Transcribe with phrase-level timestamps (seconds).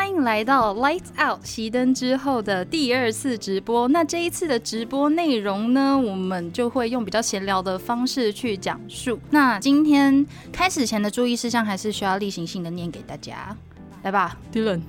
[0.00, 3.86] 欢迎来到 Lights Out 熄灯之后的第二次直播。
[3.88, 9.20] 那这一次的直播内容呢，我们就会用比较闲聊的方式去讲述。
[9.28, 13.54] 那今天开始前的注意事项，还是需要例行性的念给大家。
[14.02, 14.80] 来吧，Dylan。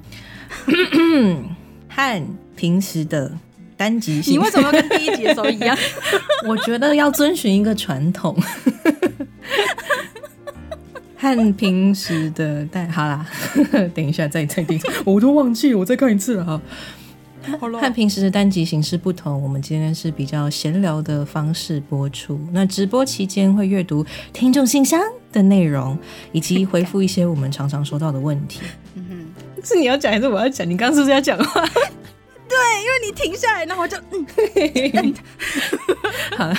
[1.89, 3.33] 和平时的
[3.75, 5.77] 单集性，你为什么跟第一集的时候一样？
[6.47, 8.41] 我觉得要遵循一个传统。
[11.21, 13.23] 和平时的但好啦，
[13.93, 16.59] 等一下再再听，我都忘记，我再看一次了哈。
[17.79, 22.39] 和平时的单集形式不同，我们今天是比较闲聊的方式播出。
[22.51, 24.03] 那直播期间会阅读
[24.33, 24.99] 听众信箱
[25.31, 25.95] 的内容，
[26.31, 28.61] 以及回复一些我们常常收到的问题。
[28.95, 30.67] 嗯哼，是你要讲还是我要讲？
[30.67, 31.63] 你刚刚是不是要讲话？
[32.51, 35.13] 对，因为你停下来，然后我就嗯。
[36.37, 36.51] 好，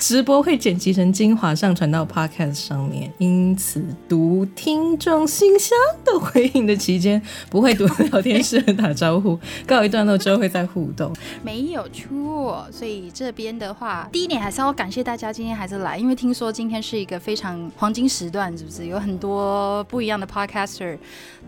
[0.00, 11.14] 直播会剪辑成精华上传到 Podcast 上面，因此读听众信箱的回应的期间不会读聊天室打招呼，告一段落之后会再互动。
[11.42, 18.86] 没有错，所以这边的话，第一点还是要感谢大家今天还是来，因为听说今天是一个非常黄金时段，是不是？
[18.86, 20.98] 有很多不一样的 Podcaster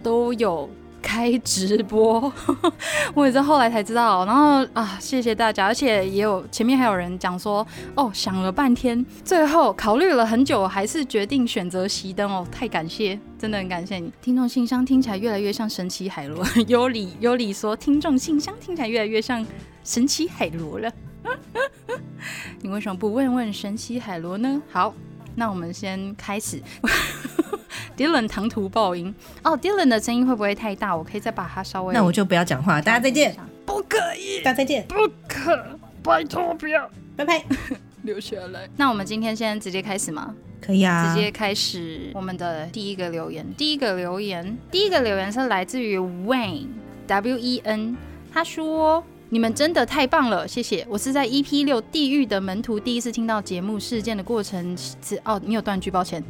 [0.02, 0.68] 都有。
[1.02, 2.32] 开直播，
[3.14, 4.24] 我也是后来才知道。
[4.24, 14.12] 然后啊，谢谢大家，而且也有前面还有人讲说，哦，想了半天，最后考虑了很久，还是决定选择熄灯哦，太感谢，真的很感谢你。
[14.22, 19.44] 听众信箱听起来越来越像神奇海螺， 有理有理说听众信箱听起来越来越像
[19.84, 20.92] 神奇海螺了。
[22.62, 24.60] 你为什么不问问神奇海螺呢？
[24.70, 24.94] 好，
[25.34, 26.60] 那我们先开始。
[27.96, 30.96] Dylan 唐突爆音哦，Dylan 的声音会不会太大？
[30.96, 31.92] 我可以再把它稍微……
[31.92, 33.36] 那我就不要讲话，大家再见。
[33.66, 34.86] 不可以，大家再见。
[34.86, 34.94] 不
[35.28, 37.44] 可，拜托不要，拜拜。
[38.02, 38.66] 留下来。
[38.76, 40.34] 那我们今天先直接开始吗？
[40.62, 43.46] 可以啊，直接开始我们的第一个留言。
[43.58, 46.68] 第一个留言，第一个留言是来自于 Wayne
[47.06, 47.96] W E N，
[48.32, 49.04] 他说。
[49.32, 50.84] 你们真的太棒了，谢谢。
[50.90, 56.20] 我是在 EP 六《地狱的门徒》第一次听到节目事件的过程是哦，你有断句，抱歉。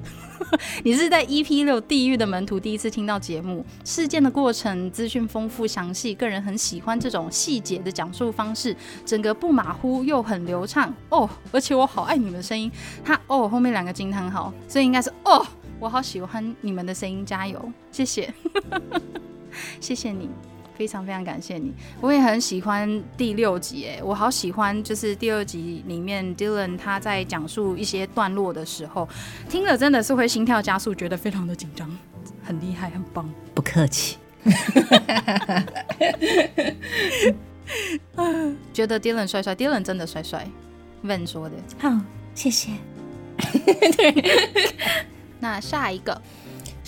[0.85, 8.77] 你是在 EP 六《地狱的门徒》第一次听到节目事件的过程，资讯丰富详细，个人很喜欢这种细节的讲述方式，
[9.07, 11.29] 整个不马虎又很流畅哦。
[11.53, 12.71] 而且我好爱你们的声音，
[13.03, 15.47] 他哦后面两个惊叹号，所以应该是哦，
[15.79, 18.31] 我好喜欢你们的声音，加油，谢谢，
[19.81, 20.29] 谢谢你。
[20.81, 29.07] 非常非常感谢你，我也很喜欢第六集，哎，我好喜欢，就是第二集里面 Dylan 他在讲述一些段落的时候，
[29.47, 31.87] 听了真的是会心跳加速，觉得非常的紧张，
[32.43, 34.17] 很厉害，很棒，不客气。
[38.73, 40.49] 觉得 Dylan 帅帅，Dylan 真的帅帅
[41.05, 41.95] ，Van 说的，好，
[42.35, 42.71] 谢谢。
[45.41, 46.23] 那下一个。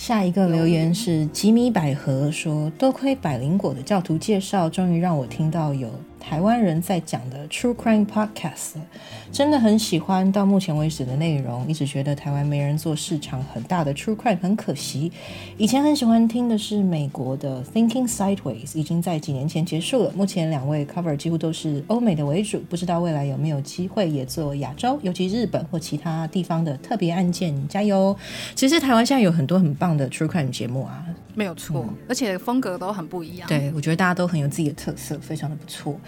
[0.05, 5.89] 下一个留言是吉米百合说：“多亏百灵果的教徒介绍，终于让我听到有。”
[6.23, 8.75] 台湾人在讲的 True Crime Podcast，
[9.31, 10.31] 真的很喜欢。
[10.31, 15.11] 到目前为止的内容，一直觉得台湾没人做市场很大的 True Crime，很可惜。
[15.57, 20.11] 以前很喜欢听的是美国的 Thinking Sideways，已经在几年前结束了。
[20.15, 27.53] 目前两位 cover 几乎都是欧美的为主，不知道未来有没有机会也做亚洲，尤其日本或其他地方的特别案件。
[27.67, 28.15] 加油！
[28.55, 33.47] 其实台湾现在有很多很棒的 True Crime 节目啊，没有错，而且风格都很不一样。
[33.47, 35.99] 对，我觉得大家都很有自己的特色，非常的不错。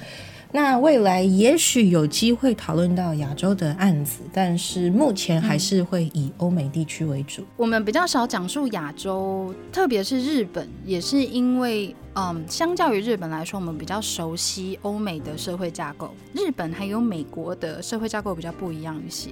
[0.56, 7.44] 那未来也许有机会讨论到亚洲的案子，但是目前还是会以欧美地区为主。
[7.58, 11.94] 我们比较少讲述亚洲，特别是日本，也是因为。
[12.18, 19.32] 嗯，相较于日本来说，我们比较熟悉欧美的社会架构，日本还有美国的社会架构比较不一样一些，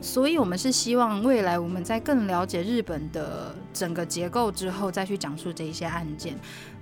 [0.00, 6.34] 所以我们是希望未来我们在更了解日本的整个结构之后，再去讲述这一些案件。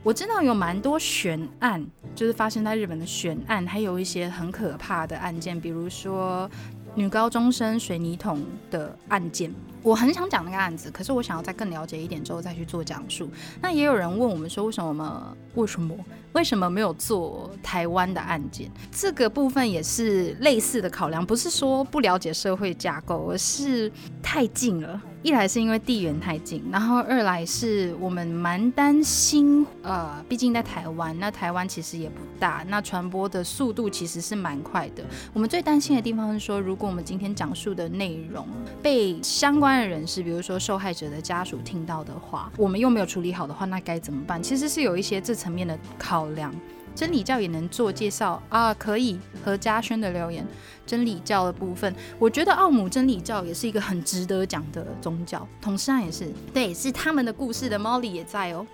[0.05, 6.51] 我知道有蛮多悬案，就是发生在日本的悬案，还有一些很可怕的案件，比如说
[6.97, 9.55] 女高中生水泥桶的案件。
[9.83, 13.29] 我很想讲那个案子，可是我想要再更了解一点之后再去做讲述。
[13.61, 15.37] 那也有人问我们说，为什么？
[15.55, 15.97] 为什么？
[16.33, 18.71] 为什么没有做台湾的案件？
[18.91, 23.93] 这个部分也是类似的考量，不是说不了解社会架构，而是
[24.23, 25.01] 太近了。
[25.23, 35.05] 一来是因为地缘太近，然后二来是我们蛮担心，呃，毕竟在台湾，那台湾其实也不大，那传播的速度其实是蛮快的。
[35.33, 38.45] 我们最担心的地方是说，如果我们今天讲述的内容
[38.83, 44.43] 被相关的人士，比如说受害者的家属听到的话，我们又没有处理好的话，那该怎么办？
[44.43, 46.55] 其实是有一些这层面的考量。
[46.95, 50.47] 真理教也能做介绍啊，可以和嘉轩的留言。
[50.85, 55.49] 真理教的部分，我觉得奥姆真理教也是一个很值得讲的宗教。
[55.59, 57.79] 同时上也是，对，是他们的故事的。
[57.79, 58.67] Molly 也在哦，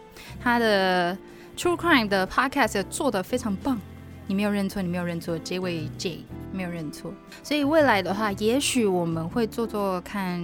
[0.42, 1.16] 他的
[1.56, 3.80] True Crime 的 Podcast 做的非常棒，
[4.28, 6.20] 你没有认错，你没有认错，这位 J
[6.52, 7.12] 没有认错。
[7.42, 10.40] 所以未来的话，也许我们会做做看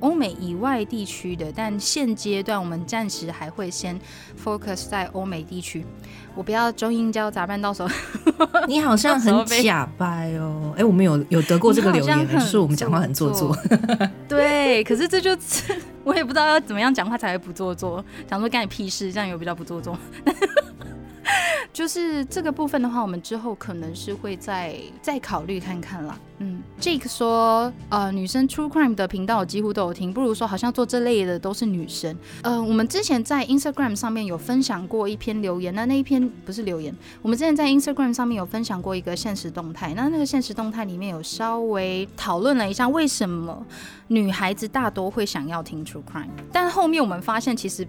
[0.00, 4.00] 欧美以外地区的，但现阶段我们暂时还会先
[4.42, 5.84] focus 在欧美地区。
[6.34, 7.88] 我不要中英交杂办，到时候
[8.66, 10.72] 你好像很假掰哦。
[10.78, 13.54] 哎，我们有有得过这个留言，就是我们讲话很做作。
[14.26, 15.36] 对，可是这就
[16.02, 18.02] 我也不知道要怎么样讲话才会不做作。
[18.30, 19.98] 想说干你屁事，这样有比较不做作。
[21.72, 26.18] 就是这个部分的话，我们之后可能是会再再考虑看看啦。
[26.40, 32.16] 嗯，Jake 说，呃，女生 True Crime 的频道我几乎都有听，不如说好像做这类的都是女生。
[32.42, 43.66] 呃，我们之前在 Instagram 上面有分享过一篇留言，那那一篇不是留言，我们之前在 Instagram 上面有分享过一个现实动态，那那个现实动态里面有稍微讨论了一下为什么
[44.06, 47.86] 女孩子大多会想要听 True Crime，但后面我们发现其实。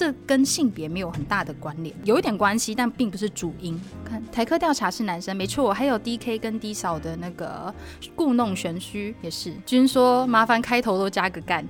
[0.00, 3.78] 这跟性别没有很大的关联，有一点关系，但并不是主因。
[4.02, 7.74] 看台科调查是男生，没错，还有 D K 跟 D 嫂的那个
[8.14, 9.52] 故弄玄虚也是。
[9.66, 11.62] 君说麻烦开头都加个干。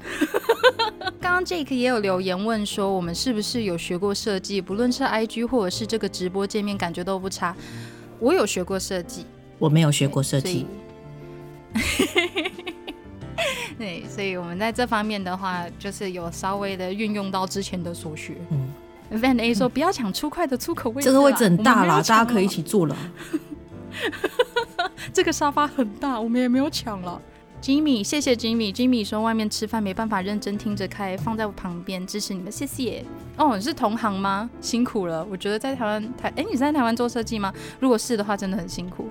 [1.21, 4.61] 刚刚 Jake 也有留言问说，我们是不是有学过设计？
[4.61, 7.57] 不论是 I G 或者是这个直播界面，感觉都不差。
[8.21, 9.27] 我有学过设计，
[9.59, 10.67] 我没有学过设计。
[13.79, 18.35] 对，所以我们在这方面的话，就是有稍微的运用到之前的所学。
[18.51, 22.97] 嗯，Van A 说不要抢粗快的粗口位置，这个位置很大啦，大家可以一起坐了。
[25.13, 27.21] 这个沙发很大，我们也没有抢了。
[27.61, 33.05] Jimmy，谢谢 Jimmy，Jimmy 说外面吃饭没办法认真听着开，放在我旁边支持你们，谢谢。
[33.37, 34.49] 哦，你是同行吗？
[34.63, 37.53] 辛苦了，我觉得在台湾台，哎，你在台湾做设计吗？
[37.79, 39.09] 如果是的话，真的很辛苦。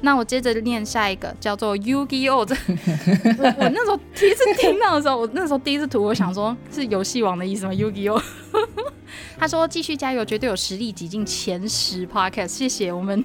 [0.00, 2.44] 那我接着念下一个，叫做 Yu-Gi-Oh！
[2.44, 2.54] 这
[3.38, 8.22] 我我那时候第一次听到的时候，我那时候第一次读，我想说是游戏王的意思吗？Yu-Gi-Oh！
[9.38, 12.48] 他说继续加油，绝对有实力挤进前十 Podcast。
[12.48, 13.24] 谢谢我们。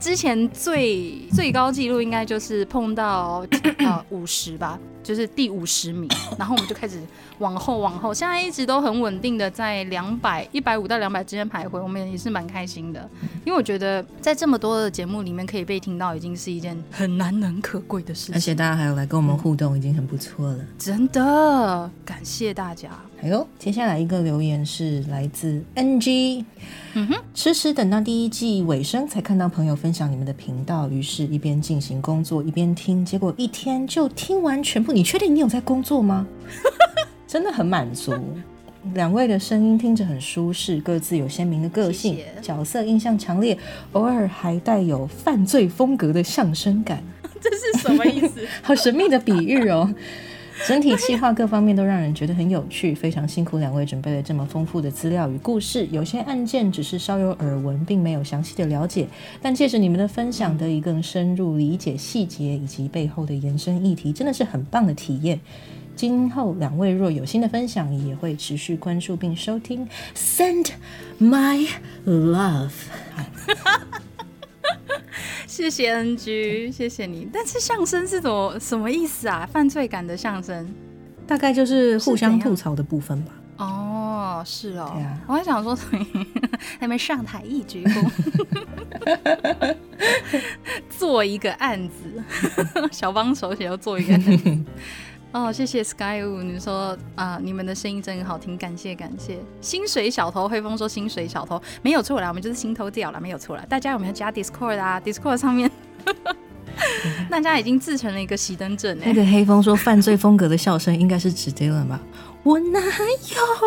[0.00, 3.46] 之前最最高纪录应该就是碰到
[3.78, 7.00] 呃五十吧， 就是第五十名，然后我们就开始
[7.38, 13.08] 往后往后，现在一直都很稳定的在两百一百五到两百之间徘徊，我们也是蛮开心的，
[13.44, 22.90] 因为我觉得在这么多的节目里面可以被听到，已经是一件很难能可贵的事情，而且大家还有来跟我们互动，已经很不错了，真的感谢大家。
[23.20, 26.44] 还有接下来一个留言是来自 NG，
[26.94, 34.92] 嗯哼，迟迟等到第一季尾声才看到朋友分享你们的频道，于是一边进行工作一边听，结果一天就听完全部。
[34.92, 36.26] 你确定你有在工作吗？
[37.26, 38.14] 真的很满足。
[38.94, 43.58] 两位的声音听着很舒适，各自有鲜明的个性，角色印象强烈，
[43.92, 47.02] 偶尔还带有犯罪风格的相声感。
[47.42, 48.46] 这是什么意思？
[48.62, 49.92] 好神秘的比喻哦。
[50.66, 55.86] 整体企划各方面都让人觉得很有趣，非常辛苦两位准备了这么丰富的资料与故事。
[55.90, 59.06] 有些案件只是稍有耳闻，并没有详细的了解，
[59.40, 65.38] 但借着你们的分享，得以更深入理解细节以及背后的延伸议题，真的是很棒的体验。
[65.94, 69.88] 今后两位若有新的分享，也会持续关注并收听。
[70.14, 70.70] Send
[71.18, 71.68] my
[72.04, 72.72] love。
[75.48, 77.26] 谢谢 NG，谢谢你。
[77.32, 79.48] 但是相声是怎么什么意思啊？
[79.50, 80.68] 犯罪感的相声，
[81.26, 83.32] 大概就是互相吐槽的部分吧。
[83.56, 84.84] 哦，是哦。
[84.84, 85.76] 啊，我还想说，
[86.78, 89.74] 还没上台一鞠躬，
[90.90, 92.22] 做一个案子，
[92.92, 94.14] 小帮手也要做一个。
[95.30, 99.38] 哦，谢谢 Sky 五，你说啊，你们的声音真好听，感谢感谢。
[99.60, 103.62] 薪水小偷黑风说薪水小偷没有错啦，我们就是心偷掉了，没有错啦。
[103.68, 105.70] 大家有没有加 Discord 啊？Discord 上面，
[107.28, 108.98] 大家已经自成了一个熄灯阵。
[109.00, 112.00] 那个黑风说犯罪风格的笑声应该是指 Dylan 吧？
[112.42, 112.86] 我哪有？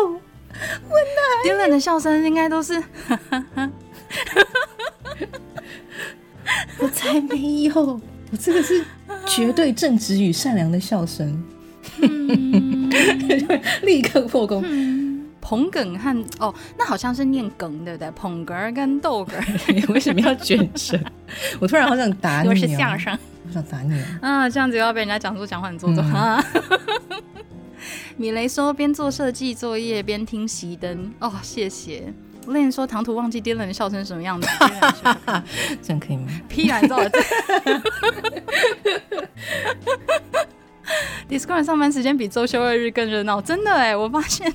[0.02, 0.18] 我
[0.90, 2.82] 哪？Dylan 的笑声应该都是，
[6.80, 8.00] 我才没有，
[8.32, 8.84] 我这个是
[9.26, 11.40] 绝对正直与善良的笑声。
[13.82, 14.62] 立刻破功。
[15.40, 18.08] 捧梗和哦，那好像是念梗对不对？
[18.12, 20.96] 捧哏跟逗哏， 为什么要卷舌？
[21.58, 22.54] 我突然好想打你哦！
[22.54, 23.18] 是相声，
[23.48, 24.48] 我想打你啊！
[24.48, 26.42] 这样子又要被人家讲说讲话很做作啊！
[28.16, 32.14] 米雷说边做设计作业边听熄灯哦，谢谢。
[32.46, 34.48] Len 说唐突忘记 Dylan 笑成什么样子？
[35.82, 36.28] 这样可以吗？
[36.48, 37.10] 批然照了。
[41.28, 43.96] Discord 上班时间比周休二日更热闹，真的哎！
[43.96, 44.52] 我发现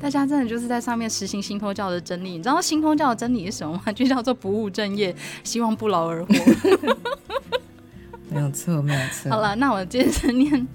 [0.00, 2.30] 大家真的就是在上面实行新通教的真理。
[2.30, 3.92] 你知道新通教的真理是什么吗？
[3.92, 6.34] 就叫做不务正业，希望不劳而获。
[8.30, 9.30] 没有错，没有错。
[9.30, 10.66] 好了，那我接着念。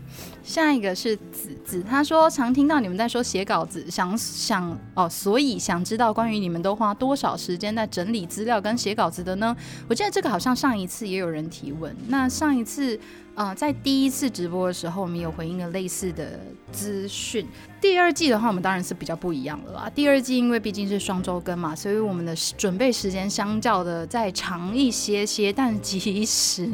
[0.49, 9.55] 下一个是子子，他说常听到你们在说写稿子，想想哦，所以想知道关于你们都花多少时间在整理资料跟写稿子的呢？
[9.87, 11.95] 我记得这个好像上一次也有人提问。
[12.07, 12.99] 那上一次
[13.35, 16.39] 呃，在第一次直播的时候，我们有回应了类似的
[16.71, 17.45] 资讯。
[17.79, 19.87] 第二季的话，我们当然是比较不一样的啦。
[19.93, 26.67] 第二季因为毕竟是双周更嘛，所以我们的准备时间相较的再长一些些，但即使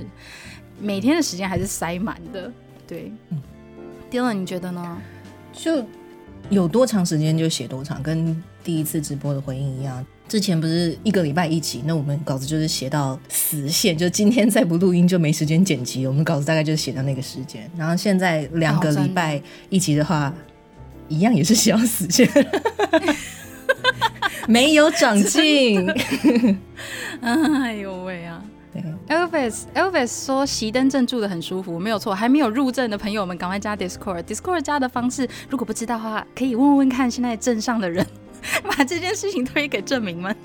[0.80, 2.50] 每天的时间还是塞满的。
[2.88, 3.42] 对，嗯。
[4.16, 4.98] Dylan，你觉得呢？
[5.52, 5.86] 就
[6.50, 10.06] 有多长时间就写多长，跟第一次直播的回应一样。
[10.26, 16.08] 之前不是一个礼拜一集，那我们稿子就是写到死线，就今天再不录音就没时间剪辑。
[16.08, 17.70] 我们稿子大概就是写到那个时间。
[17.78, 20.34] 然后现在两个礼拜一集的话，
[21.10, 22.28] 一样也是写到死线，
[24.48, 25.86] 没有长进。
[27.20, 28.42] 哎呦喂啊
[29.08, 32.14] ！Elvis Elvis 说熄灯镇住的很舒服，没有错。
[32.14, 34.24] 还没有入证的朋友们，赶快加 Discord。
[34.24, 38.06] Discord 加的方式，如果不知道的话，可以问问看现在镇上的人，
[38.64, 40.36] 把这件事情推给证明们。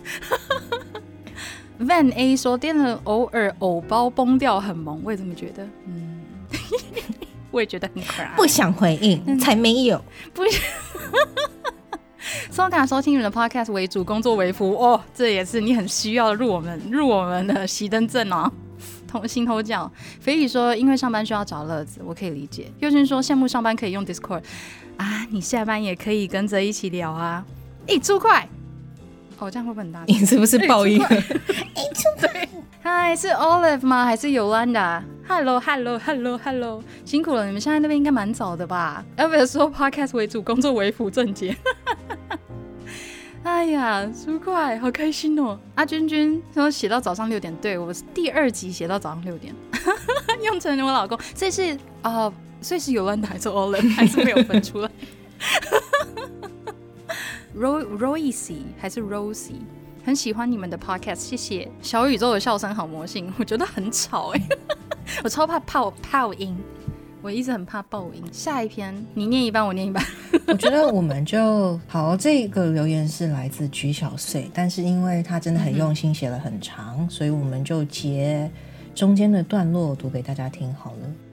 [1.80, 5.66] Van A 说，电了偶尔偶包崩掉很萌，我也这么觉得。
[5.86, 6.20] 嗯，
[7.50, 8.32] 我也觉得很可爱。
[8.36, 10.04] 不想回应，才没有。
[10.34, 10.42] 不。
[12.50, 18.50] 收卡收听你的 podcast 为主，工作为辅哦，这也是你很需要入我们入我们的熄灯证哦。
[19.06, 22.70] 头心头教，菲比说因为上班需要找乐子，我可以理解。
[22.78, 24.42] 佑勋说羡慕上班可以用 Discord
[24.96, 27.44] 啊，你下班也可以跟着一起聊啊。
[27.88, 28.48] 一出快，
[29.38, 30.04] 哦这样会不会很大？
[30.06, 30.96] 你是不是报应？
[30.96, 32.48] 一出对，
[32.82, 34.06] 嗨是 Olive 吗？
[34.06, 41.54] 还是 Yolanda？Hello，Hello，Hello，Hello，辛苦了，你们现在那边应该蛮早的吧？Elvis 说 podcast 为主，工作为辅，正结。
[43.42, 45.58] 哎呀，舒快，好开心哦！
[45.74, 49.54] 阿君君说写到早上六点，对我是第二集写到早上六点，
[50.42, 52.32] 用成我老公，所以是啊，
[52.62, 54.90] 所以是有乱的还是 all in，还是没有分出来？
[57.54, 59.60] Ro Royce 还是 Rosie，
[60.04, 61.70] 很喜欢你们的 podcast，谢谢。
[61.82, 64.40] 小宇宙的笑声好魔性， 我觉得很吵哎，
[65.22, 66.56] 我超怕泡泡音。
[67.22, 68.24] 我一直很怕爆音。
[68.32, 70.02] 下一篇你念一半，我念一半。
[70.48, 72.16] 我觉得我们就好。
[72.16, 78.50] 这个留言是来自菊小碎，但是因为他真的很用心，写了很长，所以我们就截
[78.94, 81.29] 中间的段落读给大家听好了。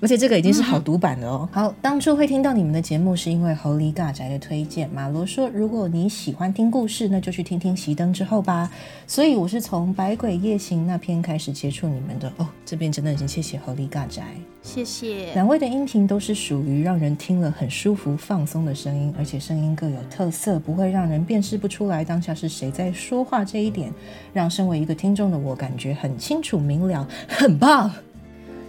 [0.00, 1.48] 而且这个已经是好读版的哦。
[1.52, 4.88] 好，当初会听到你们的节目，是因为猴狸大宅的推荐。
[4.90, 8.70] 马罗说，如果你喜欢听故事，那就去听听熄灯之后吧。
[9.06, 12.46] 所以我是从《百鬼夜行》那篇开始接触你们的哦。
[12.64, 14.22] 这边真的已经谢谢猴狸大宅，
[14.62, 23.44] 谢谢两位的音频都是属于让人听了很舒服、放松的声音，而且声音各有特色，不会让人辨识不出来当下是谁在说话。
[23.44, 23.92] 这一点
[24.32, 27.90] 让身为一个听众的我感觉很清楚明了，很棒。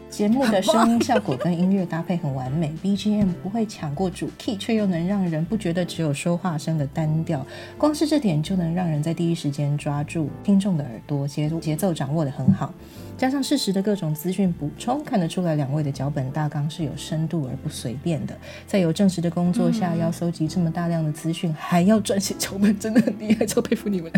[0.09, 7.45] 节目的声音效果跟音乐搭配很完美， BGM 不会抢过主 key，却又能让人不觉得只有说话声的单调。
[7.77, 12.73] 光是这点就能让人在第一时间抓住听众的耳朵，节节奏掌握的很好。
[13.17, 18.35] 加上适时的各种资讯补充，看得出来两位的脚本大纲是有深度而不随便的。
[18.65, 24.11] 在有正式的工作下，要搜集这么大量的资讯，还要撰写脚本，真的很厉害，超佩服你们。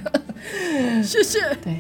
[1.04, 1.80] 谢谢，对，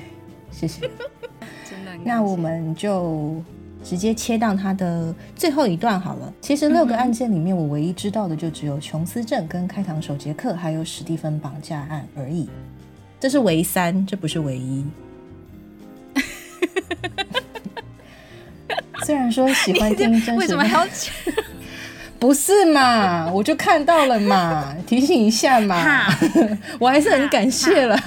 [0.51, 0.81] 谢谢。
[1.69, 3.41] 真的，那我们就。
[3.83, 6.33] 直接切到他的最后一段好了。
[6.41, 12.49] 其实六个案件里面，我唯一知道的就只有琼斯镇、跟开膛手杰克，还有史蒂芬绑架案而已。
[13.19, 14.85] 这是唯三，这不是唯一。
[19.05, 20.87] 虽然说喜欢听真实， 为什么还要？
[22.19, 23.31] 不是嘛？
[23.31, 26.05] 我就看到了嘛，提醒一下嘛。
[26.79, 27.97] 我还是很感谢了。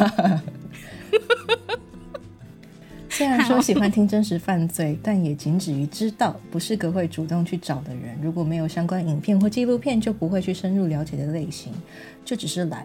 [3.14, 8.18] 虽然说 喜欢听真实犯罪，但也仅止于知道，不是个会主动去找的人。
[8.21, 11.73] 如果没有相关影片或纪录片，就不会去深入了解的类型，
[12.25, 12.85] 就只是来。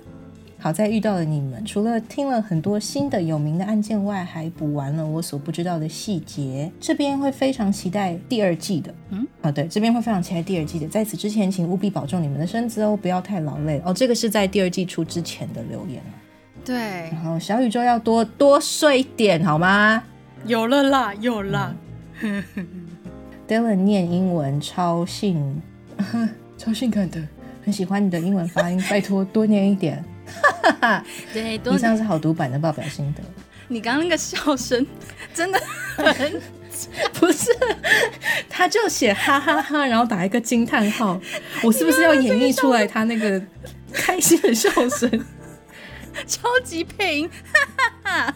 [0.62, 6.70] 好在遇到了你们，除了听了很多新的有名的案件外，还补完了我所不知道的细节。
[6.82, 8.94] 这边会非常期待第二季的。
[9.12, 10.86] 嗯，啊对，这边会非常期待第二季的。
[10.88, 13.94] 在此之前，请务必保重你们的身子哦，不要太劳累哦。
[13.94, 16.02] 这个是在第二季出之前的留言
[16.66, 16.76] 对，
[17.10, 20.04] 然后小宇宙要多多睡一点好吗？
[20.46, 21.76] 有了啦，有了。
[23.48, 25.62] Dylan 念英文超性，
[26.58, 27.22] 超性感的，
[27.64, 30.04] 很喜欢你的英文发音，拜托多念一点。
[31.34, 33.24] 对，以上是好读版的报表心得。
[33.68, 34.86] 你刚刚那个笑声
[35.34, 35.60] 真的
[35.96, 36.42] 很
[37.14, 37.52] 不是，
[38.50, 41.20] 他就写哈哈哈，然后打一个惊叹号。
[41.64, 43.42] 我是不是要演绎出来他那个
[43.92, 45.26] 开心的笑声？
[46.28, 48.36] 超级配音，哈哈哈。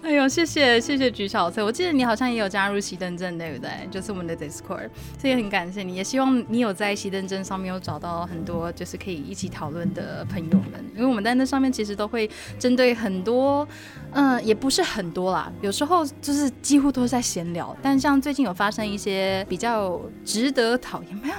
[0.02, 3.70] 哎呦，谢谢谢谢菊小翠，我记得你好像也有加入熄灯镇，对不对？
[3.90, 4.88] 就是我们的 Discord，
[5.20, 12.28] 所以很感谢你，也希望你有在熄灯镇上面有找到很多就是可以一起讨论的朋友们，因为我们在那上面其实都会
[12.58, 13.68] 针对很多，
[14.12, 21.34] 嗯，也不是很多啦，有时候就是几乎都是在闲聊，但像最近有发生一些比较值得讨厌，没有，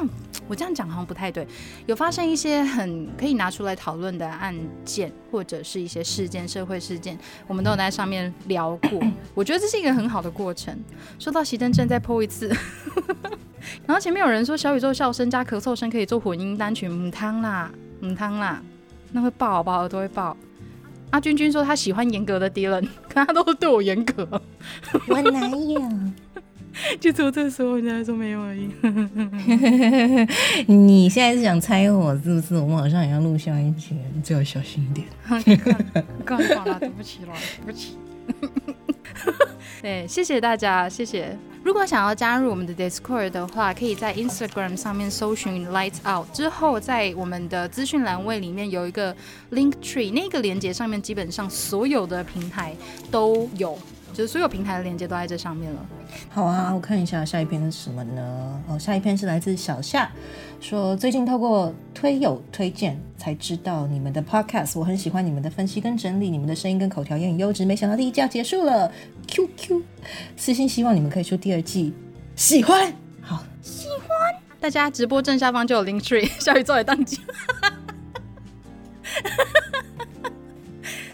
[0.48, 1.48] 我这样讲好像不太对，
[1.88, 8.32] 有发生一些很可以拿出来讨论的案件或者是一些事件，社会事件，我们都有在上面。
[8.52, 9.00] 聊过，
[9.34, 10.78] 我觉得这是一个很好的过程。
[11.18, 12.54] 说到熄灯阵，再播一次。
[13.88, 18.62] 然后前面有人说小宇宙笑声加咳嗽声可以做混音单曲，母汤啦，母汤啦，
[19.12, 19.78] 那会爆好不好？
[19.80, 20.36] 耳朵会爆。
[21.12, 24.28] 阿君君说他喜欢严格的敌人，可他都是对我严格。
[25.08, 25.82] 我哪有？
[27.02, 28.70] 就只有这时候人家说没有而已。
[30.72, 32.56] 你现在是想猜我是不是？
[32.56, 35.06] 我们好像也要录下一集，你最好小心一点。
[36.26, 37.34] 刚好了，对不起了，
[37.66, 37.98] 对不起。
[39.82, 41.38] 对，谢谢大家，谢谢。
[41.64, 49.16] 如果想要加入我们的 Discord 的话，可以在 Instagram 上面搜寻 Lights Out，之后在我们的资讯栏位里面有一个
[49.52, 52.76] Link Tree，那个连接上面基本上所有的平台
[53.10, 53.78] 都有。
[54.14, 55.86] 就是所有平台的连接都在这上面了。
[56.30, 58.62] 好啊，我看一下下一篇是什么呢？
[58.68, 60.12] 哦，下一篇是来自小夏，
[60.62, 67.66] 说最近透过推友推荐才知道你们的 podcast，我很喜欢你们的分析跟整理，你们的声音跟口条也很优质。
[67.66, 68.92] 没想到第一季要结束了
[69.28, 69.82] ，QQ
[70.38, 71.94] 私信希望你们可以出第二季，
[72.36, 74.08] 喜欢，好喜欢。
[74.60, 77.20] 大家直播正下方就有 link tree， 小宇宙也宕机。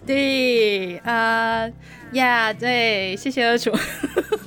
[0.06, 1.68] 对啊。
[2.14, 3.70] 呀，对，谢谢二楚，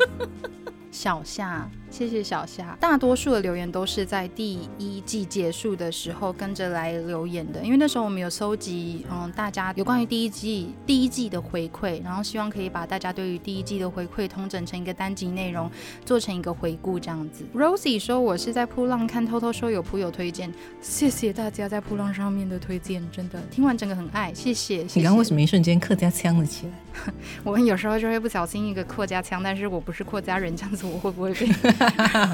[0.90, 1.70] 小夏。
[1.90, 15.70] 谢谢小夏，大多数的留言都是在第一季结束的时候跟着来留言的，因为那时候我们有收集，嗯，大家有关于第一季第一季的回馈，然后希望可以把大家对于第一季的回馈通整成一个单集内容，
[16.04, 17.44] 做成一个回顾这样子。
[17.54, 24.86] Rosie 说我是在扑浪看，偷偷说有铺友推荐，谢谢大家在铺浪上面的推荐，真的听完整个很爱，谢谢。
[24.94, 26.72] 你刚为什么一瞬间客家腔了起来？
[27.42, 31.48] 我们有时候就会不小心一个客家腔，但是我不是客家人，这样子我会不会被？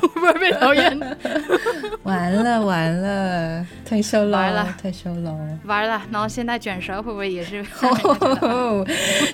[0.01, 0.99] 会不会被讨厌？
[2.05, 5.33] 完了完了，太羞了，完了太羞了，
[5.65, 6.03] 完了。
[6.11, 7.65] 然后现在卷舌会不会也是？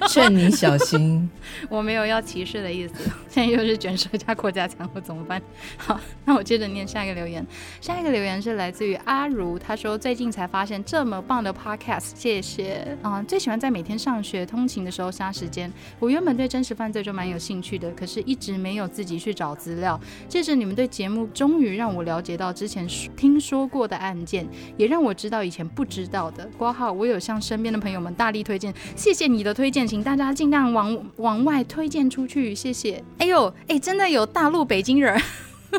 [0.09, 1.29] 劝你小心。
[1.69, 2.95] 我没有要歧视的意思。
[3.29, 5.41] 现在又是卷舌加扩加强，我怎么办？
[5.77, 7.45] 好，那我接着念下一个留言。
[7.81, 12.97] 下一个留言是来自于阿如，他说最近才发现这么棒的 podcast，谢谢。
[13.03, 15.71] 啊，最喜欢在每天上学通勤的时候杀时间。
[15.99, 19.99] 我原本对真实犯罪就蛮有兴趣的，可是一直没有自己去找资料。
[20.29, 22.87] 借着你们对节目，终于让我了解到之前
[23.17, 26.49] 听说过的案件，也让我知道以前不知道的。
[26.59, 33.03] 括号，我有向身边的朋友们大力推荐，谢谢你的推荐，请大家尽量往往外推荐出去，谢谢。
[33.19, 35.21] 哎呦，哎，真的有大陆北京人。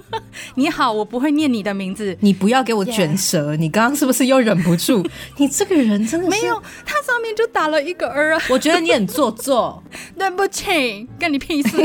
[0.55, 3.55] 你好，我不会念你的名字，你不要给我卷舌。
[3.55, 5.05] 你刚刚是不是又忍不住？
[5.37, 8.41] 你这个人真的没有，他上面就打了一个儿啊。
[8.49, 9.81] 我觉得你很做作，
[10.17, 11.77] 对不起，跟你屁事。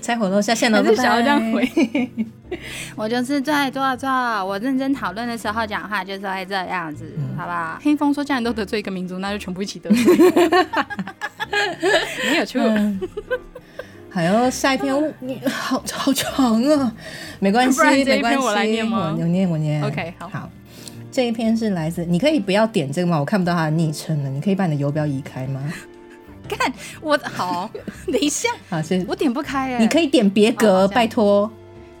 [0.00, 2.10] 拆火楼下线了，是想要这样回。
[2.96, 7.04] 我就是在做做，我认真讨论的时候讲话就是会这样子，
[7.36, 7.78] 好不好？
[7.80, 10.16] 黑风说，既然都得罪一个民族，那就全部一起得罪。
[12.30, 12.60] 没有错。
[14.12, 16.92] 还要下一篇，你好好长啊，
[17.38, 19.14] 没关系， 没关系，我来念吗？
[19.18, 19.82] 我念，我念。
[19.84, 20.28] OK，好。
[20.28, 20.50] 好，
[21.12, 23.18] 这一篇是来自，你可以不要点这个吗？
[23.20, 25.62] 我看不到他的昵称了，你可以把你的游标移开吗？
[26.48, 27.70] 看我好，
[28.06, 29.06] 等一下， 好，谢谢。
[29.08, 31.48] 我点不开哎，你可以点别格，拜托。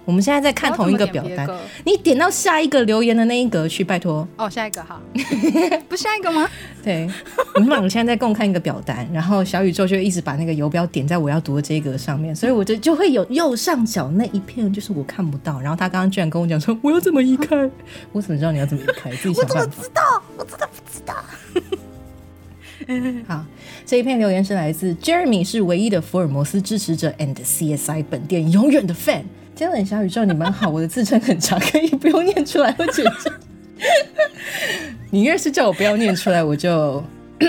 [0.04, 1.48] 我们现在在看同一个表单，
[1.84, 4.26] 你点到下一个留言的那一格去，拜托。
[4.36, 5.00] 哦，下一个哈，
[5.88, 6.48] 不下一个吗？
[6.82, 7.08] 对，
[7.54, 15.60] 我们两个现在在共看一个表单，然后小宇宙就一直把那个游标点在我要读的这一格上面，所以我就就会有右上角那一片就是我看不到。
[15.60, 17.56] 然后他刚刚居然跟我讲说我要怎么移开，
[18.10, 19.10] 我怎么知道你要怎么移开？
[19.12, 19.60] 自己想办法。
[19.60, 20.22] 我怎么知道？
[20.38, 21.14] 我真的不知道。
[23.28, 23.44] 好，
[23.86, 29.22] 这一篇留言是来自 Jeremy，是唯一的福尔摩斯支持者，and CSI 本店永远的 fan。
[29.54, 33.12] 天冷小宇宙，你们好，我的自称很长，可以不用念出来，我觉得。
[35.10, 37.02] 你越是叫我不要念出来，我就。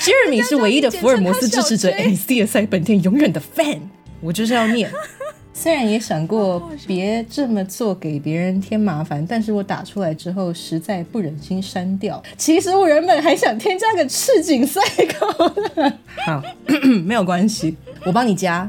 [0.00, 3.78] Jeremy 是唯一的福尔摩斯支持者，and CSI 本店永远的 fan，
[4.20, 4.90] 我就是要念。
[5.54, 12.20] 虽然也想过别这么做给别人添麻烦，但是我打出来之后实在不忍心删掉。
[12.38, 14.80] 其实我原本还想添加个赤井赛
[15.20, 15.92] 高的，
[16.26, 16.42] 好，
[17.04, 18.68] 没有关系，我帮你加。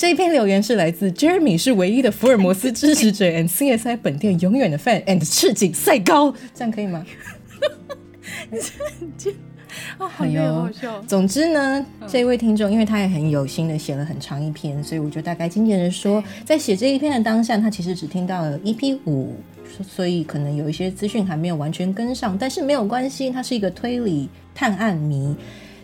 [0.00, 7.04] 这一篇留言是来自 Jeremy，是唯一的福尔摩斯支持者，and CSI 本店永远的 fan，and 赤井赛高，这样可以吗？
[9.98, 11.02] 好有好笑。
[11.02, 19.34] 总之呢，这位听众因为他也很有心的写了很长一篇，所以我就大概经纪人说，在写这一篇的当下，他其实只听到了 EP 五，
[19.86, 25.36] 所以可能有一些资讯还没有完全跟上，但是没有关系，他是一个推理探案迷。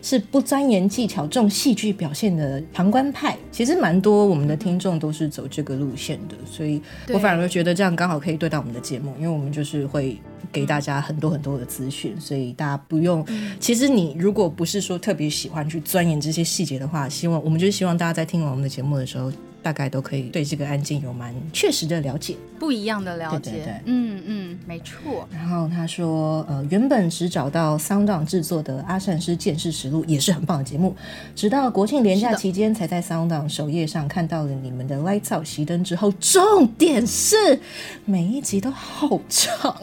[0.07, 10.17] 是不钻研技巧、重戏剧表现的旁观派，其实蛮多我们的听众都是走这个路线的，所以我反而觉得这样刚好可以对到我们的节目，因为我们就是会
[10.49, 13.25] 给大家很多很多的资讯，所以大家不用。
[13.59, 19.29] 其实你如果不是说特别喜欢去钻研这些细节的话，希望我们就是希望大家在听完我们的节目的时候。
[19.61, 23.51] 大概都可以对这个案件有蛮确实的了解，不一样的了解。
[23.51, 25.27] 对对对，嗯嗯，没错。
[25.31, 30.95] 然后他说，呃，原本只找到 Sound On 制作的《阿善师见识实录》也是很棒的节目，
[31.35, 37.59] 直到国庆连假期间才在 Sound On 首页上看到了你们的 Lights Out 熄灯之后，重点是
[38.05, 39.75] 每一集都好长，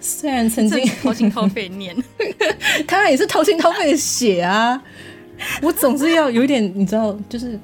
[0.00, 1.96] 虽然曾经掏心掏肺念，
[2.86, 4.82] 他也是掏心掏肺的写啊。
[5.62, 7.58] 我总是要有一点，你知道，就是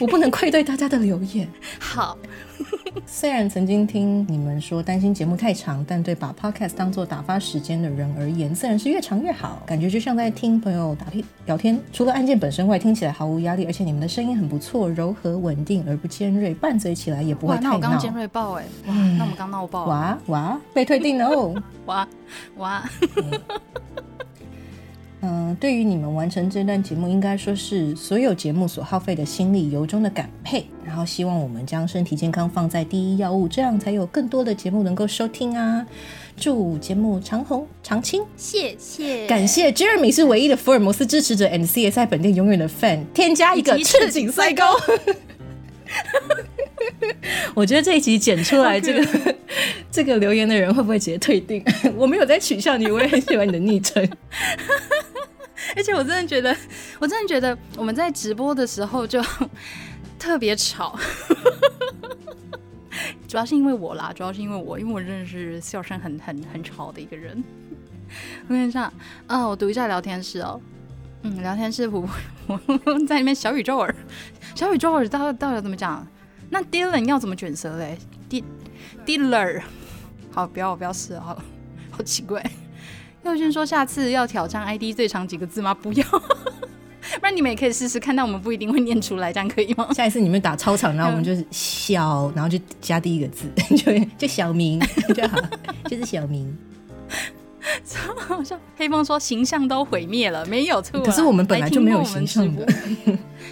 [0.00, 1.48] 我不能愧对大家的留言。
[1.78, 2.16] 好，
[3.06, 9.62] 虽然曾经听你们说担心节目太长，但对把 podcast 当做打发时间的人而言，自然是越长越好。
[9.66, 17.70] 感觉就像在听朋友打屁聊天，除了案件本身外，听起来毫无压力，而且你们的声音很不错，柔和稳定而不尖锐，拌嘴起来也不会太闹。
[17.70, 19.84] 那我刚尖锐爆哎，哇，那我们刚闹爆。
[19.86, 21.54] 哇哇，被退订了哦。
[21.86, 22.08] 哇
[22.56, 22.82] 哇。
[23.16, 23.40] 嗯，
[25.58, 30.64] 对于你们完成这段节目，应该说是所有节目所耗费的心力由衷的感佩。
[30.84, 35.84] 然后希望我们将身体健康放在第一要务，这样才有更多的节目能够收听啊！
[36.36, 44.76] 祝节目长红长青，谢谢，感谢 Jeremy 是唯一的福尔摩斯支持者，and CSI 本店永远的 fan，添加一个赤井赛高。
[47.54, 49.34] 我觉得这一集剪出来，这个
[49.90, 51.62] 这个留言的人会不会直接退订？
[51.96, 54.08] 我没有在取笑你，我也很喜欢你的昵称。
[55.76, 56.56] 而且我真的觉得，
[56.98, 59.22] 我真的觉得我们在直播的时候就
[60.18, 60.98] 特别吵，
[63.28, 67.42] 主要是因为我啦，主要是因为我，因为我真的是笑声很很很吵的一个人。
[68.48, 68.90] 我跟你讲，
[69.26, 70.58] 啊，我读一下聊天室哦，
[71.22, 72.08] 嗯，聊天室我
[72.46, 73.94] 我在里面小宇宙儿，
[74.54, 76.06] 小宇宙儿到到底怎么讲？
[76.50, 78.42] 那 Dylan 要怎么卷舌嘞？D
[79.04, 79.62] Dylan，
[80.32, 81.36] 好，不要不要试，好
[81.90, 82.42] 好奇怪。
[83.24, 85.74] 佑轩说：“下次要挑战 ID 最长几个字吗？
[85.74, 88.16] 不要， 不然你们也可以试试看。
[88.16, 89.92] 但我们不一定会念出来，这样可以吗？
[89.92, 94.80] 下一次你们打超长，然后我们就是小，然后就加第一个字， 就就小明
[95.14, 95.38] 就好，
[95.90, 96.56] 就是小明。
[97.84, 98.58] 超好笑。
[98.76, 101.00] 黑风说形象都毁灭了，没有错。
[101.02, 102.66] 可是我们本来就没有形象的。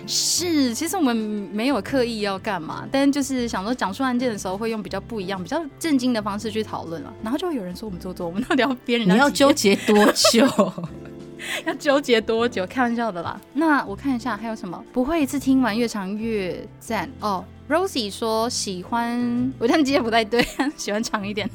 [0.07, 7.13] 是，其实我们没有刻意要干嘛，但就是想说讲述案件的时候会用比较不一样、比较震惊的方式去讨论了。
[7.23, 9.09] 然后就会有人说我们做作，我们到底要编人？
[9.09, 9.97] 你要纠结多
[10.33, 10.47] 久？
[11.67, 12.67] 要纠结多久？
[12.67, 13.39] 开玩笑的啦。
[13.53, 14.83] 那我看一下还有什么？
[14.93, 17.45] 不会一次听完越长越赞哦。
[17.69, 21.49] Rosie 说喜欢，我但接不太对， 喜欢长一点。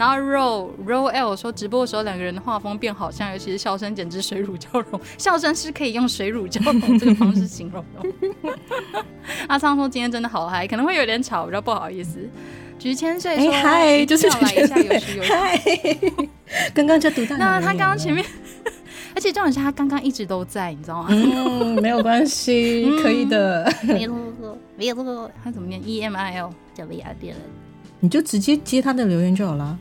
[0.00, 9.04] 然后 roll roll l 说直播的时候两个人的画风变好像，尤其是笑声简直水乳交融， 笑声是可以用水乳交融这个方式形容的。
[9.46, 12.18] 阿昌说今天真的好嗨，可能会有点吵，比较不好意思。
[12.78, 15.60] 菊千岁说嗨，就是要来一下有时有嗨。
[16.72, 18.24] 刚刚就读到那他刚刚前面，
[19.14, 21.08] 而且重点是他刚刚一直都在，你知道吗？
[21.10, 23.70] 嗯，没有关系，可以的。
[23.82, 24.16] 没错
[24.78, 27.42] 没错，他怎么念 e m i l 叫维亚变了。
[28.00, 29.78] 你就直接接他的留言就好了。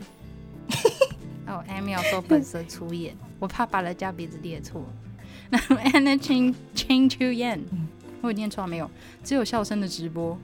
[1.48, 4.86] 哦，Amy 说本色出演， 我怕把人家鼻子列错。
[5.50, 7.62] 那 Anna Ching Ching Chu Yan，
[8.22, 8.90] 我有念错没有？
[9.24, 10.38] 只有笑声的直播。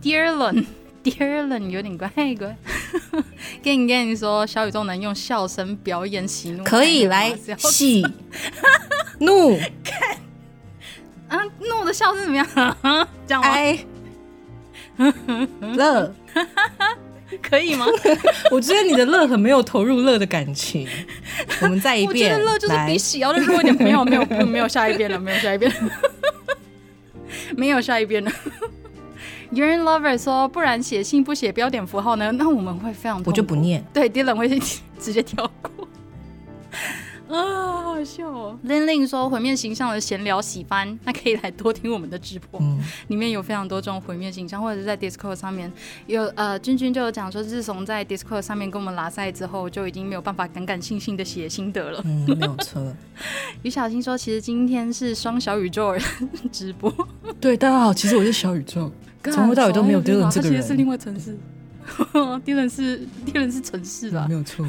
[0.00, 2.56] Dear Lun，Dear Lun 有点怪怪。
[3.62, 8.04] 跟你跟你说，小宇宙能用笑声表演喜怒，可以来喜
[9.18, 9.56] 怒。
[9.82, 10.18] 看，
[11.28, 12.46] 啊，怒的笑是怎么样？
[13.26, 13.48] 这样吗？
[15.76, 16.14] 乐，
[17.42, 17.86] 可以吗？
[18.50, 20.86] 我觉得你的乐很没有投入乐的感情。
[21.62, 23.74] 我们再一遍，我觉得乐就是比喜要的弱一点。
[23.76, 25.72] 没有，没有，没有下一遍了，没有下一遍，
[27.56, 28.30] 没有下一遍了。
[29.50, 32.32] 有人 lover 说，不然写信不写标点符号呢？
[32.32, 33.84] 那我们会非常，我就不念。
[33.92, 34.48] 对，Dylan 会
[34.98, 35.88] 直接跳过。
[37.32, 42.60] 啊，好笑哦！Lin Lin 说毁灭形象的闲聊喜欢，那可以来多听我们的直播，
[43.08, 45.72] 里面有非常多这种毁灭形象，或者是在 Discord 上面
[46.06, 52.02] 有呃，君君就有讲说，自从在 Discord 上面跟我们拉赛之后，就已经没有办法感感性性的写心得了。
[52.04, 52.94] 嗯，没有错。
[53.62, 55.94] 于小新说，其实今天是双小宇宙
[56.52, 56.94] 直播。
[57.40, 58.92] 对，大家好，其实我是小宇宙，
[59.32, 61.38] 从头到尾都没有 Dylan 这个人，是另外城市。
[62.44, 64.66] Dylan 是 Dylan 是城市吧，没有错。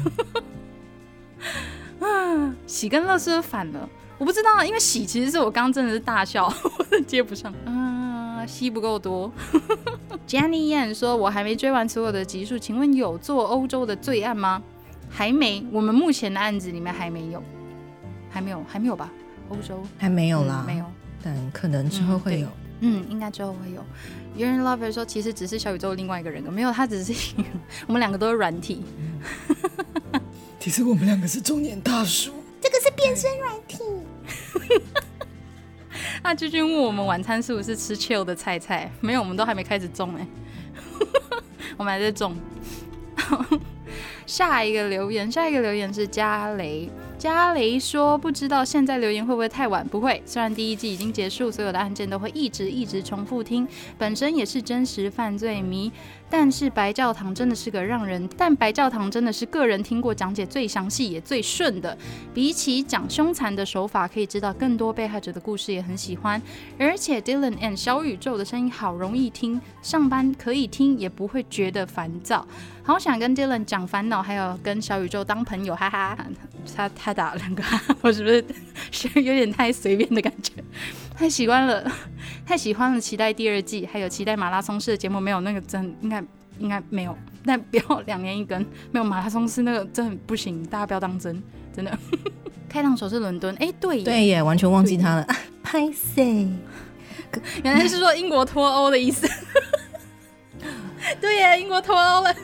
[2.64, 2.66] 啊。
[2.66, 3.88] 喜跟乐是不是反了？
[4.16, 6.46] 我不知道，因为喜其实是我刚刚真的是大笑，
[6.90, 9.30] 我接不上啊，吸不够多。
[10.26, 14.62] Jenny Yan 说：“我还没追完所有的集数，请问有做欧洲的罪案吗？
[15.10, 17.42] 还没，我们目前的案子里面还没有，
[18.30, 19.12] 还没有，还没有吧？
[19.50, 20.86] 欧洲还没有啦，没有，
[21.22, 22.48] 但可能之后会有。
[22.80, 23.84] 嗯，应该之后会有。
[24.36, 27.34] 有人 Lover 说，其实只是小宇宙另外一个人格，没有，他只是
[27.86, 28.82] 我们两个都是软体。
[30.58, 32.32] 其实我们两个是中年大叔。”
[32.96, 33.82] 变身软体。
[36.22, 38.90] 那君君问我们晚餐是不是吃 chill 的菜菜？
[39.00, 40.26] 没有，我们都还没开始种哎，
[41.76, 42.36] 我们还在种。
[44.26, 46.88] 下一个留言，下一个留言是加雷。
[47.18, 49.86] 加雷说：“不知道现在留言会不会太晚？
[49.86, 53.66] 不会，虽然第一季已经结束，所有的案件都会一直一直重复听。
[53.96, 55.90] 本身也是真实犯罪迷，
[56.36, 58.28] 但是白教堂真的是个让人……
[58.36, 61.96] 但白教堂真的是个人听过讲解最详细也最顺的。
[62.34, 66.42] 比起讲凶残的手法，可以知道更多被害者的故事，也很喜欢。
[66.76, 72.46] 而且 Dylan and 小宇宙的声音好容易听，上班可以听，也不会觉得烦躁。
[72.82, 76.18] 好想跟 Dylan 讲烦恼，还有跟小宇宙当朋友，哈哈。
[76.76, 77.62] 他他。”打了两个，
[78.02, 78.44] 我是不是
[78.90, 80.52] 是有点太随便的感觉？
[81.16, 81.92] 太喜欢了，
[82.44, 83.00] 太喜欢了！
[83.00, 85.20] 期待第二季，还有期待马拉松式的节目。
[85.20, 86.22] 没有那个真应该
[86.58, 88.60] 应该没有，但不要两年一根。
[88.90, 91.42] 没有马拉松式那个真不行，大家不要当真，
[91.74, 91.96] 真的。
[92.68, 95.26] 开膛手是伦敦，哎，对对耶，完全忘记他了。
[95.62, 96.48] 拍谁？
[97.62, 99.28] 原来是说英国脱欧的意思。
[101.20, 102.34] 对耶，英国脱欧了。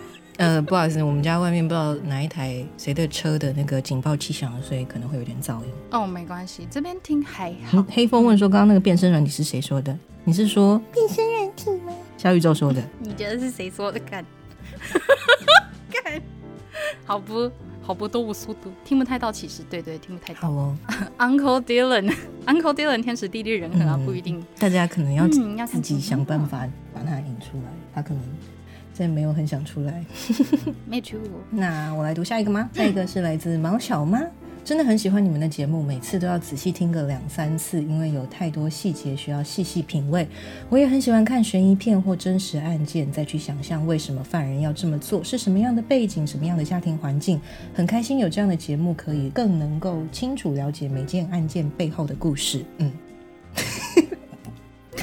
[0.41, 5.67] 呃，不好意思，我们家外面不知道哪一台谁的车的那个警报器响了，所以可能会有点噪音。
[5.91, 7.85] 哦，没关系，这边听还好。
[7.91, 9.95] 黑风问说，刚刚那个变身软体是谁说的？
[10.25, 11.93] 你是说变身软体吗？
[12.17, 12.83] 小宇宙说的。
[13.01, 14.01] 你觉得是谁说的？
[14.01, 14.25] 干，
[15.93, 16.23] 干，
[17.05, 17.51] 好不，
[17.83, 20.41] 好不，都无速度，听不太到，其实对对，听不太到。
[20.41, 20.77] 好哦，
[21.19, 24.43] Uncle Dylan，Uncle Dylan，天时地利人和啊，不一定。
[24.59, 25.29] 大家可能要
[25.67, 28.23] 自己想办法把它引出来，他可能。
[29.01, 30.05] 现在没有很想出来，
[30.85, 31.17] 没出。
[31.49, 32.69] 那我来读下一个吗？
[32.75, 34.21] 下一个是来自毛小妈，
[34.63, 40.29] 真的很喜欢你们的节目，每次都要仔细听个两三次，因为有太多细节需要细细品味。
[40.69, 47.41] 我也很喜欢看悬疑片或真实案件，再去想象为什么犯人要这么做，是什么样的背景，什么样的家庭环境。
[47.73, 52.63] 很开心有这样的节目，可以更能够清楚了解每件案件背后的故事。
[52.77, 52.93] 嗯。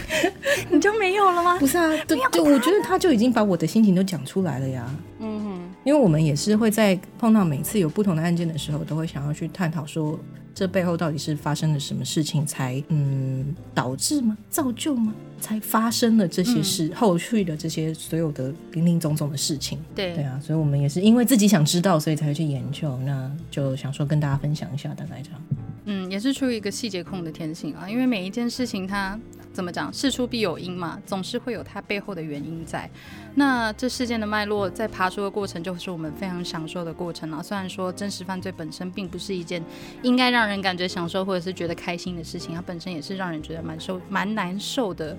[0.69, 1.57] 你就没有了吗？
[1.59, 4.89] 不是啊，对对，我觉得他就已经把我的心情都讲出来了呀。
[5.19, 10.19] 嗯哼，因为我们也是会在碰到每次有不同的案件的时候，都会想要去探讨说，
[10.53, 14.37] 这背后到底是发生了什么事情，才嗯导致吗？
[14.49, 15.13] 造就吗？
[15.39, 19.77] 才发生了这些事，后续的这些所有的零零总总的事情。
[19.93, 22.97] 对对啊，所以我们也是因为自己想知道，所以才会去研究。
[23.05, 25.41] 那就想说跟大家分享一下，大概这样。
[25.85, 29.19] 嗯，也是出于一个细节控的天性啊，因为每一件事情它。
[29.57, 29.91] 怎么讲？
[29.91, 32.87] 事出必有因嘛，总是会有它背后的原因在。
[33.33, 37.41] 那这事件的脉络，在爬出的过程，就是我们非常享受的过程了。
[37.41, 39.59] 虽然说真实犯罪本身并不是一件
[40.03, 45.17] 应该让人感觉享受或者是觉得开心的事情，它本身也是让人觉得蛮受、蛮难受的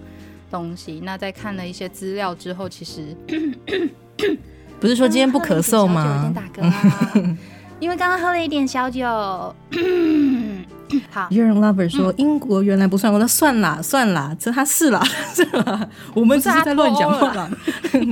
[0.53, 1.01] 东西。
[1.03, 3.17] 那在看了一些资料之后，其实
[4.79, 6.15] 不是说今天不咳嗽吗？
[6.15, 7.37] 有点打嗝，
[7.81, 9.03] 因为刚刚喝了一点小酒。
[11.11, 15.03] 好，有人 lover 说英国原来不算，我说算啦算啦，这他是啦
[15.35, 17.51] 是啦，我们只是在乱讲话啦，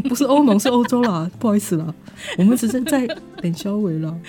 [0.08, 1.86] 不是 欧盟是欧洲啦，不好意思啦，
[2.38, 3.06] 我们只是在
[3.40, 4.14] 等消维了。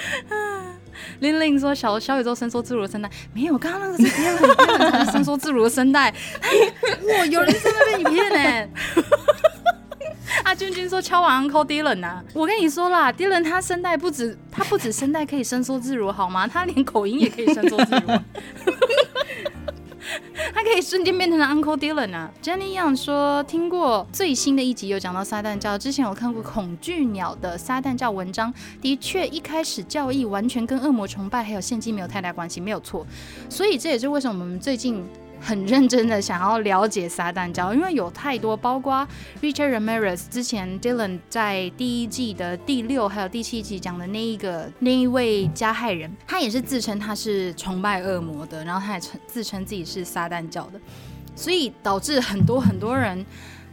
[1.20, 8.70] 玲玲说小小宇宙伸缩自如的声带，没有，刚刚那个是别人别人才是伸缩自如的声带，哇，有人在那被你骗呢。
[10.44, 16.48] 阿 君君说敲完 Uncle Dylan 啊，我跟你说啦，Dylan 他声带不止，他不止声带可以伸缩自如，好吗？
[16.48, 18.08] 他连口音也可以伸缩自如，
[20.54, 22.32] 他可以瞬间变成 Uncle Dylan 啊。
[22.42, 33.06] Jenny Young 说听过最新的一集有讲到撒旦教，之前有看过恐惧鸟的撒旦教文章，的确一开始教义完全跟恶魔崇拜还有献祭没有太大关系，没有错。
[33.50, 35.06] 所以这也是为什么我们最近。
[35.40, 39.08] 很认真的想要了解撒旦教，因为有太多，包括
[39.42, 50.80] Richard Ramirez 之前 Dylan 在第一季的第六还有第七集讲的那一个那一位加害人，他也是自称他是崇拜恶魔的，然后他也称自称自己是撒旦教的，
[51.36, 53.26] 所以导致很多很多人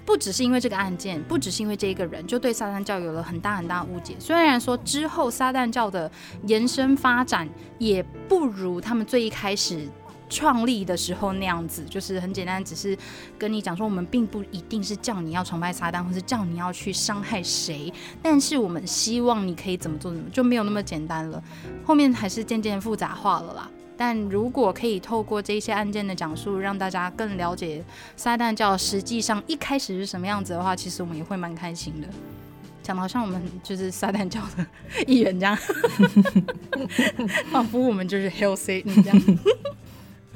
[0.04, 4.14] 不只是因为这个案件，不只是因为这一个人，就对撒旦教有了很大很大的误解。
[4.18, 6.10] 虽然说之后撒旦教的
[6.46, 7.48] 延伸发展
[7.78, 9.88] 也不如他们最一开始。
[10.28, 12.96] 创立的时候那样子，就是很简单，只是
[13.38, 21.42] 跟你讲说，我们并不一定是叫你要崇拜撒旦，或是叫你要去伤害谁，但是我们希望你可以怎么做，怎么就没有那么简单了。
[21.84, 23.70] 后面还是渐渐复杂化了啦。
[23.96, 27.84] 但如果可以透过这些案件的讲述，让大家更了解
[28.16, 32.08] 撒旦教实际上一开始是什么样子的话，其实我们也会蛮开心的。
[32.82, 34.66] 讲的好像我们就是撒旦教的
[35.06, 35.56] 一员这样，
[37.52, 39.22] 仿佛我们就是 Hell Satan 这样。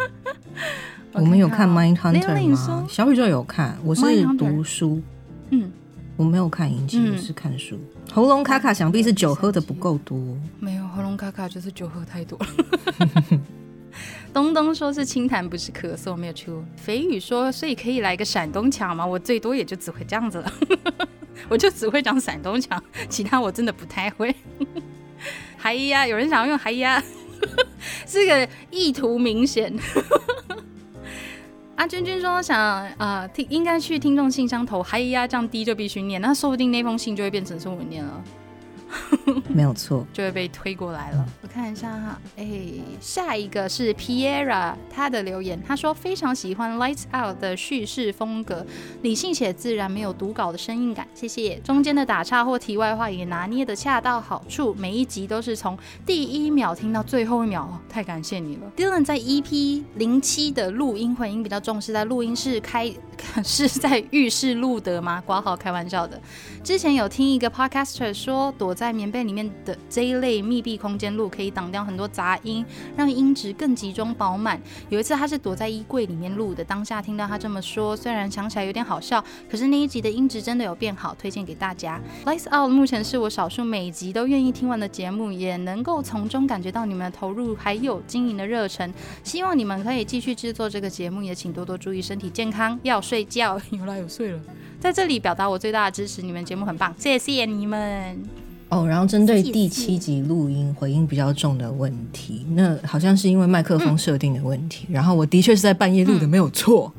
[1.12, 2.86] 我们有看《Mind Hunter》吗？
[2.88, 4.02] 小宇宙有看，我是
[4.36, 5.00] 读书，
[5.50, 5.70] 嗯，
[6.16, 7.78] 我没有看影集，嗯我是看书。
[8.12, 10.18] 喉咙卡卡，想必是酒喝的不够多。
[10.60, 12.46] 没有喉咙卡卡，就是酒喝太多了。
[14.32, 16.62] 东东说是清痰，不是咳嗽，没有出。
[16.76, 19.04] 肥宇说，所以可以来个闪东腔吗？
[19.04, 20.52] 我最多也就只会这样子了，
[21.48, 24.34] 我就只会讲闪东腔，其他我真的不太会。
[25.56, 27.02] 嗨呀，有人想要用嗨呀，
[28.06, 29.72] 这个意图明显。
[31.76, 32.60] 阿君君说想
[32.96, 38.24] 啊、听应该去听众信箱投嗨呀，这样低就必须念，那说不定那封信就会变成是我念了。
[39.48, 41.26] 没有错，就会被推过来了。
[41.42, 42.46] 我看一下哈，哎，
[43.00, 48.64] 下一个是 Piera，他的留言，他说非常喜欢 Lights Out 的叙事风格，
[49.02, 51.06] 理性且自然，没有读稿的生硬感。
[51.14, 58.72] 谢谢，中间的打岔或题外话也拿捏的恰到好处，每一集都是从第一秒听到最后一秒，哦太感谢你了。
[58.76, 62.92] Dylan 在 EP 零七的录音混音比较重，是在录音室开，
[63.44, 65.22] 是在浴室录的吗？
[65.26, 66.20] 挂号开玩笑的。
[66.62, 72.64] 之前有听一个 podcaster 说，躲在棉被里面的这一类密闭空间录可以挡掉很多杂音，
[72.96, 74.60] 让音质更集中饱满。
[74.88, 82.00] 有一次他是躲在衣柜里面录的，当下听到他这么说，虽然想起来有点好笑，可是那一集的音质真的有变好，推荐给大家。
[82.24, 88.94] Lights Out 目前是我少数每集都愿意听完的节目，也能够从中感觉到你们的投入还有经营的热忱。
[89.24, 93.60] 希望你们可以继续制作这个节目，也请多多注意身体健康，要睡觉。
[93.70, 94.40] 有啦，有睡了。
[94.78, 98.47] 在这里表达我最大的支持，你们节目很棒，谢谢你们。
[98.70, 104.86] 哦，然后针对第七集录音回音比较重的问题，那好像是因为麦克风设定的问题。
[104.90, 106.92] 然后我的确是在半夜录的，没有错，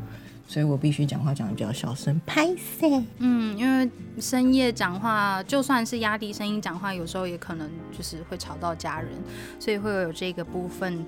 [0.47, 3.03] 所以我必须讲话讲的比较小声，拍摄。
[3.19, 3.87] 嗯，因为
[4.19, 9.11] 深夜讲话，就算是压低声音讲话，有时候也可能就是会吵到家人，
[9.59, 11.05] 所以会有这个部分，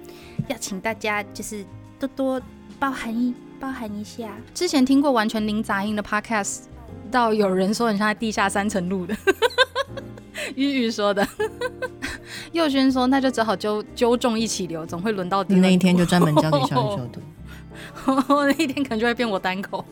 [0.48, 1.66] 要请大家就是
[2.00, 2.42] 多多
[2.78, 4.30] 包含一包含一下。
[4.54, 6.60] 之前听过完全零杂音的 podcast，
[7.10, 9.18] 到有人说很像在地下三层录的。
[10.56, 11.28] 玉玉说的，
[12.54, 17.22] 佑轩说那就只好揪揪众一起留，总会轮到你那一天就专门交给小宇宙读。
[18.28, 19.84] 那一天可能就会变我单口。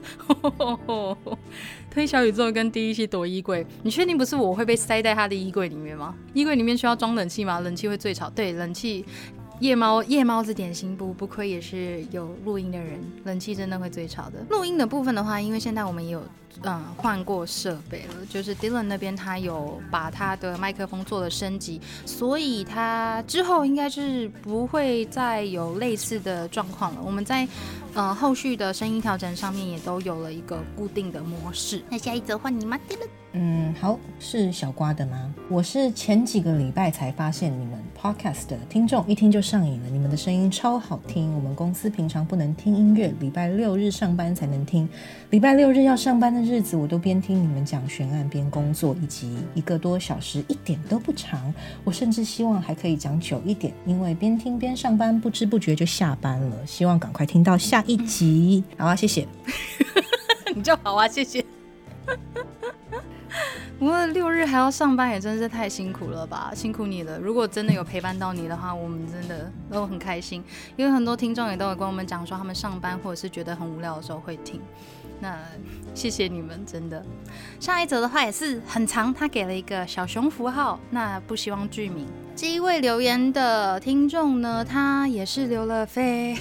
[1.89, 6.13] 推小宇宙跟第一期躲衣柜，你确定不是我会被塞在他的衣柜里面吗？
[6.33, 7.59] 衣柜里面需要装冷气吗？
[7.61, 8.29] 冷气会最吵。
[8.29, 9.05] 对，冷气。
[9.59, 14.39] 夜猫夜猫子点心部不亏也是有录音的人，冷气真的会最吵的。
[14.49, 16.23] 录音的部分的话，因为现在我们也有
[16.63, 27.01] 嗯换过设备了，就是 Dylan 那边他有把他的麦克风做了升级，所以他之后应该是不会再有类似的状况了。
[27.05, 27.45] 我们在
[27.93, 31.83] 呃后续的声音调整上面也都有了一个固定的模式。
[31.89, 33.09] 那下一则换你吗？Dylan。
[33.33, 35.31] 嗯，好，是小瓜的吗？
[35.49, 39.89] 我是前几个礼拜才发现你们 podcast 的听众，一听就上瘾了。
[39.89, 44.89] 你们的声音超好听，我们公司平常不能听音乐，礼拜六日上班才能听。
[45.29, 51.53] 礼拜六日要上班的日子，我都边听你们讲悬案边工作，以及一个多小时，一点都不长。
[51.83, 56.65] 我甚至希望还可以讲久一点，因为边听边上班，不知不觉就下班了。
[56.65, 58.63] 希望赶快听到下一集。
[58.75, 59.27] 好啊，谢谢。
[60.55, 61.45] 你就好啊，谢谢。
[63.79, 67.17] 不过六日还要上班，也真是太辛苦了吧，辛苦你了。
[67.19, 70.43] 如果真的有陪伴到你的话，我们真的都很开心。
[70.75, 74.59] 因为很多听众也都有跟我们讲说，他们上班或者是觉得很无聊的时候会听。
[75.21, 75.37] 那
[75.93, 77.05] 谢谢你们，真的。
[77.59, 82.07] 下一则的话也是很长，他给了一个小熊符号，那不希望剧名。
[82.35, 86.37] 这一位留言的听众呢，他也是留了非。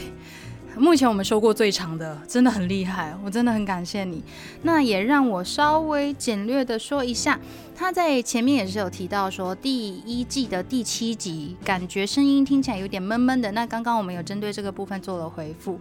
[0.79, 4.23] 目前我们收过最长的，真的很厉害，我真的很感谢你。
[4.62, 7.38] 那也让我稍微简略的说一下，
[7.75, 13.51] 他在前面也是有提到说第一季的第七集，感觉声音听起来有点闷闷的。
[13.53, 15.79] 那刚刚我们有针对这个部分做了回复。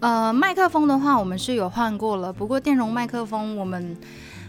[0.00, 3.96] 呃，麦克风的话，我们是有换过了，不过电容麦克风我们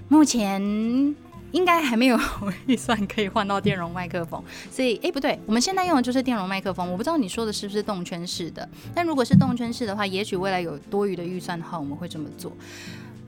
[0.08, 1.16] 目前。
[1.52, 2.20] 应该还没有
[2.66, 6.92] 预算可以换到电容麦克风，所以诶不对，我们现在用的就是电容麦克风。
[6.92, 12.52] 我不知道你说的是不是动圈式的，但如果是动圈式的话，也许未来有多余的预算的话，我们会这么做。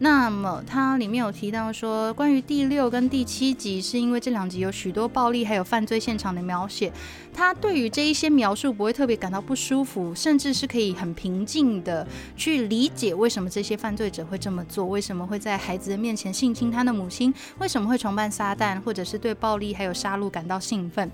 [0.04, 6.92] 那么它里面有提到说，关于第六跟第七集，是因为这两集有许多暴力还有犯罪现场的描写，
[7.32, 21.12] 他对于这一些描述不会特别感到不舒服，甚至是可以很平静的去理解为什么这些犯罪者会这么做，为什么会在孩子的面前性侵他的母亲，为什么会崇拜撒旦，或者是对暴力还有杀戮感到兴奋。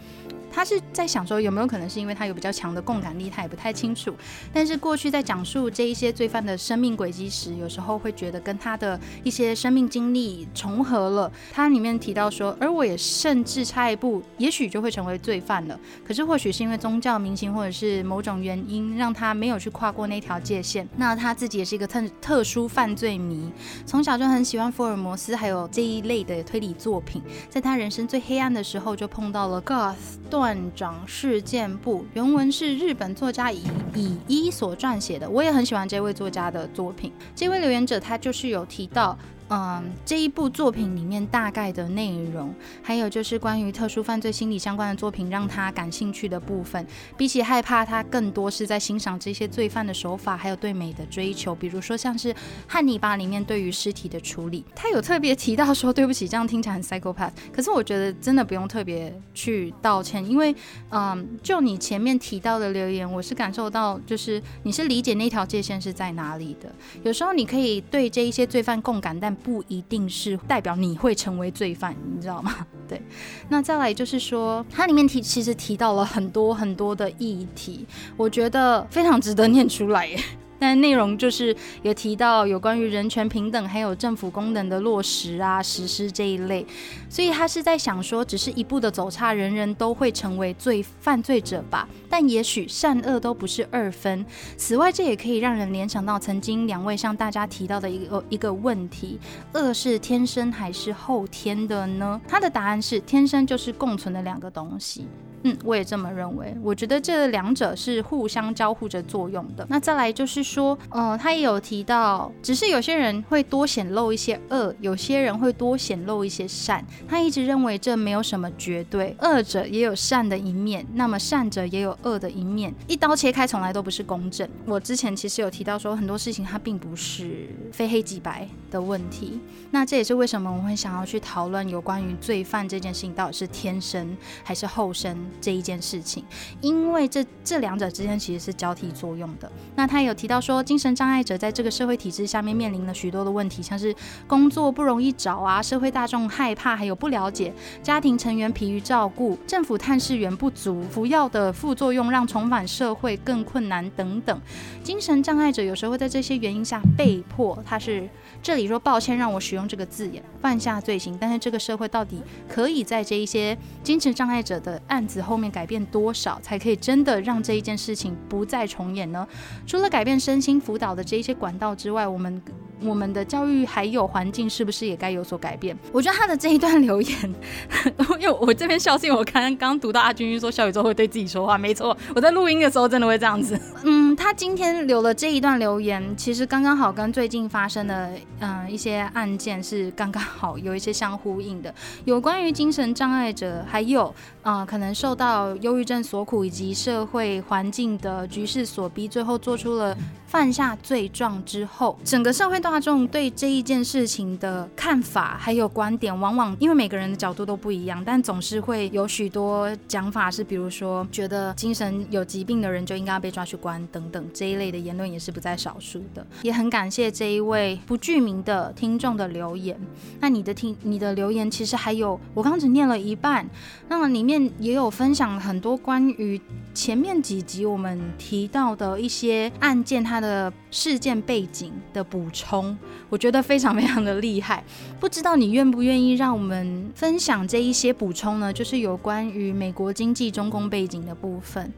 [0.58, 4.12] 他是在想说有没有可能是因为他有比较强的共感力，他也不太清楚。
[4.52, 11.32] 但是过去在讲述这一些罪犯的生命轨迹时，有时候会觉得跟他的一些生命经历重合了。
[11.52, 15.80] 他里面提到说，而我也甚至差一步，也许就会成为罪犯了。
[16.04, 20.90] 可是或许是因为宗教、明星或者是某种原因，让他没有去跨过那条界限。
[20.96, 23.52] 那他自己也是一个特特殊犯罪迷，
[23.86, 27.22] 从小就很喜欢福尔摩斯还有这一类的推理作品。
[27.48, 29.94] 在他人生最黑暗的时候，就碰到了 Goth。
[30.32, 33.64] 断掌事件簿原文是日本作家以
[33.96, 37.12] 以一所撰写的，我也很喜欢这位作家的作品。
[37.34, 39.18] 这位留言者他就是有提到。
[39.50, 46.86] 嗯，这一部作品里面大概的内容，还有就是关于特殊犯罪心理相关的作品，让他感兴趣的部分，
[47.16, 51.56] 比起害怕，他更多是在欣赏这些罪犯的手法，还有对美的追求。
[51.56, 52.34] 比如说像是
[52.68, 57.32] 《汉尼拔》里面对于尸体的处理，他有特别提到说对不起，这样听起来很 psychopath。
[57.54, 60.54] 可是我觉得真的不用特别去道歉，因为
[60.90, 66.70] 嗯，就你前面提到的留言，我是感受到就是你是理解那条界限是在哪里的。
[67.04, 72.54] 有时候你可以对这一些罪犯共感，但不一定是代表你会成为罪犯，你知道吗？
[72.88, 73.02] 对，
[73.50, 77.86] 那再来就是说，它里面提其实提到了很多很多的议题，
[78.16, 80.20] 我觉得非常值得念出来耶。
[80.60, 86.66] 但内容就是有提到有关于人权平等，还有政府功能的落实啊、实施这一类，
[87.10, 91.88] 所以他是在想说，只是一步的走差，人人都会成为罪犯罪者吧？
[92.10, 94.26] 但也许善恶都不是二分。
[94.56, 99.20] 此外，这也可以让人联想到曾经两位向大家提到的一个一个问题：
[99.54, 102.20] 恶是天生还是后天的呢？
[102.28, 105.08] 他的答案是天生就是共存的两个东西。
[105.44, 106.56] 嗯，我也这么认为。
[106.64, 109.66] 我觉得这两者是互相交互着作用的。
[109.70, 116.84] 那再来就是说，呃，他也有提到，只是有些人会多显露一些恶，有些人会多显露一些善。
[117.08, 124.48] 他一直认为这没有什么绝对，恶者也有善的一面，那么善者也有恶的一面，一刀切开从来都不是公正。
[124.66, 129.40] 我之前其实有提到说，很多事情它并不是非黑即白的问题。
[129.72, 135.18] 那这也是为什么我会想要去讨论有关于罪犯这件事情到底是天生还是后生。
[135.42, 136.24] 这一件事情，
[136.62, 139.52] 因为这这两者之间其实是交替作用的。
[139.76, 143.96] 那他有提到说，精神障碍者在这个社会体制下面面临了许多的问题，像是
[144.28, 154.42] 工作不容易找啊，社会大众害怕，还有不了解，家庭成员疲于照顾，政府探视员不足，服药的副作用让重返社会更困难等等。
[154.84, 158.08] 精神障碍者有时候会在这些原因下被迫，他是。
[158.44, 161.18] 这里说抱歉，让我使用这个字眼，犯下罪行。
[161.20, 169.28] 但是这个社会到底可以在这一些精神障碍者的案子后面改变多少，才可以真的让这一件事情不再重演呢？
[169.66, 172.42] 除了改变身心辅导的这一些管道之外，我们。
[172.82, 175.78] 我们的教育还有环境是不是也该有所改变？
[175.92, 177.36] 我觉得他的这一段留言，
[178.20, 183.60] 因为我这边笑是因为我刚刚读到阿君君说小宇宙会对自己说话，没错，我在录音的时候真的会这样子。
[183.84, 191.74] 嗯，他今天留了这一段留言，其实刚刚好跟最近发生的嗯一些案件是刚刚好有一些相呼应的，
[192.06, 194.14] 有关于精神障碍者，还有
[194.44, 199.98] 啊可能受到忧郁症所苦，以及社会环境的局势所逼，最后做出了。
[200.28, 216.28] 犯下罪状之后，整个社会大众对这一件事情的看法还有观点，往往因为每个人的角度都不一样，但总是会有许多讲法是，比如说觉得精神有疾病的人就应该被抓去关等等这一类的言论也是不在少数的。
[216.42, 219.80] 也很感谢这一位不具名的听众的留言。
[220.20, 223.50] 那你的听你的留言其实还有，我刚只念了一半，
[223.88, 226.42] 那么里面也有分享很多关于
[226.74, 230.17] 前面几集我们提到的一些案件，它。
[230.18, 232.76] 他的事件背景的补充，
[233.08, 234.64] 我觉得非常非常的厉害。
[235.00, 238.52] 不知道你愿不愿意让我们分享这一些补充呢？
[238.52, 241.72] 就是有关于美国经济中共背景的部分。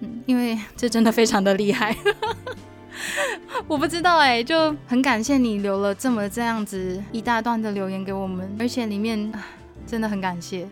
[0.00, 1.96] 嗯，因为这真的非常的厉害。
[3.68, 9.32] 我不知道哎，就很感谢你留了这么这样子一大段的留言给我们，而且里面
[9.86, 10.66] 真的很感谢。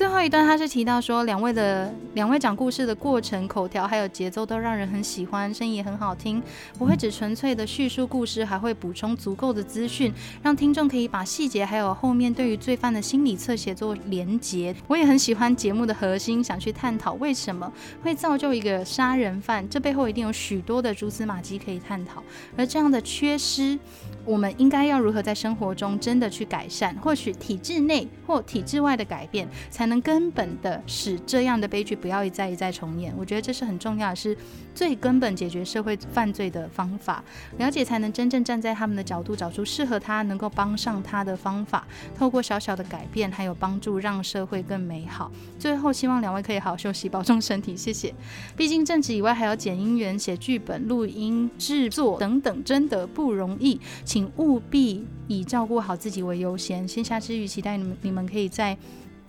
[0.00, 6.42] 最后一段他是提到说，两位的两位讲故事的过程、口条还有节奏都让人很喜欢，声音也很好听，
[6.78, 10.10] 不会只纯粹的叙述故事，还会补充足够的资讯，
[10.42, 14.74] 让听众可以把细节还有后面对于罪犯的心理侧写做连结。
[14.88, 17.70] 我也很喜欢节目的核心，想去探讨为什么
[18.02, 22.22] 会造就一个杀人犯，这背后一定有许多的蛛丝马迹可以探讨，
[22.56, 23.78] 而这样的缺失。
[24.26, 26.94] 我们应该要如何在生活中真的去改善？
[27.02, 33.12] 或许体制内或体制外的改变，才能根本的使这样的悲剧不要一再一再重演。
[33.18, 34.34] 我觉得这是很重要，是
[34.74, 37.22] 最根本解决社会犯罪的方法。
[37.58, 41.86] 了解才能真正站在他们的角度，找出适合他、能够帮上他的方法。
[42.16, 45.30] 透过小小的改变，还有帮助，让社会更美好。
[45.58, 48.14] 最后，希望两位可以好好休息，保重身体，谢谢。
[48.56, 53.80] 毕竟正职以外，还要剪音源、写剧本、录音、制作等等，真的不容易。
[54.04, 56.86] 请务必以照顾好自己为优先。
[56.86, 58.76] 先下之余，期待你们你们可以在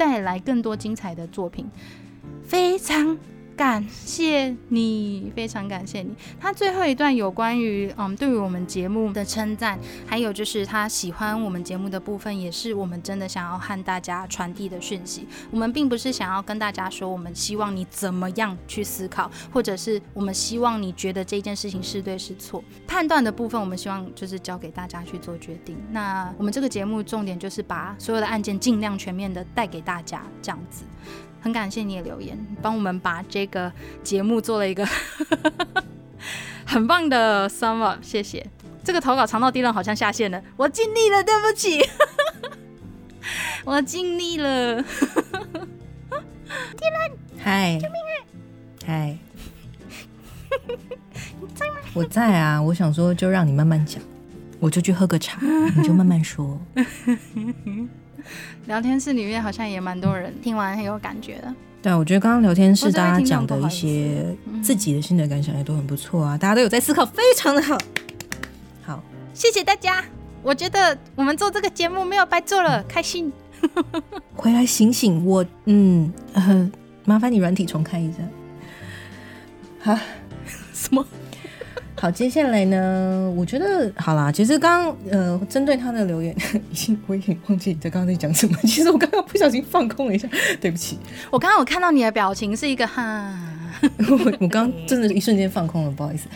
[0.01, 1.69] 带来更多精彩的作品。
[2.43, 3.15] 非常。
[3.62, 6.16] 感谢你，非常感谢你。
[6.39, 15.28] 他最后一段有关于嗯，对于我们节目的称赞，还有就是他喜欢我们节目的部分，也是我们真的想要和大家传递的讯息。
[15.51, 22.64] 我们并不是想要跟大家说，我们希望你怎么样去思考，或者是我们希望你觉得这件事情是对是错。
[22.88, 25.78] 判断的部分，我们希望就是交给大家去做决定。
[25.91, 30.84] 那我们这个节目重点就是把所有的案件尽量全面的带给大家，这样子。
[31.41, 33.71] 很感谢你的留言，帮我们把这个
[34.03, 34.87] 节目做了一个
[36.65, 38.45] 很棒的 sum up，谢谢。
[38.83, 41.79] 这个投稿长到低了，好像下线了，我尽力了，对不起，
[43.65, 44.81] 我尽力了。
[44.81, 44.89] 低
[46.89, 48.25] 了，嗨，救命啊！
[48.85, 49.17] 嗨，
[51.39, 51.75] 你在吗？
[51.93, 54.01] 我在啊，我想说就让你慢慢讲，
[54.59, 55.39] 我就去喝个茶，
[55.75, 56.59] 你就慢慢说。
[58.67, 61.53] 聊天室里面好像也蛮多人听完很有感觉的。
[61.82, 64.23] 对啊，我觉得刚刚聊天室大家讲的一些
[64.61, 67.77] 自己的心得感想也都很不错啊，大家都有在思考，非常的好。
[68.84, 69.03] 好，
[69.34, 70.03] 谢谢大家。
[70.43, 73.32] 我觉得我们做这个节目没有白做了，开心。
[74.36, 76.11] 回来醒醒，我嗯，
[77.05, 79.91] 麻烦你软体重开一下。
[79.91, 80.01] 啊，
[80.73, 81.05] 什么？
[82.01, 83.31] 好，接下来呢？
[83.37, 84.31] 我觉得好啦。
[84.31, 86.35] 其实刚刚呃，针对他的留言，
[86.71, 88.57] 已经我已经忘记你在刚刚在讲什么。
[88.65, 90.27] 其实我刚刚不小心放空了一下，
[90.59, 90.97] 对不起。
[91.29, 93.31] 我刚刚有看到你的表情是一个哈，
[94.09, 96.27] 我我刚真的一瞬间放空了，不好意思。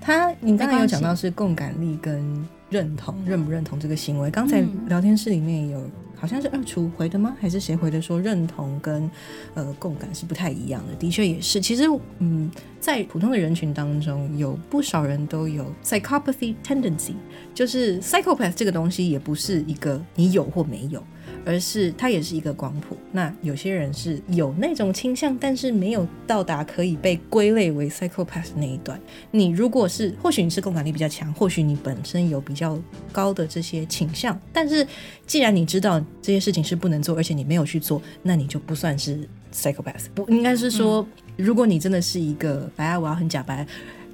[0.00, 4.28] 他，你刚刚有讲到是共感力跟认同，认不认同这个行为？
[4.30, 5.80] 刚才聊天室里面有。
[6.16, 7.36] 好像是二厨回的吗？
[7.38, 8.00] 还是谁回的？
[8.00, 9.10] 说认同跟
[9.52, 10.94] 呃共感是不太一样的。
[10.94, 11.60] 的确也是。
[11.60, 11.82] 其实，
[12.18, 12.50] 嗯，
[12.80, 17.12] 在普通的人群当中，有不少人都有 psychopathy tendency，
[17.52, 21.02] 就是 psychopath 这个东西也不是一个你有或没有。
[21.44, 22.96] 而是它也是一个光谱。
[23.12, 29.00] 那有些人是有那种倾向，但是没有到达可以被归类为 psychopath 那一段。
[29.30, 32.78] 你如果是，或许你是共感力比较强，或许你本身有比较
[33.12, 34.38] 高的这些倾向。
[34.52, 34.86] 但是
[35.26, 40.06] 既然你知道这些事情是不能做，而且你没有去做，那你就不算是 psychopath。
[40.14, 43.66] 不应该是说，如果你真的是一个白啊，我要很假白。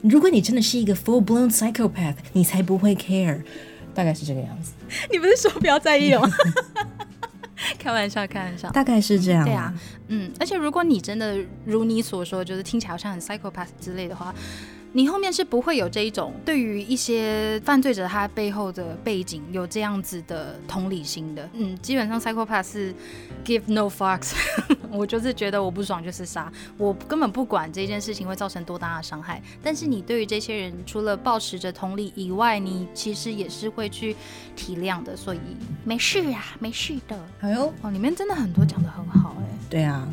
[0.03, 3.41] 如果你真的是一个 full blown psychopath，你才不会 care。
[3.93, 4.71] 大概是这个样子。
[5.11, 6.23] 你不是说不要在意吗？
[7.81, 9.45] 开玩笑，开玩笑，大概是这样。
[9.45, 9.73] 对啊，
[10.09, 14.35] 嗯，而且如果你真的如你所说，就是听起来好像很 psychopath 之类的话。
[14.93, 22.95] 你后面是不会有这一种对于一些犯罪者他背后的背景有这样子的同理心的，嗯，基本上 psychopath 是
[23.45, 24.33] give no fucks，
[24.91, 29.41] 我就是觉得我不爽就是杀，我根本不管这件事情会造成多大的伤害。
[29.63, 34.17] 但是你对于这些人除了保持着同理以外，你其实也是会去
[34.57, 35.41] 体谅的，所以
[35.85, 37.17] 没事啊，没事的。
[37.41, 40.09] 哎呦，哦，里面真的很多讲的很好，哎，对啊。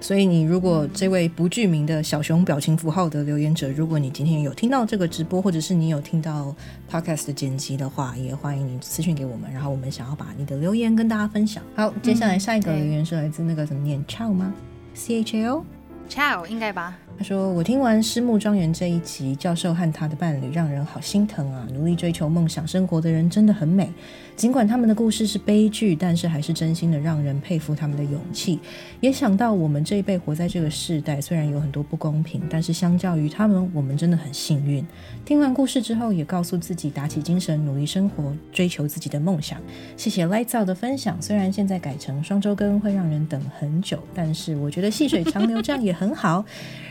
[0.00, 6.54] 所以，你如果这位不具名的小熊表情符号的留言者，如果你今天有听到这个直播，或者是你有听到
[6.90, 11.62] podcast 的剪辑的话，也欢迎你私信给我们，然后我们想要把你的留言跟大家分享。
[11.74, 14.54] 好，接下来下一个留言是来自那个怎么念 Chao 吗
[14.94, 16.96] ？C H A O，Chao 应该吧。
[17.18, 21.66] 他说：“我听完《失木庄园》这一集，教授和他的伴侣让人好心疼啊！
[21.74, 23.90] 努力追求梦想生活的人真的很美。
[24.36, 28.60] 尽管他们的故事是悲剧，但是还是真心的让人佩服他们的勇气。
[29.00, 34.86] 也想到我们这一辈活在这个世代，虽然有很多不公平，但是相较于他们，我们真的很幸运。
[35.24, 39.60] 听完故事之后，也告诉自己打起精神，努力生活，追求自己的梦想。
[39.96, 41.20] 谢谢 Lights Out 的分享。
[41.20, 46.44] 虽然现在改成双周更会让人等很久，但是我觉得细水长流这样也很好。”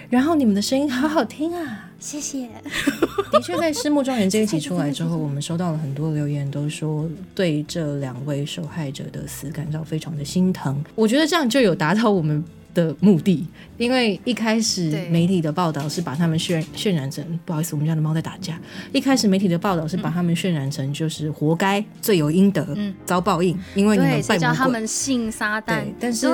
[0.09, 1.89] 然后你们的声音好好听啊！
[1.99, 2.47] 谢谢。
[3.31, 10.81] 的确，在《失木庄园》这一集出来之后，我们收到了很多留言，都说对这两位受害者的死感到非常的心疼。
[10.95, 12.43] 我觉得这样就有达到我们。
[12.77, 13.43] 的目的，
[13.79, 18.59] 因为一开始媒体的报道是把他们渲渲染成，不好意思，我们家的猫在打架。
[18.93, 25.65] 一开始媒体的报道是把他们渲染成就是活该，罪有应得，遭报应，因为你们拜叫他们信撒旦。
[25.81, 26.29] 对但是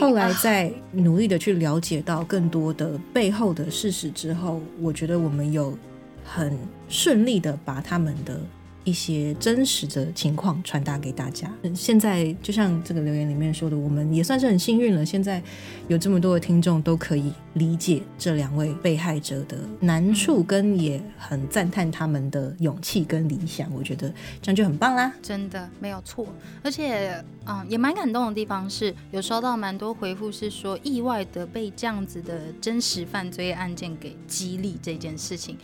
[0.00, 5.78] 后来在努力的去了解到更多的背后的事实之后，我觉得我们有
[6.24, 8.40] 很顺利的把他们的。
[8.84, 11.50] 一些真实的情况传达给大家。
[11.74, 15.04] 现在就像这个留言里面说的，我们也算是很幸运了。
[15.04, 15.42] 现在
[15.88, 23.72] 有这么多的听众都可以理解这两位被害者的难处，跟也很赞叹他们的勇气跟理想。
[23.74, 24.12] 我觉得
[24.42, 26.26] 这样就很棒啦，真的没有错。
[26.62, 35.56] 而且，嗯，也蛮感动的地方是有收到蛮多回复，是说意外的被这样子的真实犯罪案件给激励这件事情。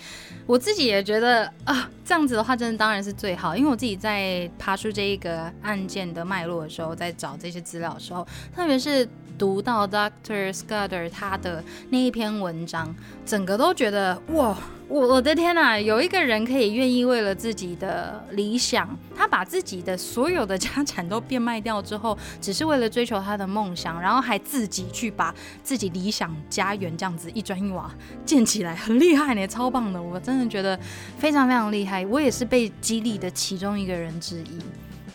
[0.46, 3.09] 我自己也觉得啊，这样子的话，真的当然是。
[3.12, 9.08] 最好，因为我自己在爬出这一个案件的脉络的时候，在找这些资料的时候，特别是
[9.40, 14.54] 读到 Doctor Scudder 他的那一篇文章，整个都觉得哇，
[14.86, 27.90] 我我的天呐，有一个人可以愿意为了自己的理想，他把自己的所有的家产都变卖掉之后，只是为了追求他的梦想，然后还自己去把自己理想家园这样子一砖一瓦
[28.26, 30.78] 建起来，很厉害呢，超棒的，我真的觉得
[31.16, 34.58] 非常非常厉害，我也是被激励的其中一个人之一。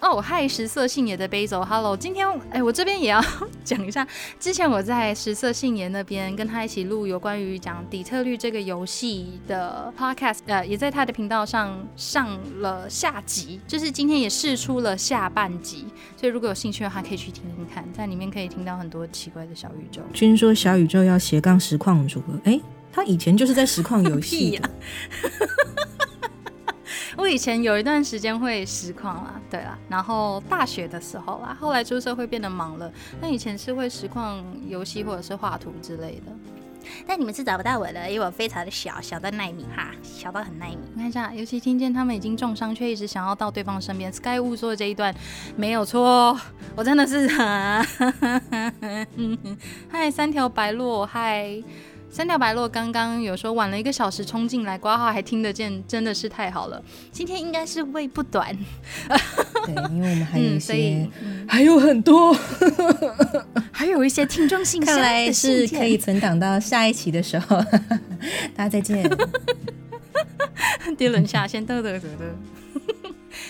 [0.05, 3.19] 哦，嗨，食色性也的杯走，Hello，今天哎，我这边也要
[3.65, 4.07] 讲一下，
[4.39, 15.85] 之前我在食色性也那边跟他一起录有关于讲底特律这个游戏的 Podcast，呃，也在他的频道上上了下集，就是今天也试出了下半集，
[16.15, 20.03] 所以如果有兴趣的话，可以去听听看，在里面可以听到很多奇怪的小宇宙。
[20.13, 22.61] 君说小宇宙要斜杠实况主了，哎，
[22.93, 24.61] 他以前就是在实况游戏 呀。
[27.17, 32.91] 我以前有一段时间会实况啦，对啦，然后大学的时候啦，后来出社会变得忙了。
[33.21, 36.31] 那以前是会实况游戏或者是画图之类的。
[37.07, 40.77] 但你们是找不到我的，因为我非常的小，小到耐米哈，小到很耐米。
[40.93, 44.13] 你看一下，尤其听见他们已经重伤，却一直想要到对方身边。
[44.13, 45.11] Sky 误说的这一段
[45.55, 46.39] 没有错，
[46.75, 47.27] 我真的是。
[49.89, 51.63] 嗨，三条白鹭，嗨。
[52.15, 56.81] 三条白鹭刚刚有说晚了一个小时冲进来挂号还听得见，真的是太好了。
[57.11, 58.57] 今天应该是胃不短，
[59.65, 61.05] 对，因为我们还有一些，
[61.45, 62.33] 还有很多，
[63.69, 67.61] 还有一些听众信看来是可以存档到下一期的时候。
[68.55, 69.03] 大家再见。
[70.97, 72.01] 跌轮下先，嘚嘚嘚嘚。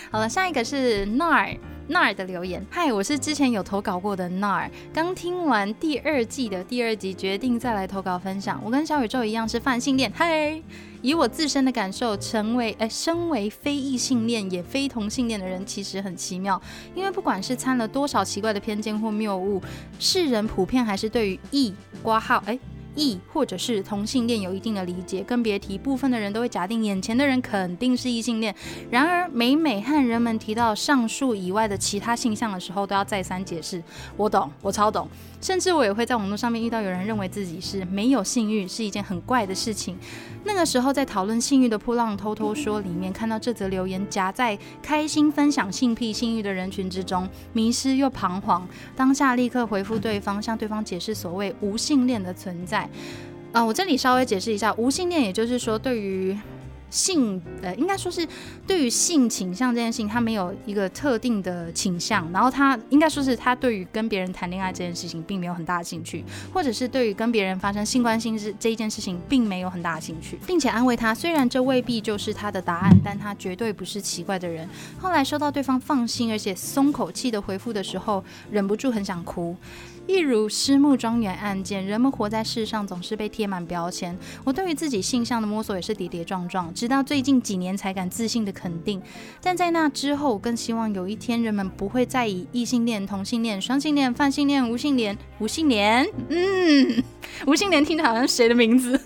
[0.09, 1.55] 好了，下一个是 Nar。
[1.87, 8.59] 纳尔的留言，嗨，我是之前有投稿过的纳尔，刚听完第二季的第二集，决定再来投稿分享。
[8.65, 10.59] 我跟小宇宙一样是泛性恋，嗨，
[11.03, 16.59] 以我自身的感受，成为哎，身为非异性恋也非同性恋的人，其实很奇妙，
[16.95, 19.61] 因为不管是参了多少奇怪的偏见或谬误，
[19.99, 21.71] 世人普遍还是对于异
[22.01, 22.57] 挂号哎。
[22.95, 28.55] 异或者是同性恋有一定的理解，更别提部分的人都会假定眼前的人肯定是异性恋。
[28.89, 33.83] 然而，每每和人们提到上述以外的其他性向的时候，都要再三解释。
[34.17, 35.07] 我懂，我超懂。
[35.41, 39.95] 甚至我也会在网络上面遇到有人认为自己是没有性欲是一件很怪的事情。
[40.43, 48.67] 那个时候在讨论性欲的破浪偷偷说里面看到这则留言，夹在开心分享性癖性欲的人群之中，迷失又彷徨。
[48.95, 52.84] 当下立刻回复对方，向对方解释所谓无性恋的存在。
[53.51, 56.37] 啊，我这里稍微解释一下，无性恋也就是说对于。
[56.91, 58.25] 性呃，应该说是
[58.65, 66.23] 对于性倾向这件事情，他没有一个特定的倾向，然后他应该说是他对于跟别人谈恋爱这件事情并没有很大的兴趣，
[66.53, 74.65] 或者是对于跟别人发生性关系是这一件事情并没有很大的兴趣，并且安慰他，虽然这未必就是他的答案，但他绝对不是奇怪的人。
[74.97, 79.53] 后来收到对方放心而且松口气的回复的时候，忍不住很想哭。
[80.07, 84.17] 一如失木庄园案件，人们活在世上总是被贴满标签。
[84.43, 89.01] 我对于自己性向的摸索也是跌跌撞撞，直到最近几年才敢自信的肯定。
[89.41, 97.03] 但在那之后，更希望有一天人们不会再以异性恋、同性恋、双性恋、泛性恋、无性恋、无性恋，嗯，
[97.47, 98.99] 无性恋听着好像谁的名字？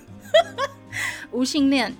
[1.30, 1.94] 无性恋。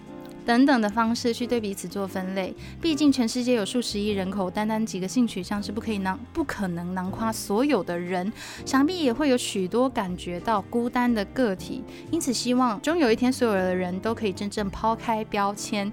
[0.50, 8.32] 等等的方式去对彼此做分类，毕竟全世界有数十亿人口，单单几个性取向是不可以囊不可能囊括所有的人，
[8.66, 11.84] 想必也会有许多感觉到孤单的个体。
[12.10, 15.92] 因此，希望终有一天，所有的人都可以真正抛开标签。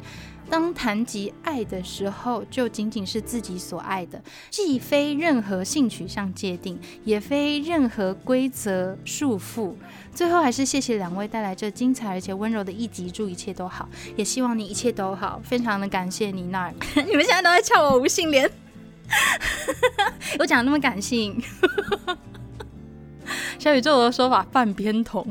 [0.50, 9.74] 当谈及爱的时候，就仅仅是自己所爱的，既非任何性取向界定，也非任何规则束缚。
[10.14, 15.40] 最后还是谢谢两位带来这精彩而且温柔的一集，祝一切都好，也希望你一切都好。
[15.44, 16.74] 非常的感谢你那儿，
[17.06, 18.50] 你们现在都在叫我无性恋，
[20.40, 21.42] 我讲那么感性。
[23.60, 25.26] 小宇宙的说法半边同，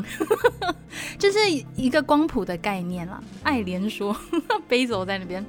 [1.18, 1.38] 就是
[1.76, 3.22] 一个光谱的概念了。
[3.42, 4.16] 爱莲说，
[4.68, 5.44] 杯走在那边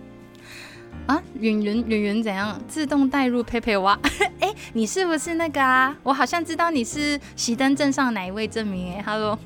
[1.06, 2.60] 啊，圆圆圆圆怎样？
[2.68, 3.98] 自动带入佩佩蛙？
[4.40, 5.96] 哎，你是不是那个啊？
[6.04, 8.96] 我好像知道你是熄灯镇上哪一位证明？
[8.96, 9.40] 哎，Hello，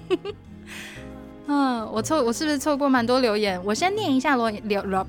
[1.47, 3.63] 嗯，我错，我是不是错过蛮多留言？
[3.63, 5.05] 我先念一下留留留，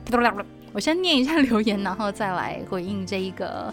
[0.73, 3.73] 我先念一下留言，然后再来回应这一个。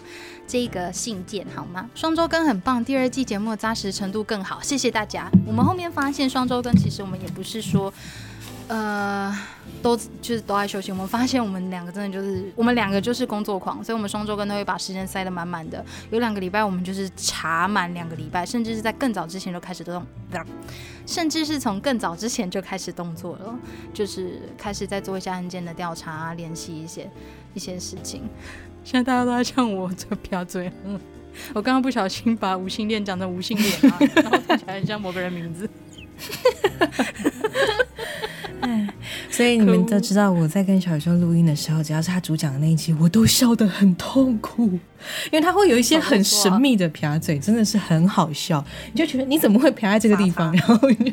[0.50, 1.88] 这一个信件好吗？
[1.94, 5.30] 双周更很棒，第二季节目扎实程度更好，谢谢大家。
[5.46, 7.94] 我们后面发现双周更其实我们也不是说，
[8.70, 9.36] 呃，
[9.82, 10.92] 都就是都爱休息。
[10.92, 15.84] 我们发现我们两个真的就是我们两个就是工作狂，所以我们双周更都会把时间塞得满满的。
[16.12, 20.06] 有两个礼拜我们就是查满两个礼拜，甚至是在更早之前就开始动，
[21.04, 23.58] 甚至是从更早之前就开始动作了，
[23.92, 27.10] 就是开始在做一些案件的调查，联系一些
[27.54, 28.22] 一些事情。
[28.84, 30.70] 现在大家都在呛我这撇嘴，
[31.52, 35.68] 我刚刚不小心把无性恋讲成无性恋啊，然后听起来很像某个人名字。
[38.60, 38.88] 哎，
[39.30, 44.66] 所以你们都知道，我在跟小宇宙录音的时候，只要是他主讲的那一期，我都笑得很痛苦，
[45.30, 50.76] 因为他会有一些很神秘的撇嘴，真的是很好笑，你就觉得你怎么会撇在这个地方，然后。
[50.90, 51.12] 就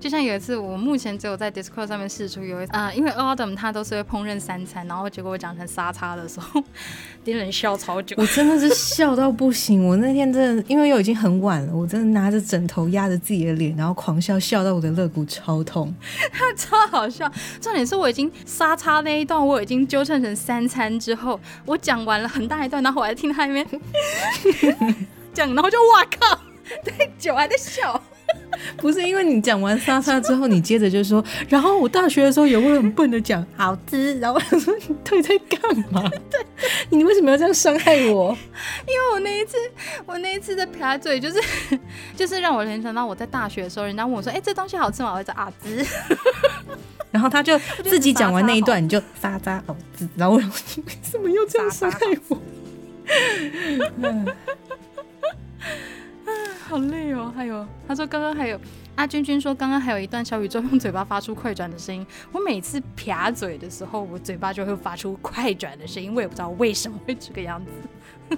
[0.08, 6.62] 像有一次，我目前只有在 Discord 上面试出有一啊，因为 Autumn 他都是会烹饪三餐，然后结果我讲成沙叉的时候，
[7.22, 9.86] 丁人笑超久， 我真的是笑到不行。
[9.86, 15.94] 我那天真的，因为又已经很晚了，我真的拿着枕头压着自己的脸，然后狂笑，笑到我的肋骨超痛，
[16.56, 17.30] 超好笑。
[17.60, 23.66] 重点是我已经沙叉那一段我已经纠正成三餐之后，我讲完了很大一段，然后我还听他那边
[25.34, 26.40] 讲，然后就哇靠，
[26.84, 28.00] 太久还在笑。
[28.76, 36.08] 不是因为你讲完莎莎之后，你接着就说，然后我大学的时候也会很笨的讲好吃，然后我说你到底在干嘛？
[36.30, 36.40] 对，
[36.90, 38.36] 你为什么要这样伤害我？
[38.86, 39.56] 因为我那一次，
[40.06, 41.40] 我那一次的撇嘴就是
[42.16, 45.14] 就是让我联想到我在大学的时候，人家问我说，哎，这东西好吃吗？
[45.14, 45.84] 我说啊滋，
[47.10, 51.98] 然后他就自己讲完那一段，你就沙沙好滋，然后我说你为什么要这样伤害
[52.28, 52.38] 我？
[56.68, 58.60] 好累哦，还有他说刚刚还有
[58.96, 68.36] 阿君君说刚刚还有一段小宇宙用嘴巴发出快转的声音，我每次撇嘴的时候，我嘴巴就会发出快转的声音，我也不知道为什么会这个样子。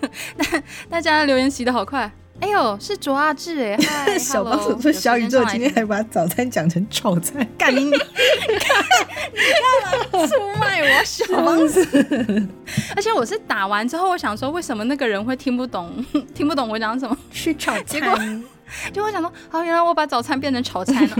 [0.38, 2.10] 大 大家留言洗的好快，
[2.40, 7.98] 哎呦是卓阿志哎， 小帮手说小宇宙今天还把早餐讲成炒菜，干你你干
[10.20, 11.86] 嘛出卖我小帮子？
[12.96, 17.16] 而且我是打完之后，我想说为什么那个人会听不懂， 听不懂我讲什么？
[17.30, 18.00] 去炒菜。
[18.92, 21.16] 就我想说，哦，原来我把早餐变成炒菜了。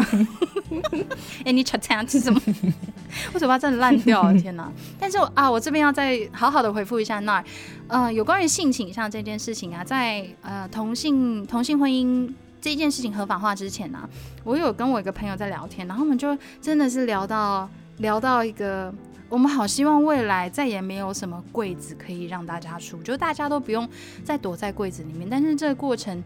[1.44, 2.40] 哎，你炒菜要吃什么？
[3.34, 4.70] 我嘴巴真的烂掉了，天哪！
[4.98, 7.44] 但是啊，我这边要再好好的回复一下那儿，
[7.88, 14.08] 呃，有关于性倾向这件事情啊，在呃同性同性婚姻这件事情合法化之前呢，
[14.44, 18.94] 我有跟我一个朋友在聊天，然后我们就真的是聊到聊到一个。
[19.30, 23.88] 我们好希望未来再也没有什么柜子可以让大家出，就大家都不用
[24.24, 25.26] 再躲在柜子里面。
[25.30, 26.22] 但是这个过程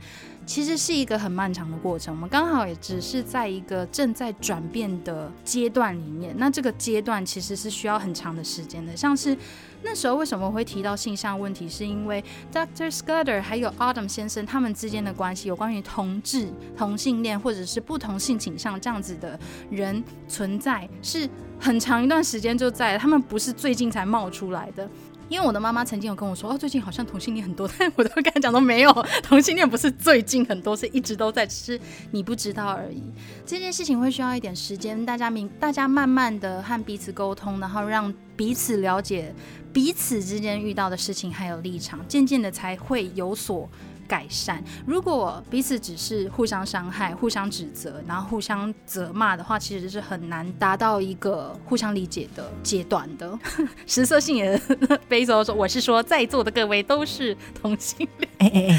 [0.46, 6.34] 其实是一个很漫长的过程，我们刚好也只是在一个正在转变的阶段里面。
[6.38, 9.36] 那这个阶段其实是需要很长的时间的，像是。
[9.84, 11.68] 那时候为什么会提到性向问题？
[11.68, 12.90] 是因为 Dr.
[12.90, 19.38] Scudder 还有 Adam 先生他们之间的关系，有关于同志、同性恋或者是不同性倾向这样子的
[19.70, 21.28] 人存在，是
[21.60, 24.88] 很长一段时间就在，他们不是最近才冒出来的。
[25.26, 31.80] 因为我的妈妈曾经有跟我说，哦，最近好像同性恋很多，但我都跟她讲说没有，同性恋不是最近很多，是一直都在，只是
[32.10, 33.02] 你不知道而已。
[33.46, 39.34] 这件事情会需要一点时间，大家明，大家慢慢的和彼此沟通，然后让彼此了解
[39.74, 43.68] 彼此之间遇到的事情还有立场，渐渐的才会有所。
[44.06, 44.62] 改善。
[44.86, 53.36] 如果彼此只是互相伤害、互相指责，然后互相责骂的话，其实是很难达到一个互相理解的阶段的。
[53.88, 54.60] 食色性也
[55.08, 58.06] 非洲说，我是说，在座的各位都是同性
[58.38, 58.78] 恋。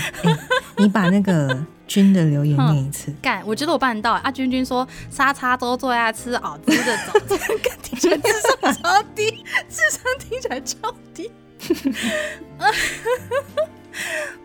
[0.77, 3.13] 你把那个君的留言念一次。
[3.21, 4.13] 干，我觉得我办得到。
[4.13, 7.47] 阿君君说，沙茶粥最爱吃熬汁的早餐，
[7.81, 11.31] 听起来智商超低，智商听起来超低。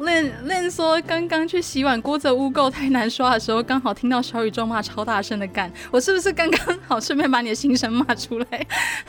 [0.00, 8.66] 练练说刚刚去洗碗，锅子污垢太难刷的时候，刚好听到小宇宙骂超大声的干，我是不是刚刚好顺便把你的心声骂出来？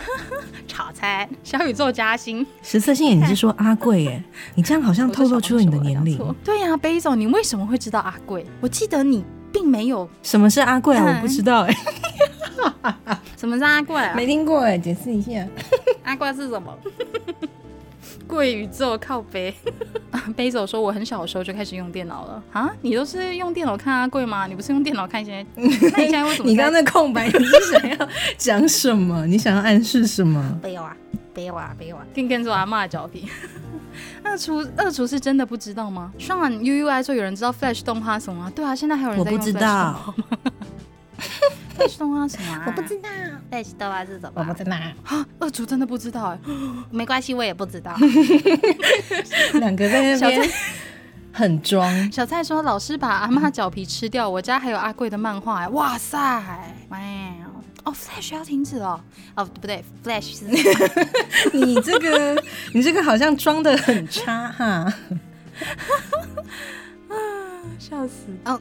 [0.67, 4.23] 炒菜，小宇宙加薪，实测性你是说阿贵耶？
[4.55, 6.35] 你这样好像透露出了你的年龄。
[6.43, 8.45] 对呀，贝总，你为什么会知道阿贵？
[8.59, 10.09] 我记得你并没有。
[10.23, 11.05] 什么是阿贵啊？
[11.05, 11.75] 我不知道哎。
[13.37, 14.13] 什么是阿贵啊？
[14.15, 15.45] 没听过哎，解释一下。
[16.03, 16.77] 阿贵是什么？
[18.31, 19.53] 贵宇宙靠背，
[20.37, 22.71] 背走说我很小的时候就开始用电脑了啊！
[22.81, 24.47] 你都是用电脑看阿贵吗？
[24.47, 25.45] 你不是用电脑看一些？
[25.55, 25.73] 那你
[26.05, 26.49] 现在为什么？
[26.49, 28.07] 你刚刚那空白，你是想要
[28.37, 29.25] 讲什么？
[29.27, 30.41] 你想要暗示什么？
[30.63, 30.95] 没有啊，
[31.35, 32.05] 没有啊，没有啊！
[32.13, 33.27] 听跟着阿妈的脚皮。
[34.23, 36.13] 二厨二厨是真的不知道吗？
[36.17, 38.49] 上完 U U I 说有人知道 Flash 动画什么？
[38.55, 40.13] 对啊，现在还有人在用 Flash 动画吗
[41.77, 42.63] ？Flash 动画什么？
[42.67, 43.09] 我不知道
[43.51, 44.31] Flash 动画是什么？
[44.35, 44.75] 我不知道。
[45.05, 46.39] 啊，二厨真的不知道哎，
[46.91, 47.95] 没关系，我也不知道。
[49.59, 50.49] 两个在那边
[51.33, 52.11] 很装。
[52.11, 56.17] 小蔡说：“老师把阿妈脚皮吃掉，我家还有阿贵的漫画哎，哇塞，
[56.89, 56.99] 哇
[57.83, 59.01] 哦，Flash 要停止了
[59.35, 60.45] 哦，不对，Flash 是
[61.57, 62.43] 你这个，
[62.73, 64.65] 你这个好像装的很差哈，
[67.09, 67.15] 啊，
[67.79, 68.59] 笑死哦。”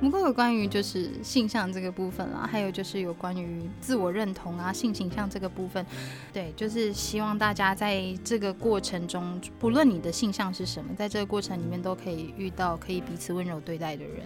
[0.00, 5.84] 不过有关于就是性向这个部分啦，还有就是有关于自我认同啊、性倾向这个部分，
[6.32, 14.22] 对，就是希望大家在这个过程中，不论你的性向是什么，在这个过程里面都可以遇到可以彼此温柔对待的人。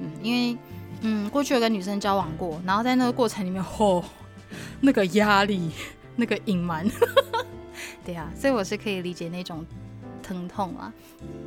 [0.00, 0.58] 嗯，因为
[1.00, 4.04] 嗯，过去有跟女生交往过，然后在那个过程里面， 吼，
[4.80, 5.70] 那个压力，
[6.16, 6.86] 那个隐瞒，
[8.04, 9.64] 对啊，所以我是可以理解那种。
[10.28, 10.92] 疼痛啊，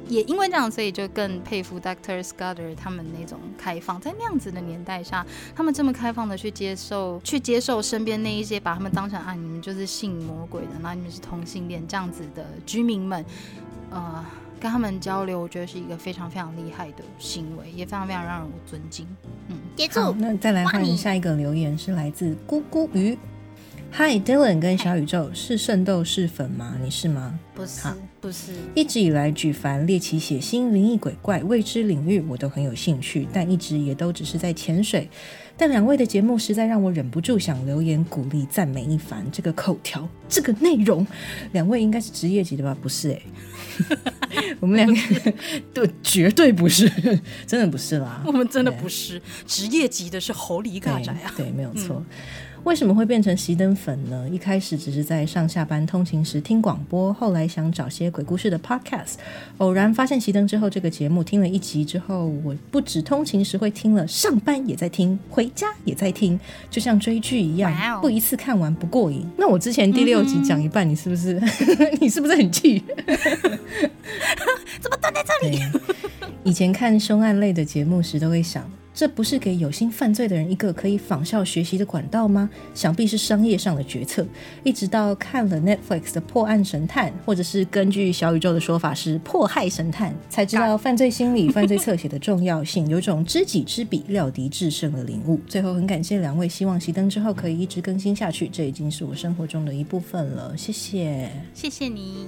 [0.07, 5.23] 也因为这样，所以就更佩服 Doctor Scudder 他们那种开放，在那样子的年代下，
[5.55, 13.23] 他们这么开放的去接受，去接受身边那一些把他们当成啊，你们就是性魔鬼的，然后你们是同性恋这样子的居民们，
[13.91, 14.25] 呃，
[14.59, 19.07] 跟他们交流，我觉得是一个非常非常厉害的行为，也非常非常让人尊敬。
[19.49, 20.11] 嗯，结束。
[20.17, 23.15] 那再来欢迎下一个留言，是来自咕咕鱼。
[23.93, 26.77] Hi Dylan 跟小宇宙是圣斗士粉吗？
[26.81, 27.37] 你是吗？
[27.53, 27.81] 不是，
[28.21, 28.53] 不是。
[28.73, 35.09] 一直以来，举凡猎奇、血腥、灵异、鬼怪、未知领域，我都很有兴趣，但一直也都只是在潜水。
[35.57, 39.25] 但两位的节目实在让我忍不住想留言鼓励、赞美一番。
[39.29, 41.05] 这个口条，这个内容，
[41.51, 42.75] 两位应该是职业级的吧？
[42.81, 43.21] 不是哎，
[44.61, 45.33] 我们两个
[45.73, 46.89] 对，绝对不是，
[47.45, 48.23] 真的不是啦。
[48.25, 51.33] 我们真的不是职业级的，是猴狸嘎宅啊。
[51.35, 52.03] 对，没有错。
[52.63, 54.29] 为什么会变成熄灯粉呢？
[54.31, 59.15] 一开始只是在上下班通勤时听广播，后来想找些鬼故事的 podcast，
[59.57, 66.39] 偶然发现熄灯之后这个节目，听了一集之后，我不止通勤时会听了，上班也在听，回家也在听，
[66.69, 69.25] 就像追剧一样，不一次看完不过瘾。
[69.37, 71.41] 那我之前第六集讲一半，你是不是
[71.99, 72.83] 你是不是很气？
[74.79, 75.59] 怎么断在这里？
[76.43, 78.63] 以前看凶案类的节目时，都会想。
[78.93, 82.49] 这不是给有心犯罪的人一个可以仿效学习的管道吗？
[82.73, 84.25] 想必是商业上的决策。
[84.63, 95.39] 一直到看了 Netflix 的《破案神探》，或者是根据小宇宙的说法是《迫害神探》，才知道犯罪心理、犯罪侧写的重要性，有种知己知彼、料敌制胜的领悟。
[95.47, 98.47] 最后，很感谢两位，希望熄灯之后可以一直更新下去。
[98.47, 100.55] 这已经是我生活中的一部分了。
[100.57, 102.27] 谢谢，谢谢你。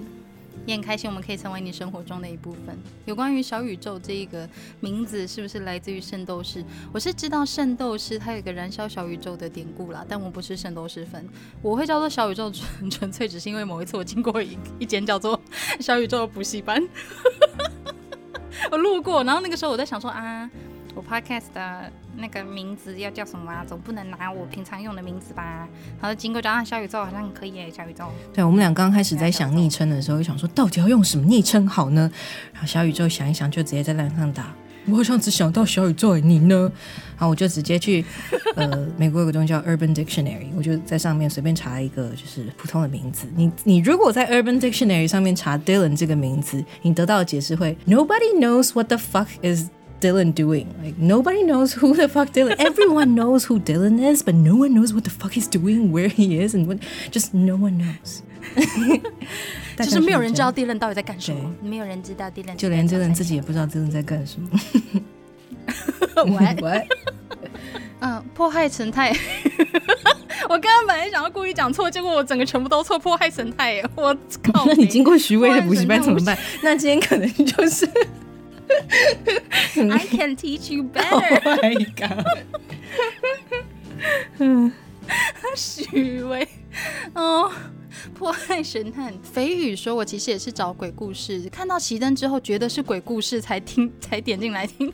[0.65, 2.77] 也很开心，我们可以成为你生活中的一部分。
[3.05, 4.47] 有关于小宇宙这一个
[4.79, 6.63] 名字，是不是来自于圣斗士？
[6.93, 11.27] 我是知道圣斗士它有一个燃烧小宇宙的典故啦，但我不是圣斗士粉。
[11.61, 15.39] 我会叫做小宇宙，纯 纯粹只是因为某一次我经过一一间叫做
[15.79, 16.81] 小宇宙的补习班，
[18.71, 20.49] 我路过，然后那个时候我在想说啊。
[20.95, 23.65] 我 podcast 的那个名字要叫什么啊？
[23.67, 25.67] 总不能拿我平常用的名字吧？
[25.99, 28.05] 然后经过加上，小宇宙好像可以耶，小宇宙。
[28.31, 32.11] 对，我们俩刚开始在想昵称的时候，就想说到底要用什么昵称好呢？
[32.53, 34.53] 然后小宇宙想一想，就直接在栏上打。
[34.85, 36.69] 我好像只想到小宇宙，你呢？
[37.15, 38.03] 然后我就直接去
[38.55, 43.25] 呃，美国有个东西叫 Urban Dictionary，我就在上面随便查一个就是普通的名字。
[43.35, 49.69] 你你如果在 Urban Dictionary 上面查 Dylan 这个名字，你得到的解释会 Nobody knows what the fuck is。
[50.02, 50.66] Dylan doing?
[50.82, 52.54] Like nobody knows who the fuck Dylan.
[52.58, 56.08] Everyone knows who Dylan is, but no one knows what the fuck he's doing, where
[56.08, 56.78] he is, and what.
[57.10, 58.22] Just no one knows.
[59.76, 64.48] 就是没有人知道 Dylan 到底在干什么，没有人知道 Dylan，就连 Dylan 自己也不知道 Dylan 在干什么。
[66.16, 66.88] 喂喂，
[68.00, 69.14] 嗯，迫害神态。
[70.48, 72.98] 我刚刚本来想要故意讲错，结果我整个全部都错。
[72.98, 74.64] 迫害神态，我靠！
[74.66, 76.38] 那你经过徐威的补习班怎么办？
[76.62, 77.88] 那今天可能就是。
[79.75, 81.41] I can teach you better.
[81.45, 82.25] Oh my god.
[84.39, 84.71] 嗯，
[85.55, 86.47] 许巍，
[87.13, 87.51] 哦，
[88.13, 94.91] 破案神探肥宇说：“我其实也是找鬼故事，看到熄灯之后觉得是鬼故事才听，才点进来听，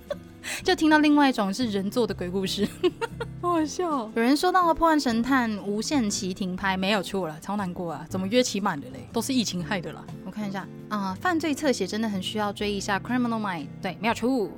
[0.64, 2.68] 就听到另外一种是人做的鬼故事，
[3.42, 4.10] 好好笑。
[4.16, 8.06] 有人说到了破案神探无限期停拍，没有错了，超难过啊！
[8.10, 9.08] 怎么约期满的嘞？
[9.14, 10.04] 都是疫情害的啦。
[10.26, 14.50] 我看一下啊，犯罪侧写真的很需要追一下 Criminal Mind，对，没有错。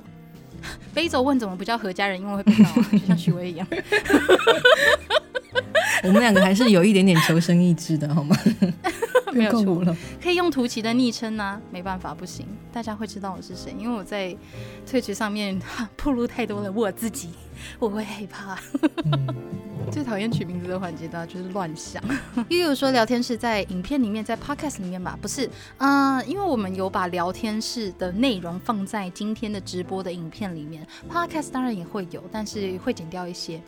[0.92, 3.66] 飞走问怎么不叫何家人，因为会被告，就像许巍一样。
[6.02, 8.36] 我们两个还是有一点点求生意志的，好吗？
[9.32, 11.58] 没有错了，可以用图奇的昵称呢？
[11.70, 14.36] 没办法，不行，大家会知道我是谁，因为我在
[14.86, 15.58] 退群上面
[15.96, 17.30] 暴露太多了我自己，
[17.78, 18.58] 我会害怕。
[19.90, 22.02] 最讨厌取名字的环节呢就是乱想。
[22.48, 25.18] 又有说聊天室在影片里面，在 podcast 里面吧？
[25.20, 33.60] 不是，嗯，因为我们有把聊天室的内容放在今天的直播的影片里面，podcast 当然也会有，但是会剪掉一些。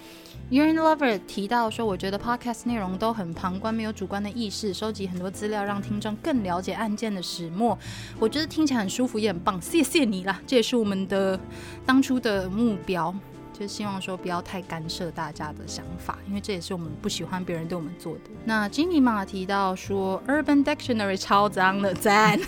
[0.51, 7.77] Urine Lover 提到说，我觉得 podcast 内容都很旁观，没有主观的意识，收集很多资料，让听众更了解案件的始末。
[8.19, 9.61] 我觉得听起来很舒服，也很棒。
[9.61, 11.39] 谢谢你啦，这也是我们的
[11.85, 13.15] 当初的目标，
[13.57, 18.21] 就希望说不要太干涉大家的想法，因为这也是我们不喜欢别人对我们做的。
[18.45, 22.39] 那 Jimmy 马提到说，Urban Dictionary 超脏的，赞。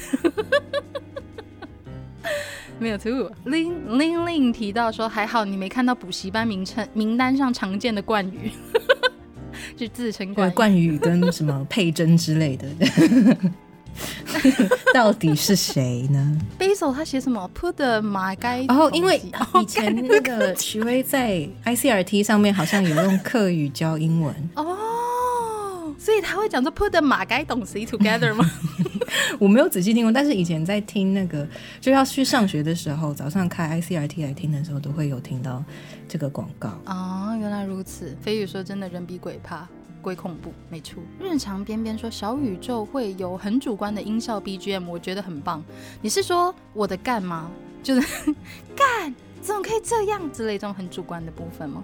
[2.79, 3.33] 没有错。
[3.45, 8.51] 林林林提到说，还好你没看到补习班名称名单上常见的冠语，
[9.77, 12.67] 就自称冠冠语跟什么佩珍之类的，
[14.95, 18.63] 到底是谁呢？Basil 他写什么？Put the 马该。
[18.65, 19.21] 然后因为
[19.61, 28.49] 以前那个徐威在 ICRT 上面好像有用客语教英文 哦，所以他会讲说 Put the 马该懂 see together 吗？
[29.39, 31.47] 我没有仔细听过，但是以前在听那个
[31.81, 35.63] 就要去上学的时候，早上开 ICRT 来听的时候，都会有听到
[36.09, 36.71] 这个广告。
[36.87, 38.17] 哦，原来如此。
[38.23, 39.67] 飞宇说：“真的人比鬼怕，
[40.07, 45.63] 会恐怖，没错。”日常边边说：“小宇宙会有很主观的音效 BGM，我觉得很棒。”
[46.01, 47.51] 你是说我的干吗？
[47.83, 48.35] 就是
[48.77, 51.83] 干，怎么可以这样之类这种很主观的部分吗？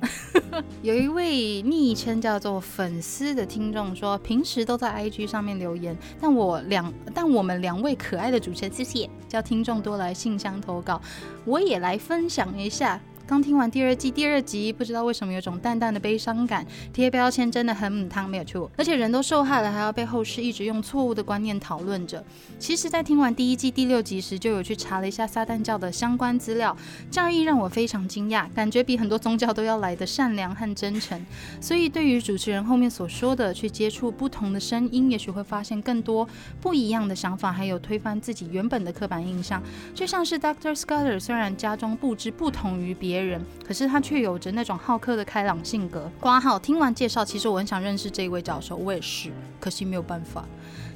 [0.82, 11.02] 有一位昵称叫做粉丝的听众说，平时都在 IG 上面留言，但我两但我们两位可爱的主持人，谢谢，叫听众多来信箱投稿，
[11.44, 13.00] 我也来分享一下。
[13.28, 16.66] 刚听完第二季第二集，不知道为什么有种淡淡的悲伤感。
[16.94, 18.70] 贴标签真的很母汤，没有错。
[18.74, 22.24] 而且人都受害了，还要被后世一直用错误的观念讨论着。
[22.58, 26.74] 其实，在听完第一季第六集时，就有去查了一下撒旦教的相关资料，
[27.10, 31.22] 教义让我非常惊讶，感觉比很多宗教都要来的善良和真诚。
[31.60, 36.26] 所以，对于主持人后面所说的去接触不同的声音，也许会发现更多
[36.62, 39.62] 不一样的想法，还有推翻自己原本的刻板印象。
[39.94, 46.10] 就像是 Doctor Scudder，虽然家中布置不同于别人，可是他却有着那种好客的开朗性格。
[46.20, 50.44] 挂号听完介绍，其实我很想认识这一位教授，我也是，可惜没有办法。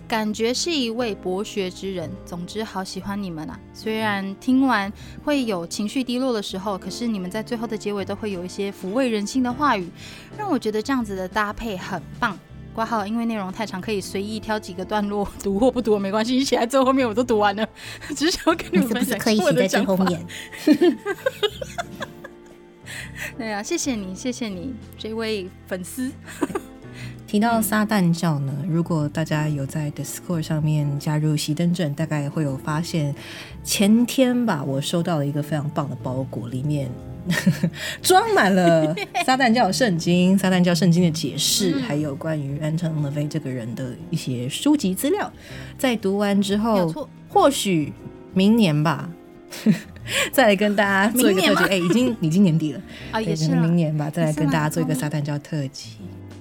[0.09, 2.11] 感觉是一位博学之人。
[2.27, 3.59] 总之，好喜欢你们啊！
[3.73, 4.93] 虽然听完
[5.25, 9.89] 会有情绪低落的时候，可是你们在最后的结尾都会有一些抚慰人心的话语，
[10.37, 12.39] 让我觉得这样子的搭配很棒。
[12.75, 17.67] 挂号，因为内容太长，可以随意挑几个段落读或不读没关系，一起来最后面我都读完了，
[18.15, 20.27] 只是想跟你们分享我的最后面。
[23.39, 26.11] 对啊，谢谢你，谢谢你，这位粉丝。
[27.27, 33.15] 提到撒旦教呢，如果大家有在 Discord 上面加入熄灯阵，大概会有发现，
[33.65, 36.91] 前天吧，我收到了一个非常棒的包裹，里面
[38.03, 38.95] 装满了
[39.25, 45.33] 撒旦教圣经、撒旦教圣经的解释，还有关于 Anton LaVey 这个人的一些书籍资料。
[45.79, 47.95] 在读完之后，或许
[48.35, 49.09] 明年吧。
[50.33, 52.81] 再来跟大家做一个特辑，哎，已经已经年底了
[53.11, 55.97] 啊，也是明年吧，再来跟大家做一个撒旦教特辑。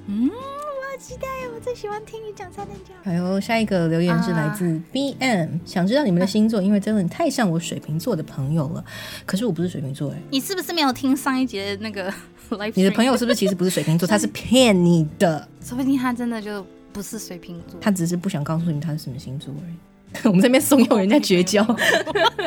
[0.07, 2.93] 嗯，我好期待哦，我最喜欢听你讲撒旦教。
[3.03, 8.83] 还有下一个留言是来自 B M，想知道你们的星座，因为真的太像我水瓶座的朋友了。
[9.25, 12.13] 可是我不是水瓶座，哎，你是不是没有听上一节那个？
[12.75, 14.05] 你的朋友是不是其实不是水瓶座？
[14.09, 19.75] 他是骗你的，说不定他真的就不是水瓶座，他只是不想告诉你他是什么星座而已。
[20.23, 21.63] 我们这边怂恿人家绝交，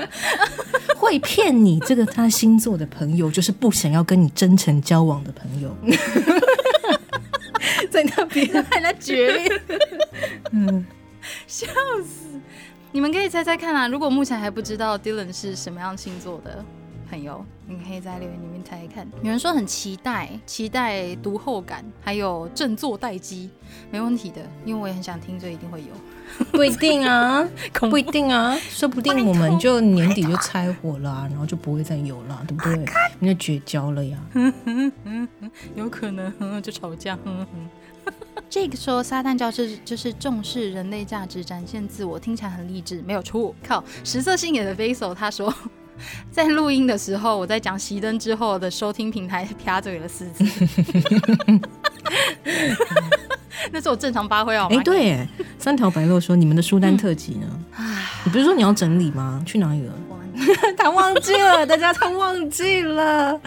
[0.96, 5.74] 会骗你这个他星座的朋友，就是不想要跟你真诚交往的朋友，
[7.90, 8.46] 在那边。
[8.70, 9.60] 还在决裂，
[10.52, 10.84] 嗯，
[11.46, 11.66] 笑
[12.04, 12.26] 死！
[12.92, 16.64] 你们可以猜猜看啊，如果目前还不知道 Dylan 是什么样星座的。
[17.14, 19.06] 朋友，你可以在留言里面猜一看。
[19.22, 23.48] 有人说很期待，期待读后感，还有振作待机，
[23.88, 25.86] 没问题的，因为我也很想听，所以一定会有。
[26.50, 27.48] 不一定啊，
[27.88, 32.84] 不一定啊，说不定我们就年底就拆伙了，然后就不会再有了，对不对？
[33.20, 34.18] 那就绝交了呀？
[35.76, 37.16] 有可能就吵架。
[38.50, 43.54] 这个说撒旦教是就是重视人类价值，展现自我，听起来很励志，没有错。
[43.62, 45.52] 靠，实色性也的 Vessel 他说，
[46.30, 50.44] 在录音的时候，我在讲熄灯之后的收听平台啪嘴了四次。
[53.72, 54.68] 那是我正常发挥哦。
[54.70, 55.28] 哎，对，哎，
[55.58, 57.46] 三条白鹭说你们的书单特辑呢？
[58.24, 59.42] 你不是说你要整理吗？
[59.46, 59.94] 去哪里了？
[60.76, 63.40] 他忘记了，大家他忘记了。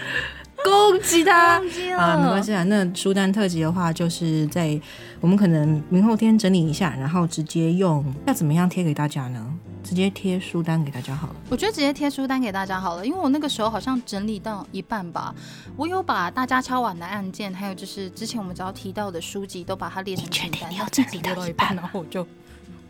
[0.63, 1.61] 攻击他
[1.97, 2.63] 啊，没关系啊。
[2.63, 4.77] 那书单特辑的话，就是在
[5.21, 9.45] 我们可能明后天整理一下，然后直接用要怎么样贴给大家呢？
[9.87, 11.35] 直接贴书单给大家好了。
[11.49, 15.33] 我觉得直接贴书单给大家好了，因为我那个时候好像整理到一半吧，
[15.77, 20.69] 我有把大家敲完的案件，还有就是之前我们只要提到的书籍，都把它列成清单。
[20.69, 22.27] 你要整理到一半，然后我就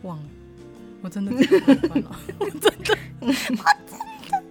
[0.02, 0.24] 忘了。
[1.00, 4.42] 我真的真的， 我真的，我真的，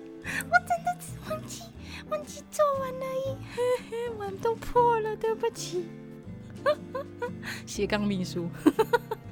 [0.47, 1.63] 我真的只忘记。
[2.09, 5.85] 忘记做完而已， 碗都破了，对不起。
[7.67, 8.49] 斜杠秘书。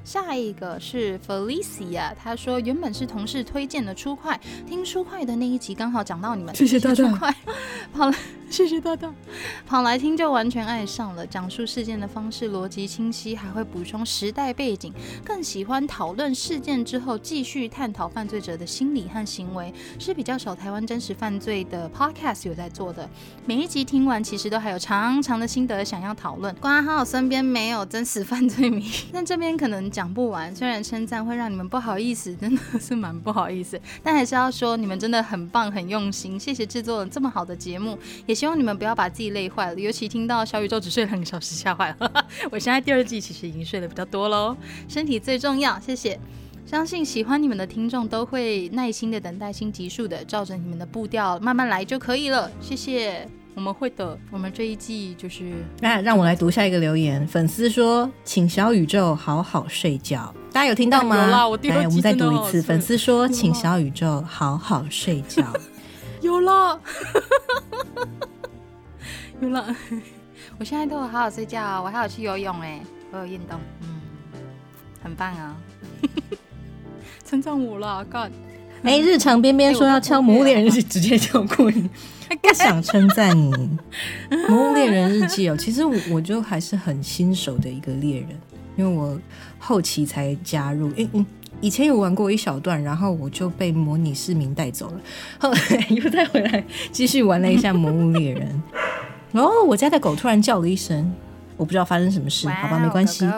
[0.06, 7.04] 下一个是 Felicia，他说原本是同事推荐的初快，听初快的那一集刚好讲到你们， 谢谢大家。
[7.92, 8.16] 跑来，
[8.48, 9.12] 谢谢大家。
[9.66, 14.92] 跑来听就完全爱上了，讲述事件的方式逻辑清晰，还会补充时代背景，
[15.24, 23.10] 更喜欢讨论事件之后继续探讨犯罪者的心理和行为，是比较少台湾真实犯罪的 podcast 有在做的。
[23.44, 26.54] 每一集听完，其实都还有长长的心得想要讨论。
[26.60, 29.90] 关好身边没有真实犯罪迷，那这边可能。
[29.96, 42.26] 讲不完，虽然称赞会让你们不好意思， 真的是蛮不好意思，但还是要说你们真的很棒，很用心，谢谢制作了这么好的节目，也希望你们不要把自己累坏了，尤其听到小宇宙只睡两个小时，吓坏了。
[42.52, 44.54] 我现在第二季其实已经睡得比较多喽，
[44.86, 46.20] 身体最重要，谢谢。
[46.66, 53.26] 相信喜欢你们的听众都会耐心的等待新集数的，照着你们的步调慢慢来就可以了，谢谢。
[53.56, 57.26] 我们会的，我们这一季就是那让我来读下一个留言。
[57.26, 60.32] 粉丝说，请小宇宙好好睡觉。
[60.52, 61.16] 大家有听到吗？
[61.24, 62.60] 有啦，我来，我们再读一次。
[62.60, 65.42] 粉丝说，请小宇宙好好睡觉。
[66.20, 66.78] 有了，
[69.40, 69.74] 有了。
[70.58, 72.78] 我现在都有好好睡觉，我还有去游泳哎，
[73.10, 73.88] 我有运动，嗯，
[75.02, 75.56] 很棒啊。
[77.24, 78.30] 称赞我了，God。
[78.82, 81.88] 哎，日常边边说要敲《魔物猎人日记》，直接跳过你。
[82.42, 83.52] 不想称赞你，
[84.48, 88.28] 《魔物猎人日记》哦，其实我我就还是很新手的一个猎人，
[88.76, 89.18] 因为我
[89.58, 91.26] 后期才加入，嗯嗯，
[91.60, 95.00] 以前有玩过一小段，然后我就被模拟市民带走了，
[95.38, 95.58] 后来
[95.90, 98.62] 又再回来继续玩了一下《魔物猎人》，
[99.30, 101.12] 然后我家的狗突然叫了一声，
[101.56, 103.28] 我不知道发生什么事，好吧，没关系。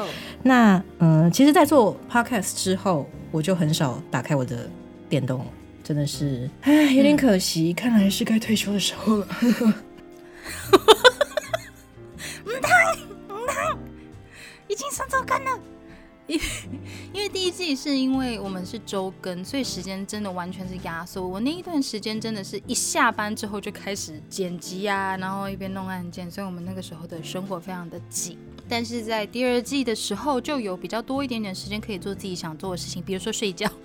[0.44, 4.70] 那嗯，其实，在做 podcast 之后，我就很少打开我的
[5.08, 5.46] 电动。
[5.84, 7.72] 真的是，唉，有点可惜。
[7.72, 9.26] 看来是该退休的时候了。
[12.44, 12.70] 唔烫
[13.28, 13.78] 唔烫，
[14.68, 15.58] 已经上周更了。
[16.26, 16.38] 因
[17.14, 21.26] 因为第一季是因为我们是周更，所以时间真的完全是压缩。
[21.26, 28.36] 我那一段时间真的是一下班之后就开始剪辑啊，然后一边弄案件，所以我们那个时候的生活非常的紧。
[28.68, 33.70] 但是在第二季的时候，就有比较多一点点时间可以做自己想做的事情，比如说睡觉。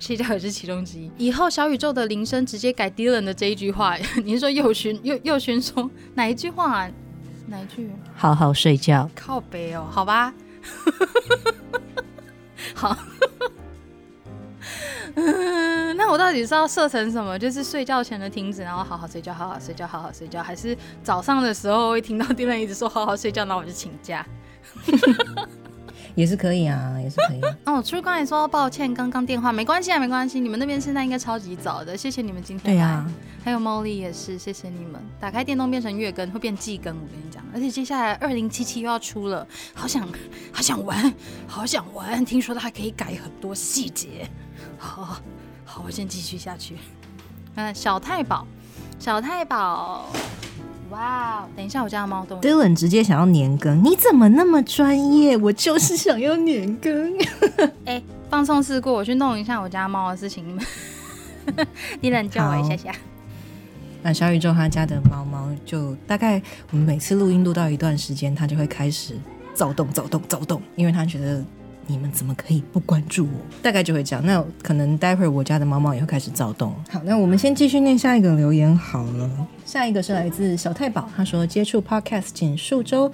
[0.00, 1.10] 睡觉也是其中之一。
[1.18, 3.96] 以后小宇宙的铃声直接改 Dylan 的这一句话。
[4.24, 6.90] 你是说右勋右右勋说哪一句话？
[7.46, 7.90] 哪一句？
[8.14, 9.10] 好好睡觉。
[9.14, 10.32] 靠背哦，好吧。
[12.74, 12.96] 好。
[15.16, 17.38] 嗯， 那我到底是要设成什么？
[17.38, 24.24] 就是睡觉前的停止，然后好好睡觉，好好睡觉，好好睡觉，还是早上的时候会听到 Dylan 一直说好好睡觉，那我就请假。
[26.16, 27.40] 也是可以啊，也是可以。
[27.64, 30.40] 哦，初刚才说抱歉，刚刚电话没关系啊，没关系。
[30.40, 32.74] 你们那边现在应该超级早的，谢谢你们今天。
[32.74, 33.06] 对呀，
[33.44, 35.00] 还有 Molly 也是，谢谢你们。
[35.20, 37.42] 打开电动变成月更，会变季更，我跟你讲。
[37.54, 40.06] 而且接下来二零七七又要出了，好想
[40.52, 41.14] 好想玩，
[41.46, 42.24] 好想玩。
[42.24, 44.28] 听说它还可以改很多细节。
[44.82, 45.20] 好，
[45.66, 46.74] 好，我先继续下去。
[47.54, 48.46] 嗯，小太保，
[48.98, 50.06] 小太保。
[50.88, 52.40] 哇，等一下，我家的猫都。
[52.40, 55.36] Dylan 直接想要年更，你怎么那么专业？
[55.36, 57.14] 我就是想要年更。
[57.84, 60.48] 哎，放送事故，我去弄一下我家猫的事情。
[62.00, 62.94] 你 们，Dylan 叫我一下下。
[64.02, 69.14] 那小宇宙他家的猫猫就大概，我们每次录音录到一段时间，它就会开始
[69.52, 71.44] 躁动、躁动、躁动，因为它觉得。
[71.90, 73.30] 你们怎么可以不关注我？
[73.60, 74.24] 大概就会这样。
[74.24, 76.72] 那可能待会儿我家的猫猫也会开始躁动。
[76.88, 79.48] 好，那我们先继续念下一个留言好了。
[79.66, 83.10] 下一个是来自小太保，他说接触 podcast 仅数周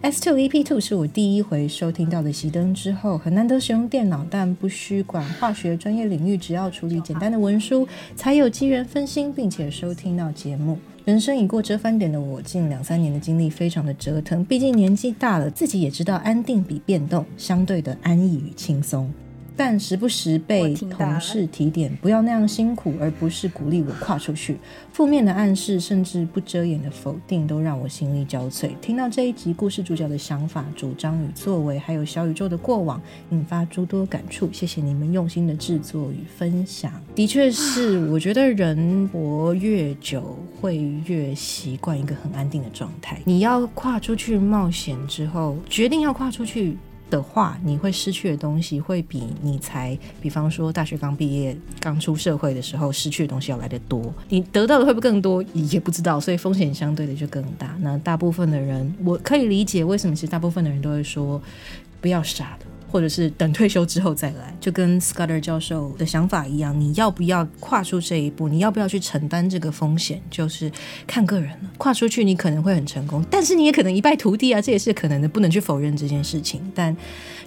[0.00, 10.78] ，S Two EP Two 是我第一回收听到的熄灯之后，很难得使用电脑，但不需管化学专业领域，只要处理简单的文书，才有机缘分心，并且收听到节目。
[11.04, 19.12] 人生已过折返点的我，近两三年的经历非常的折腾，毕竟年纪大了，自己也知道安定比变动相对的安逸与轻松。
[19.56, 24.56] 但时不时被同事提点不要那样辛苦，而不是鼓励我跨出去。
[24.92, 28.70] 负面的暗示，甚至不遮掩的否定，都让我心力交瘁。
[28.80, 33.00] 听到这一集故事主角的想法、主张与作为，还有小宇宙的过往，
[33.30, 34.48] 引发诸多感触。
[34.52, 36.92] 谢谢你们用心的制作与分享。
[37.14, 43.20] 的确是，我觉得人活越久，会越习惯一个很安定的状态。
[43.24, 46.76] 你要跨出去冒险之后，决定要跨出去。
[47.12, 54.12] 的话，你会失去的东西会比你才，比方说大学刚毕业、刚出社会的时候失去的东西要来得多。
[54.30, 57.76] 你得到的会不会更多，也不知道，所以风险相对的就更大。
[57.80, 61.40] 那大部分的人，我可以理解为什么，其实大部分的人都会说，
[62.00, 62.71] 不要傻了。
[62.92, 68.50] 或者是等退休之后再来，就跟 Scudder 教授的想法一样，你要不要跨出这一步？
[68.50, 70.20] 你要不要去承担这个风险？
[70.30, 70.70] 就是
[71.06, 71.70] 看个人了。
[71.78, 76.60] 跨出去，你可能会很成功，但是你也可能一败涂地啊，这也是可能的，不能去否认这件事情。
[76.74, 76.94] 但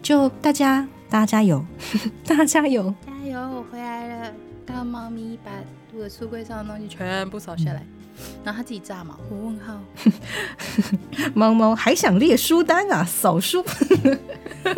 [0.02, 1.64] 就大家，大家加油，
[2.26, 3.40] 大家加油，加油！
[3.40, 4.32] 我回来了，
[4.66, 5.52] 大猫咪把
[5.94, 7.86] 我的书柜上的东西全部扫下来，
[8.44, 9.18] 然后他自己炸嘛？
[9.30, 9.80] 我问号。
[11.34, 13.04] 猫猫还想列书单啊？
[13.04, 13.64] 扫书。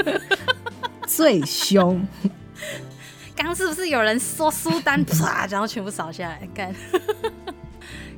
[1.07, 2.05] 最凶！
[3.35, 6.47] 刚是不是有人说书单 啪，然后全部扫下来？
[6.53, 6.73] 干！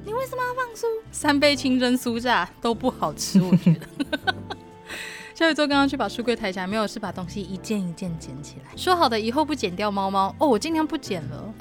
[0.05, 0.87] 你为什么要放书？
[1.11, 4.35] 三杯清蒸酥炸都不好吃，我觉得。
[5.35, 8.75] 小宇宙刚刚去把书柜抬起来，没有是把东西一件一件捡起来。
[8.75, 11.53] 说好的以后不剪掉猫猫，哦，我尽量不剪了。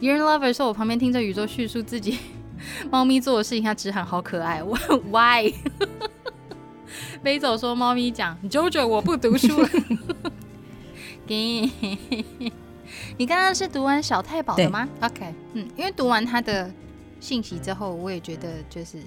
[0.00, 2.18] 有人 lover 说，我旁边听着宇宙叙述自己
[2.90, 4.62] 猫咪做的事情，他只喊好可爱。
[4.62, 4.76] 我
[5.10, 5.52] why？
[7.22, 9.68] 飞走说猫咪讲 JoJo 我不读书了。
[13.16, 16.70] 你刚刚是读完小太保的吗？OK，嗯，因为读完他的
[17.20, 18.98] 信息之后，我也觉得就是。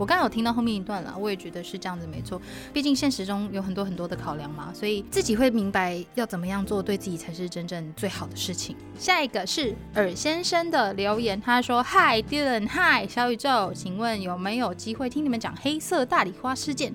[0.00, 2.40] 我刚有听到后面一段了，我也觉得是这样子，没错。
[2.72, 8.74] 毕竟现实中有很多很多的考量嘛，所以自己会明白要怎么样做，对自己才是真正最好的事情。
[8.98, 16.94] 下一个是尔先生的留言，他说：“Hi Dylan，Hi 小宇宙，请问有没有机会听你们讲黑色大礼花事件？”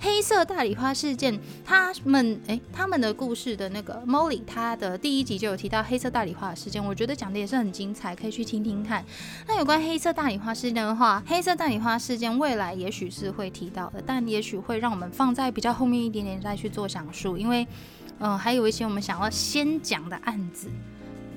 [0.00, 9.04] 黑色大礼花事件，他们哎，他们的故事的那个 Molly，他的第一集就有提到黑色大礼花事件，我觉得讲的也是很精彩，可以去听听看。
[9.46, 17.66] 那有关黑色大礼花事件的话，黑色大礼花事件未来也许是会提到的，但也许会让我们放在比较后面一点点再去做讲述，因为
[18.18, 20.68] 嗯，还有一些我们想要先讲的案子。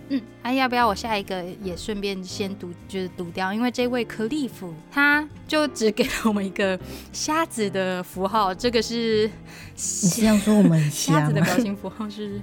[0.10, 3.54] 嗯，哎，要不要我下一个也顺便先读，就是读掉？
[3.54, 6.80] 因为这位克利夫他就只给了我们一个
[7.12, 9.30] 瞎子的符号，这个是
[9.76, 12.40] 你这样说我们瞎子的表情符号是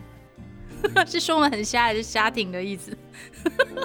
[1.07, 2.95] 是说我们很瞎还是瞎挺的意思？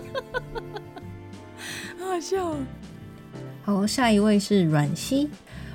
[1.97, 2.57] 好笑。
[3.63, 5.29] 好，下一位是阮熙，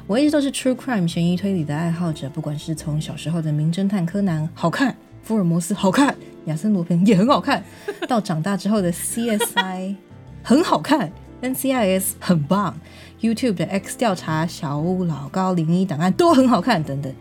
[0.06, 6.14] 我一直都是 True Crime 悬疑推理的爱好者，不管是从小时候的名侦探柯南好看，福尔摩斯好看。
[6.46, 7.62] 亚森罗平也很好看，
[8.08, 9.96] 到长大之后的 CSI
[10.42, 11.10] 很好看
[11.42, 12.76] ，NCIS 很棒
[13.20, 17.12] ，YouTube 的 X 调查、小屋老高灵异档案都很好看，等等，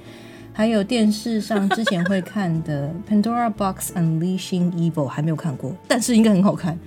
[0.53, 6.77] 还有电视上之前会看的 Pandora Box Unleashing Evil 还没有看过，但是应该很好看。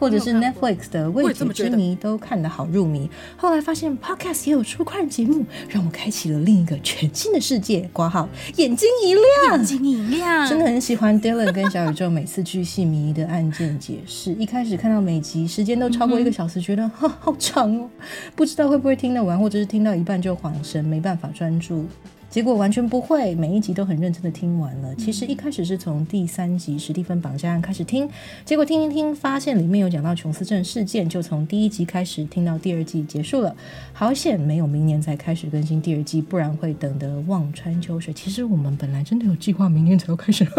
[0.00, 7.88] 或者是 Netflix 的《未解之谜》都看得好入迷，后来发现 Podcast 也有出快节目，让我开启了另一个全新的世界。
[7.92, 14.32] 挂号眼睛一亮，眼睛一亮，真的很喜欢 Dylan 跟小宇宙每次巨细迷的案件解释。
[14.32, 17.90] 一开始看到每集时间都超过一个小时，觉得哈好长哦，
[18.34, 21.84] 不知道会不会听得完，或者是听到一半就恍神，没办法专注。
[22.30, 24.94] 结果完全不会，每一集都很认真的听完了。
[24.94, 28.08] 其实一开始是从第三集史蒂芬绑架案开始听，
[28.44, 33.54] 结果听一听发现里面有讲到琼斯镇事件，就从第一集开始听到第二季结束了。
[33.92, 38.14] 好险没有明年才开始更新第二季，不然会等得望穿秋水。
[38.14, 40.46] 其实我们本来真的有计划明年才要开始。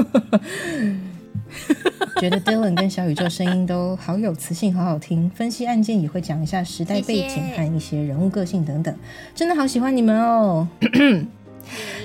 [2.19, 5.29] 觉得 Dylan 跟小宇宙声音都好有磁性，好好听。
[5.29, 8.93] 分析案件也会讲一下时代背景和一些人物个性等等，
[9.33, 10.67] 真的好喜欢你们哦。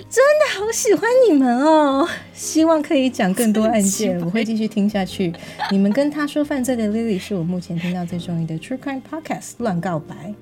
[0.08, 2.08] 真的好喜欢你们哦！
[2.32, 5.32] 希望可以讲更多案件，我会继续听下去。
[5.70, 9.52] 你们跟他说犯罪的 Lily 是我目前听到最中意的 True Crime Podcast。
[9.58, 10.34] 乱告白，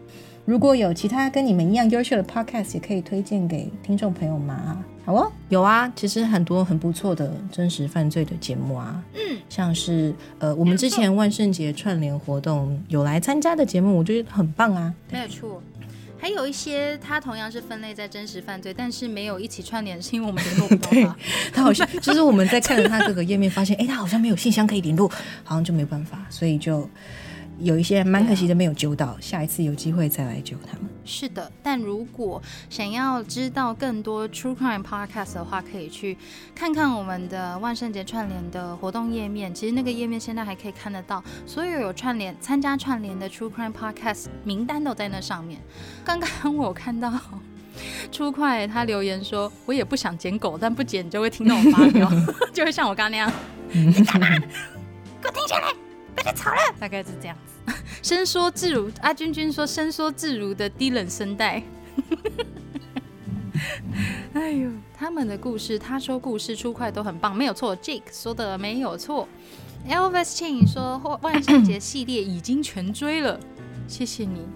[0.45, 4.85] 如果有其他跟你们一样优秀的 Podcast，也可以推荐给听众朋友们啊？
[5.07, 15.63] 好哦，有啊，其实很多很不错的真实犯罪的节目啊，嗯，像是呃，我们之前万圣节串联活动有来参加的节目，我觉得很棒啊，没有错。
[16.25, 21.17] 还有一些它同样是分类在真实犯罪，但是没有一起串联，是因为我们联络不到他。
[21.53, 25.07] 他好像就是我们在看了他各个页面，发现哎，他好像没有信箱可以联络，
[25.43, 26.89] 好像就没有办法，所以就。
[27.59, 30.89] 有一些蛮可惜的没有揪到，下一次有机会再来揪他们。
[31.05, 36.17] 是的，但如果想要知道更多 True Crime Podcast 的话，可以去
[36.55, 39.55] 看看我们的万圣节串联的活动页面。
[39.55, 45.61] 其实那个页面现在还可以看得到，所有有串联参加串联的 True Crime Podcast 名单都在那上面。
[46.05, 47.13] 刚刚我看到
[48.11, 52.11] 初快他留言说：“我也不想捡狗，但不捡就会听到我发飙，
[52.53, 53.33] 就会像我刚刚那样，
[53.73, 54.29] 你干嘛？
[55.21, 55.69] 给我停下来！”
[56.15, 57.75] 不要吵了，大概是这样子。
[58.03, 61.63] 伸缩自如，阿君君说伸缩自如的低冷声带。
[64.35, 67.77] 哎呦，他们的故事，他说故事出快都很棒，没有错。
[67.77, 69.29] Jake 说的没有错。
[69.89, 73.39] Elvis Chain 说万圣节系列已经全追了，
[73.87, 74.47] 谢谢你。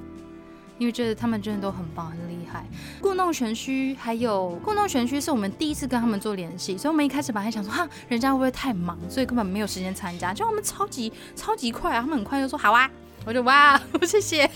[0.78, 2.64] 因为觉得他们真的都很棒，很厉害。
[3.00, 10.32] 故弄玄虚，还有故弄玄虚是我们第一次跟他们做联系，所以我们一开始本来想说，哈，人家会不会太忙，所以根本没有时间参加。
[10.32, 12.90] 就我们超级超级快啊，他们很快就说好啊，
[13.26, 14.48] 我就哇， 谢谢。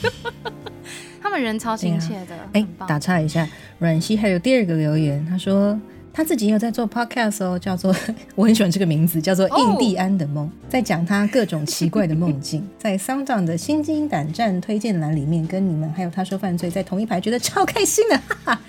[1.20, 5.78] 他们人超亲切的，哎，打岔一下，阮熙还有第二个留言，他说。
[6.12, 7.94] 他自己也有在做 podcast 哦，叫做
[8.36, 12.62] 我很喜欢这个名字，叫做《印第安的梦》，在讲他各种奇怪的梦境。
[12.78, 18.60] 在桑长的心惊胆战推荐栏里面，跟你们还有他说犯罪在同一排，觉得超开心的，哈哈，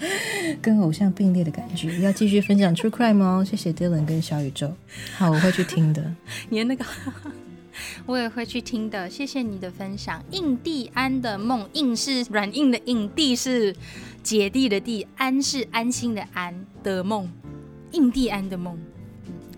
[0.61, 1.99] 跟偶像并列的感觉。
[1.99, 4.71] 要继续分享 True Crime 哦，谢谢 Dylan 跟小宇宙。
[5.17, 6.01] 好，我会去听的。
[6.49, 6.85] 你的那个，
[8.05, 9.09] 我也会去听的。
[9.09, 13.75] 谢谢你的分享，《印第安的梦》，印是软硬的印，地是。
[14.23, 17.29] 姐弟的弟，安是安心的安的梦，
[17.91, 18.79] 印第安的梦，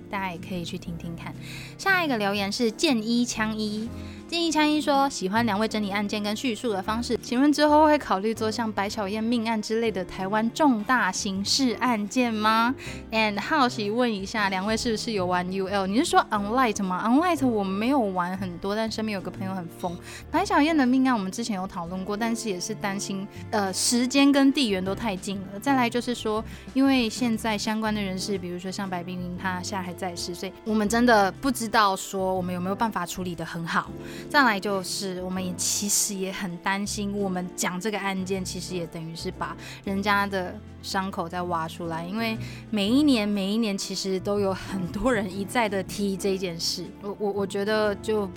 [0.10, 1.34] 大家也可以去听听看。
[1.78, 3.88] 下一个留言是剑一枪一。
[4.28, 12.74] 建议枪一说喜欢两位整理案件跟叙述的方式，请问之后会考虑做像白小燕命案之类的台湾重大刑事案件吗
[13.12, 15.86] ？And 好奇问一下，两位是不是有玩 UL？
[15.86, 19.96] 你是说 Unlight 吗？Unlight 我没有玩很多，但身边有个朋友很疯。
[20.32, 25.60] 白小燕的命案我们之前有讨论过，但是也是担心呃时间跟地缘都太近了。
[25.62, 26.44] 再来就是说，
[26.74, 33.92] 因为现在相关的人士，比如说像白冰冰，他现在还在世，所以我们真的不知道说我们有没有办法处理的很好。
[34.30, 42.38] 再来就是，我们也其实也很担心，我们讲这个案件，其实也等于是把人家的伤口再挖出来，因为
[42.70, 46.86] 每一年每一年，其实都有很多人一再的提这件事。
[47.02, 48.28] 我我我觉得就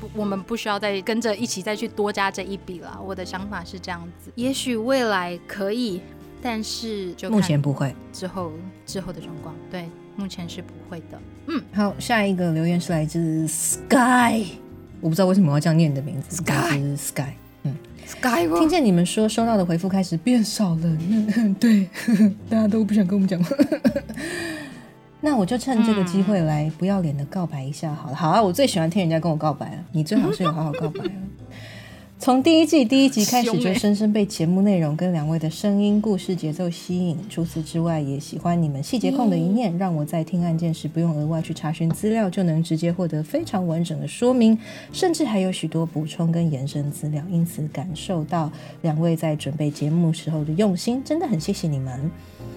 [0.00, 3.00] 不，我们不需要再跟着一起再去多加这一笔了。
[3.04, 6.00] 我的想法是这样子，也许未来可以，
[6.42, 8.52] 但是就目前不会，之后
[8.86, 11.20] 之后的状况，对，目前是不会的。
[11.46, 14.44] 嗯，好，下一个留言是来自 Sky。
[15.00, 17.32] 我不知道为什么要这样念你的名字，Sky Sky，
[17.64, 17.76] 嗯
[18.06, 18.48] ，Sky。
[18.58, 20.98] 听见你们说收到的回复开始变少了，
[21.60, 21.88] 对，
[22.50, 23.56] 大家都不想跟我们讲话。
[25.20, 28.16] 那我就趁这个机会来不要脸的告白一下好了。
[28.16, 31.10] 好啊，我最喜欢听人家跟我告白了，你最好是有好好告白了。
[32.20, 37.16] 从第一季第一集开始，就深深被节目内容跟两位的声音、故事节奏吸引。
[37.30, 44.58] 除此之外，也喜欢你们细节控的一面，让我在听案件时不用额外去查询资料，就能直接获得非常完整的说明，
[44.92, 47.22] 甚至还有许多补充跟延伸资料。
[47.30, 48.50] 因此，感受到
[48.82, 52.10] 两位在准备节目时候的用心，真的很谢谢你们。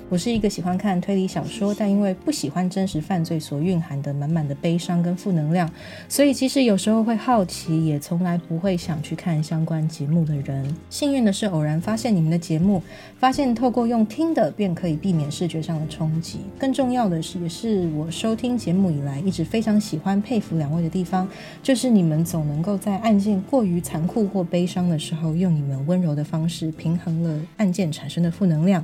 [0.09, 5.71] 我是一个喜欢看推理小说，但因为不喜欢真实犯罪所蕴含的满满的悲伤跟负能量，
[6.09, 10.75] 所以其实有时候会好奇，也从来不会想去看相关节目的人。
[10.89, 12.83] 幸运的是，偶然发现你们的节目，
[13.19, 16.39] 发现透过用听的便可以避免视觉上的冲击。
[16.59, 21.25] 更重要的是，也是我收听节目以来一直非常喜欢、佩服两位的地方，
[21.63, 28.83] 就是你们总能够在案件过于残酷或悲伤的时候，用你们温柔的方式平衡了案件产生的负能量。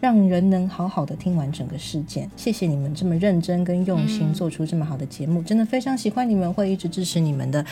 [0.00, 7.64] 让人能好好的听完整个事件，谢谢你们这么认真跟用心做出这么好的节目，真的非常喜欢你们，会一直支持你们的，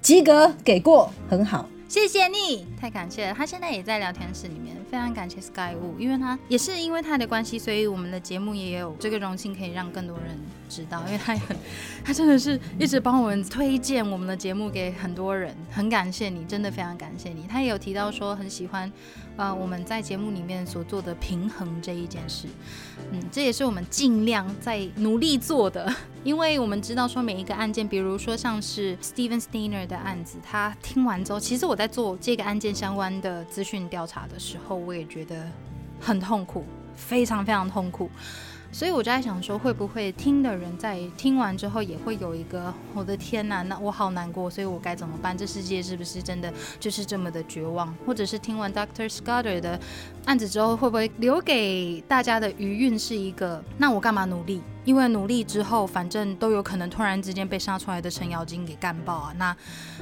[0.00, 1.68] 及格给过，很好。
[1.88, 3.34] 谢谢你，太感谢了。
[3.34, 10.28] 他现在也在聊天室里面，非常感谢 Sky Wu，因为他也是因为他的关系，所以我们的节目也有这个荣幸可以让更多人
[10.70, 11.02] 知道。
[11.04, 11.54] 因为他也很，
[12.02, 17.44] 他真的是一直帮我们推荐我们的节目给很多人，很感谢你，真的非常感谢你。
[17.46, 18.90] 他也有提到说很喜欢，
[19.36, 22.46] 呃，我们在节目里面所做的平衡这一件事，
[23.10, 25.92] 嗯，这也是我们尽量在努力做的。
[26.22, 35.50] 因为我们知道说每一个案件，比如说像是 Steven Steiner 的案子，他听完之后，其实我在做这个案件相关的资讯调查的时候，我也觉得
[35.98, 36.64] 很痛苦，
[36.94, 38.10] 非常非常痛苦。
[38.72, 45.36] 所以我就在想说，会不会听的人在听完之后也会有一个我的天呐，那我好难过，所以我该怎么办？
[45.36, 47.94] 这世界是不是真的就是这么的绝望？
[48.06, 49.78] 或者是听完 Doctor Scudder 的
[50.24, 54.62] 案子之后，会不会留给大家的余韵是一个，那我干嘛努力？
[54.84, 59.34] 因为努力之后，反正都有可能突然之间被杀出来的程咬金给干爆啊！
[59.38, 59.56] 那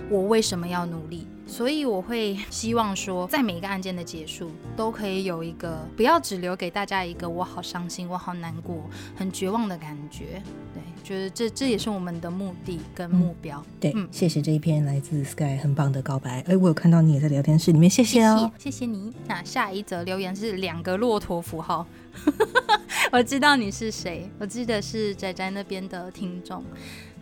[0.09, 1.27] 我为什么要努力？
[1.47, 10.43] 所以我会希望说，在每一个案件的结束，都可以有一个，不要只留给大家一个我好伤心、我好难过、很绝望的感觉。
[10.73, 13.65] 对，觉得这这也是我们的目的跟目标。
[13.81, 16.41] 对，嗯谢谢这一篇来自 Sky 很棒的告白。
[16.43, 19.13] 哎，我有看到你也在聊天室里面，谢谢哦，谢谢你。
[19.27, 21.87] 那下一则留言是两个骆驼符号。
[23.13, 26.63] 我知道你是谁，我记得是仔仔那边的听众，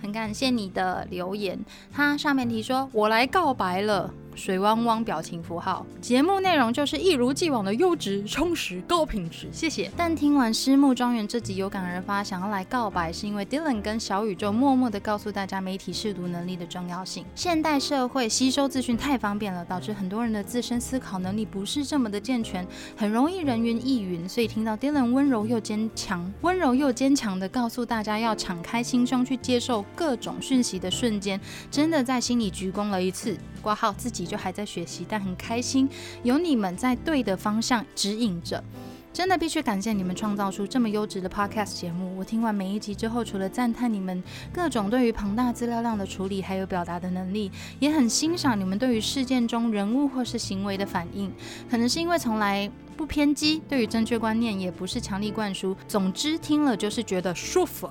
[0.02, 1.58] 很感谢你的留言。
[1.92, 9.90] 他上面提说：“我来告白了。”水汪汪表情符号，节目内容就是一如既往的优质、充实、高品质，谢谢。
[9.96, 17.24] 但听完《失木庄园》这集有感而发，想要来告白，是因为 Dylan 跟小宇宙默默的告诉大家媒体试读能力的重要性。
[17.34, 22.64] 现代社会吸收资讯太方便了，导致很多人的自身思考能力不是这么的健全，
[22.96, 24.28] 很容易人云亦云。
[24.28, 31.40] 所以听到 Dylan 温柔又坚强、温柔又坚强的告诉大家要敞开心胸去接受各种讯息的瞬间，
[31.72, 33.36] 真的在心里鞠躬了一次。
[33.60, 35.88] 挂号自己就还在学习，但很开心
[36.22, 38.62] 有你们在对的方向指引着。
[39.10, 42.16] 真的必须感谢你们创造出这么优质的 podcast 节目。
[42.16, 44.22] 我听完每一集之后，除了赞叹你们
[44.52, 47.50] 各种对于庞大资料量的处理，还有表达的能力，
[47.80, 51.32] 也很欣赏你们对于事件中人物或是行为的反应。
[51.68, 55.76] 可能是因为从来不偏激，对于正确观念也不是强力灌输。
[55.88, 57.90] 总之听了就是觉得舒服。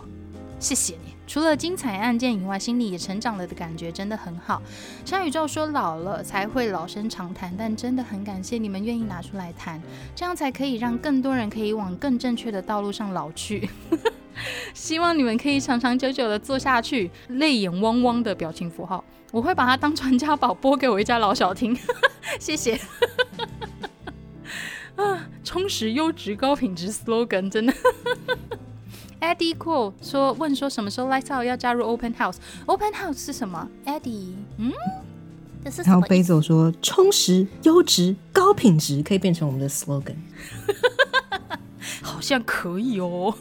[0.60, 1.14] 谢谢你。
[1.28, 4.62] 除了精彩案件以外，心里也成长了的感觉真的很好。
[5.04, 9.82] 小宇宙说老了才会老生常谈，但真的很感谢你们愿意拿出来谈，
[10.16, 13.70] 这样才可以让更多人可以往更正确的道路上老去。
[14.74, 17.12] 希望你们可以长长久久的做下去。
[17.28, 21.78] 泪眼汪汪的表情符号，我会把它当传家宝播给我一家老小听。
[22.40, 22.80] 谢谢。
[24.96, 27.74] 啊，充实、优质、高品质 slogan，真的。
[29.20, 34.72] Eddie Cool 说：“问说什么时候 Lights Out 要加入 Open House？Open House 是什么？Eddie，嗯，
[35.64, 40.16] 这是然后飞走说：充实、优质、高品质可以变成我们的 slogan，
[42.02, 43.34] 好像可以哦。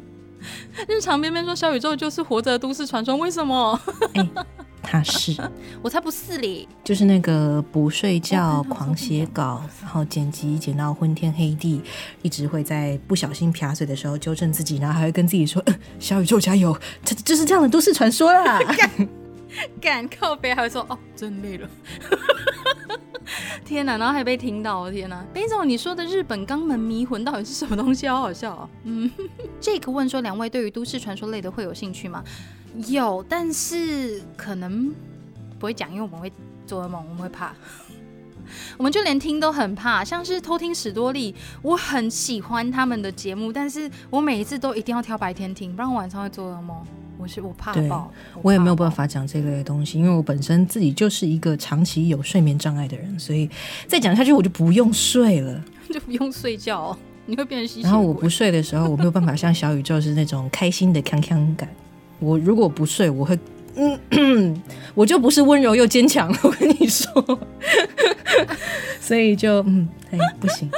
[0.88, 3.78] 日常边边说小宇宙就是活着都市传说，为什么？”
[4.84, 5.34] 他是，
[5.82, 6.68] 我才不是嘞！
[6.84, 11.80] 就是那个不睡觉、狂写稿，然后剪辑剪到昏天黑地，
[12.22, 15.64] 一直会在不小心撇嘴的时候纠正自己，然后还会跟自己说
[15.98, 18.60] ：“小宇宙加油！”这就是这样的都市传说啦。
[19.80, 21.68] 敢靠背还会说：“哦，真累了。
[23.64, 23.96] ”天哪！
[23.96, 25.24] 然后还被听到，天哪！
[25.32, 28.06] 贝总，你说的日本肛门迷魂到底是什么东西？
[28.08, 28.68] 好好笑啊！
[28.82, 29.10] 嗯，
[29.60, 32.22] 这个问说，两位对于都市传说类的会有兴趣吗？
[32.88, 34.92] 有，但是可能
[35.58, 36.32] 不会讲，因为我们会
[36.66, 37.54] 做噩梦，我们会怕，
[38.76, 40.04] 我们就连听都很怕。
[40.04, 46.76] 像是偷听史多利，我很喜欢他们的节目，但是我每一次都一定要挑白天听，不然晚上会做噩梦。
[47.16, 53.48] 我是我怕爆，我也没有办法讲这类东西，因为我本身自己就是一个长期有睡眠障碍的人，所以
[53.86, 56.94] 再讲下去我就不用睡了， 就不用睡觉，
[57.24, 61.68] 你会变成吸血然后我不睡的时候，我没有办法像小宇宙是那种开心的锵锵感。
[62.18, 63.38] 我如果不睡，我会，
[63.74, 64.62] 嗯，
[64.94, 66.38] 我就不是温柔又坚强了。
[66.44, 67.40] 我跟你说，
[69.00, 70.70] 所以就嗯，哎，不行。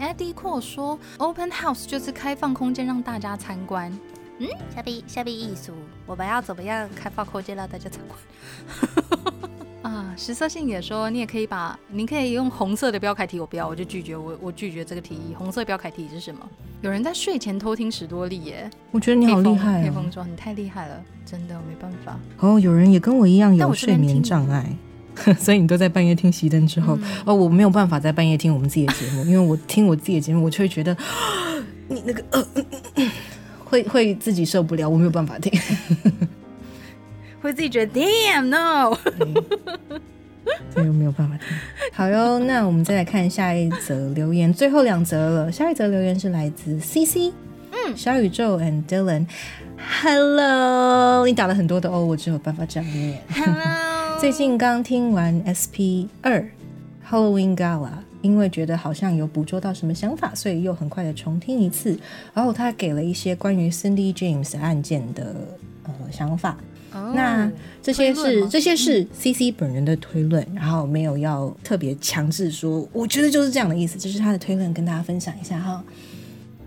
[0.00, 3.92] Eddie 说，Open House 就是开放空间让大家参观。
[4.38, 5.72] 嗯，下笔下笔艺术，
[6.06, 9.50] 我们要怎么样开放空间让大家参观？
[9.82, 15.34] 啊，实色性也说，你也可以把，你可以用红色的标楷体，我不要，我就拒绝，我我拒绝这个提议。
[15.36, 16.40] 红色标楷体是什么？
[16.82, 22.18] 有人在睡前偷听史多利耶，我觉得你好厉害，黑风装，你太厉害了，真的，我没办法。
[22.40, 24.66] 哦，有人也跟我一样有睡眠障碍，
[25.38, 26.98] 所以你都在半夜听熄灯之后。
[27.24, 30.96] 哦，我没有办法在半夜听我们自己的节目，因为我听我自己的节目，我就会觉得
[31.86, 32.44] 你那个呃，
[33.64, 35.52] 会会自己受不了，我没有办法听。
[37.40, 38.96] 会自己觉得 damn no，
[40.74, 41.46] 这 又没有办法听。
[41.92, 45.52] 好哟，那我们再来看下一则留言，最后两则了。
[45.52, 47.32] 下一则留言是来自 CC，
[47.70, 49.26] 嗯，小宇宙 and Dylan，Hello，
[51.26, 53.22] 你打了很多的 O，我只有办法这样念。
[53.30, 56.44] Hello， 最近刚听完 SP 二
[57.08, 57.90] Halloween Gala，
[58.20, 61.96] 因为觉得好像有捕捉到什么想法，所以又很快的重听一次。
[62.34, 65.36] 然后他给了一些关于 Cindy James 案件的
[65.84, 66.56] 呃想法。
[67.14, 67.50] 那
[67.82, 75.82] 这些是这些是 C C 本人的推论，然后没有要特别强制说，我觉得就是这样的意思，这是他的推论，跟大家分享一下哈。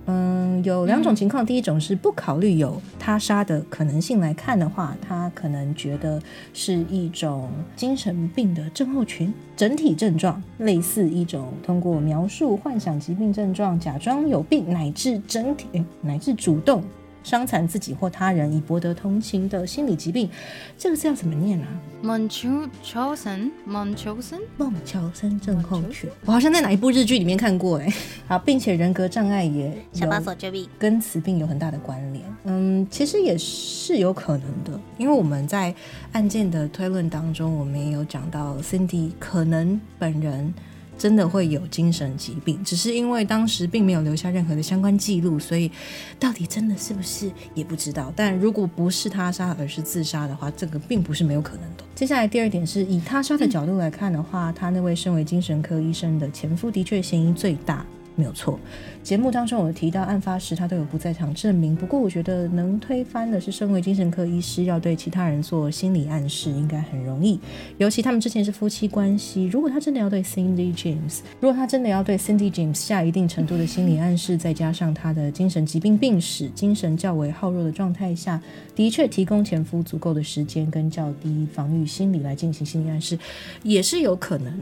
[0.08, 6.20] 嗯，有两种情况，第一种是不考虑有他杀的可能性来看的话，他可能觉得
[6.56, 15.68] 是一种精神病的症候群，整体症状类似一种通过描述幻想疾病症状，假装有病，乃至整体
[16.02, 16.84] 乃至主动。
[17.24, 20.30] 伤残自己或他人以博得同情的心理疾病，
[20.78, 21.68] 这个字要怎么念啊
[22.04, 27.94] ？Munchausen Munchausen 孟乔森症候群，我好像在哪一部日剧里面看过哎。
[28.28, 32.26] 好，并且人格障碍也 小把手绝病跟此病有很大的关联。
[32.46, 35.74] 嗯，其实也是有可能的，因为我们在
[36.14, 40.54] 案件的推论当中，我们也有讲到 Cindy 可能本人。
[41.02, 45.72] 真的会有精神疾病，只是因为当时并没有留下任何的相关记录，所以
[46.20, 48.14] 到底真的是不是也不知道。
[48.16, 51.84] 但如果不是他杀而是自杀的话，这个并不是没有可能的。
[51.96, 57.84] 接下来第二点是以他杀的角度来看的话，他那位身为精神科医生的前夫的确嫌疑最大。
[58.14, 58.60] 没有错，
[59.04, 61.76] 节目当中我提到案发时他都有不在场证明。
[61.76, 67.40] 不过我觉得能推翻的是，身为精神科医师要对其他人做心理暗示，应该很容易。
[67.78, 78.40] 尤其他们之前是夫妻关系，如果他真的要对 Cindy James，如果他真的要对 Cindy James 下一定程度的心理暗示，再加上他的精神疾病病史，精神较为耗弱的状态下，
[78.76, 83.18] 的确提供前夫足够的时间跟较低防御心理来进行心理暗示，
[83.64, 84.54] 也是有可能。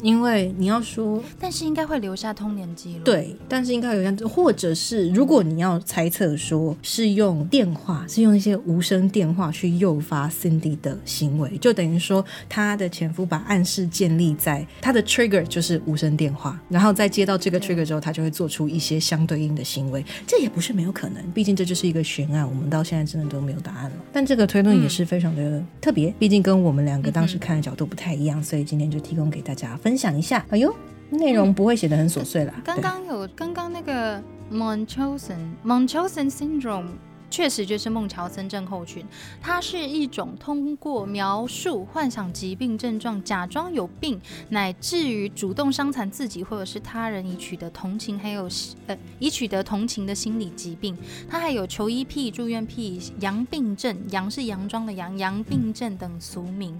[0.00, 3.02] 因为你要说，但是应该会留下通年记录。
[3.02, 3.87] 对，但是应该
[4.28, 20.04] 或者是如果你要猜测说是用电话，是用一些无声电话去诱发 Cindy 的行为，就等于说他的前夫把暗示建立在他的 trigger 就是无声电话，然后再接到这个 trigger 之后，他就会做出一些相对应的行为。
[20.26, 23.96] 这也不是没有可能，毕竟这就是一个悬案，我们到现在真的都没有答案了。
[24.12, 29.76] 但这个推论也是非常的特别，毕竟跟我们两个当时看的角度不太一样，所以今天就提供给大家。
[29.76, 30.74] 分享一下，哎呦，
[31.10, 32.54] 内容不会写的很琐碎啦。
[32.64, 34.22] 刚刚有刚刚那个
[34.52, 36.88] Munchausen Munchausen syndrome，
[37.30, 39.04] 确实就是孟乔森症候群。
[39.40, 44.20] 它是一种通过描述幻想疾病症状，假装有病，
[44.50, 48.48] 乃至于主动伤残自己或者是他人以取得同情，还有
[48.86, 50.96] 呃以取得同情的心理疾病。
[51.28, 56.78] 它还有求医癖、住院癖、阳病症，阳是佯装的阳，阳病症等俗名。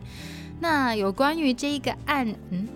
[0.61, 2.69] 那有关于这一个案，嗯。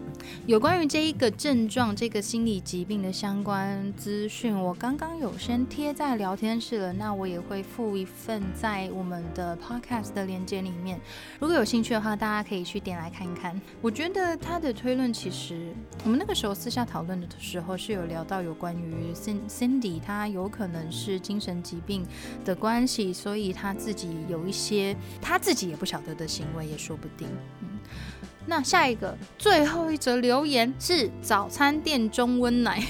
[0.47, 6.93] 有关于这一个症状、这个心理疾病的相关资讯，我刚刚有先贴在聊天室了。
[6.93, 11.01] 那我也会附一份在我们的 podcast 的链接里面。
[11.39, 13.61] 如果有兴趣的话，大家可以去点来看一看。
[13.81, 15.73] 我觉得他的推论其实，
[16.05, 19.13] 我们那个时候私下讨论的时候是有聊到有关于
[19.49, 22.07] Cindy，他有可能是精神疾病
[22.45, 27.29] 的关系，所以他自己有一些他自己也不晓得的行为也说不定。
[27.61, 27.69] 嗯。
[28.47, 32.83] 那下一个最后一则留言是早餐店中温奶。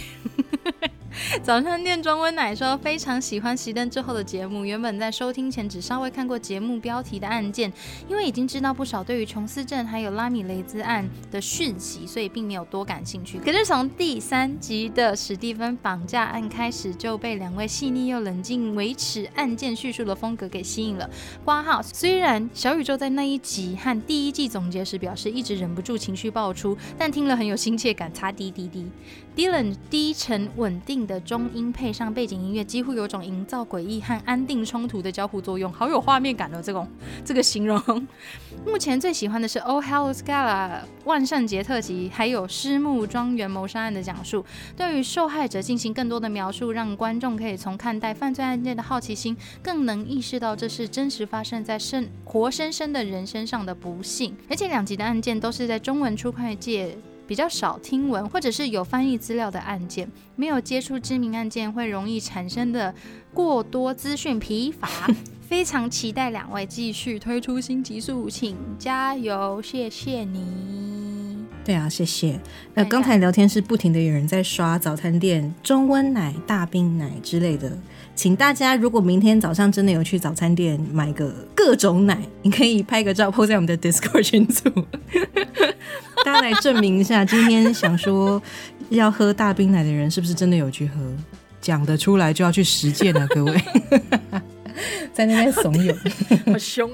[1.42, 4.64] 早餐店中温奶说非常喜欢熄灯之后的节目。
[4.64, 7.72] 原本在收听前只稍微看过节目标题的案件，
[8.08, 13.38] 因为已经知道不少对于琼斯镇还有拉米雷兹案的讯息，所以并没有多感兴趣。
[13.38, 21.10] 可是从第三集的史蒂芬绑架案开始，就被两位细腻又冷静维持案件叙述的风格给吸引了。
[21.44, 28.12] 挂号虽然小宇宙在那一集和第一季总结时表示一直忍不住情绪爆出，但听了很有亲切感。
[28.12, 28.86] 擦滴滴滴。
[29.34, 36.86] Dylan 低沉稳定的中音配上背景音乐，几乎有种营造诡异和安定冲突的交互作用，好有画面感哦这种
[37.24, 38.06] 这个形容。
[38.66, 40.70] 目前最喜欢的是《Oh Hello Scala》
[41.04, 44.44] 万圣节特辑，还有狮木庄园谋杀案的讲述，
[44.76, 54.36] 对于受害者进行更多的描述，让观众可以从看待犯罪案件的好奇心，更能意识到这是真实发生在生活生生的人身上的不幸。
[54.50, 56.94] 而且两集的案件都是在中文出快界。
[57.32, 60.06] 比较少听闻，或者是有翻译资料的案件，
[60.36, 62.94] 没有接触知名案件，会容易产生的
[63.32, 64.86] 过多资讯疲乏。
[65.48, 71.42] 非常期待两位继续推出新集数，请加油，谢谢你。
[71.64, 72.38] 对啊，谢谢。
[72.74, 77.78] 那刚才聊天是不停的有人在刷早餐店中温奶、大冰奶之类的，
[78.14, 84.70] 请大家如果明天早上真的有去早餐店买个各种奶，你可以拍个照 po 在我们的 Discord 群组。
[86.24, 88.40] 大家来证明一下，今天想说
[88.90, 90.94] 要喝大冰奶的人是不是真的有去喝？
[91.60, 93.52] 讲得出来就要去实践了，各位，
[95.14, 95.96] 在那边怂恿，
[96.50, 96.90] 好凶。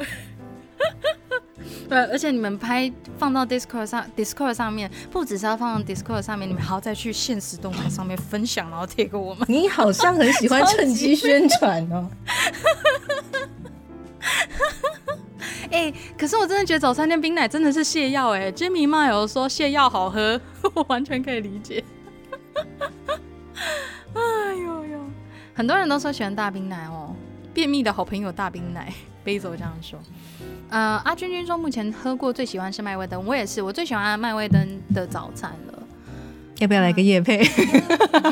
[1.88, 9.46] 对，而且你们拍放到 Discord 上，Discord 上面不只是要放到 Discord 上面，你们还要再去现实动态上面分享，然后贴给我们。
[9.48, 12.10] 你好像很喜欢 趁机宣传哦。
[15.70, 20.40] 哎，可是我真的觉得早餐店冰奶真的是泻药哎！Jimmy 妈有说泻药好喝，
[20.74, 21.84] 我完全可以理解。
[24.14, 24.98] 哎呦呦，
[25.54, 27.14] 很多人都说喜欢大冰奶哦，
[27.54, 28.92] 便秘的好朋友大冰奶，
[29.24, 29.98] 杯走这样说。
[30.70, 35.78] 呃，阿君君说目前喝过最喜欢是麦味登，我也是，我最喜欢麦味登的早餐了。
[36.58, 37.46] 要不要来个夜配？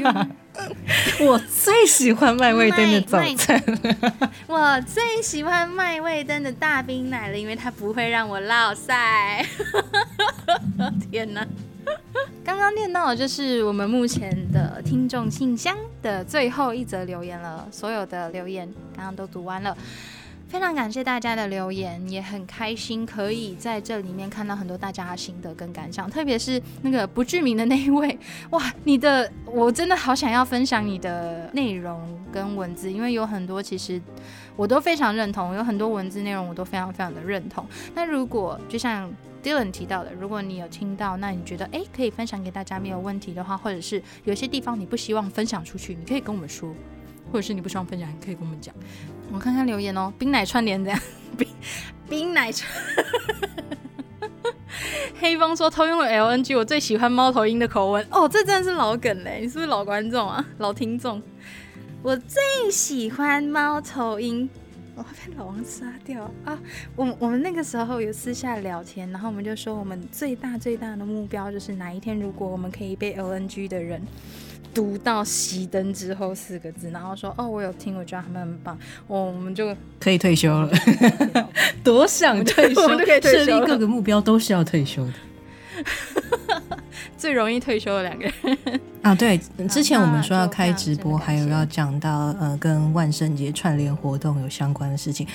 [1.20, 3.62] 我最喜欢麦味登的早餐，
[4.48, 9.46] 我最喜欢麦味登的大冰奶了，因为它不会让我落晒。
[11.10, 11.46] 天哪！
[12.44, 19.76] 刚刚念到的就是我们目前的听众信箱的最后一则留言了，所有的留言刚刚都读完了。
[20.48, 28.16] 非常感谢大家的留言，也很开心可以在这里面看到很多大家的心得跟感想，特别是那个不具名的那一位，
[28.51, 32.01] 哇，你的我真的好想要分享你的内容
[32.32, 34.01] 跟文字，因为有很多其实
[34.55, 37.66] 我都非常认同，有很多文字内容我都非常非常的认同。
[37.94, 39.12] 那如果就像
[39.43, 46.73] Dylan 提到的，如果你有听到，那你觉得哎可以分享给大家没有问题的话，或者是有些地方你不希望分享出去，你可以跟我们说。
[47.32, 48.73] 或者是你不希望分享，你可以跟我们讲。
[49.32, 51.01] 我看看留言哦，冰奶串联这样，
[51.36, 51.48] 冰
[52.09, 52.70] 冰奶串。
[55.19, 58.07] 黑方说偷用了 LNG，我最喜欢猫头鹰的口吻。
[58.11, 60.44] 哦，这真的是老梗嘞，你是不是老观众啊？
[60.59, 61.23] 老听众。
[62.03, 64.48] 我最喜欢猫头鹰。
[64.94, 66.59] 我被老王杀掉啊！
[66.97, 74.01] 我我们那个时候有私下聊天，然后我们就说我们最大最大的目标就是哪一天如果我们可以被 LNG 的人。
[74.77, 80.70] 读到熄灯之后四个字，然后说哦，我有听，我觉得他们很棒，我我们就可以退休了，
[81.82, 82.82] 多想退休，
[83.23, 85.12] 设立各个目标都是要退休的，
[87.16, 88.81] 最容易退休的两个人。
[89.01, 95.27] 啊，对，之前我们说要开直播，还有要讲到呃跟万圣节串联活动有相关的事情。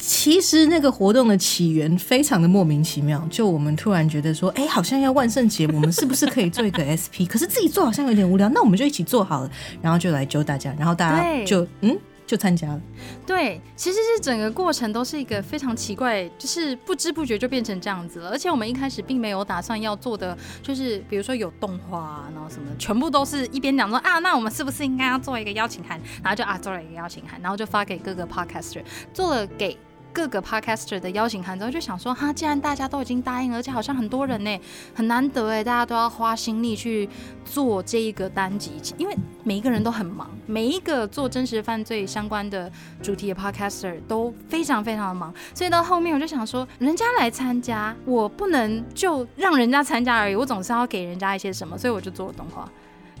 [0.00, 7.28] 其实那个活动的起源非常的莫名其妙，就我们突然觉得说，哎，好像要万圣节，我们是不是可以做一个 SP？
[7.28, 9.50] 可是自己做好像有点无聊，那我们就一起做好了，
[9.82, 11.96] 然后就来揪大家，然后大家就嗯
[12.26, 12.80] 就参加了。
[13.26, 18.30] 对，其实是整个过程都是一个非常奇怪，就是不知不觉就变成这样子了。
[18.30, 26.00] 而且我们一开始并没有打算要做的，就是比如说有动画，然后什么，全部都是一边讲说啊，那我们是不是应该要做一个邀请函？
[26.22, 28.82] 然后就啊做了一个邀请函，然后就发给各个 podcaster，
[29.12, 29.76] 做了给。
[30.12, 34.60] 各个 podcaster 的邀请函之后，就想说哈，既然大家都已经答应了，而且好像很多人呢，
[34.94, 37.08] 很难得哎，大家都要花心力去
[37.44, 42.70] 做这一个单集，因为每一个人都很忙，每一个做真实犯罪相关的
[43.02, 52.68] 主题的 podcaster 都非常非常的忙，所以到后面我就想说，人家来参加，我不能就让人家参加而已，我总是要给人家一些什么，所以我就做了动画，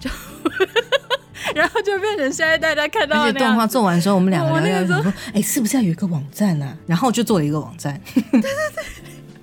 [0.00, 0.10] 就。
[1.54, 6.76] 然后就变成现在大家看到，那些动画做完之后，我们两个聊聊说，哎，是不是要有一个网站啊？
[6.86, 8.00] 然后就做了一个网站。
[8.14, 8.40] 对对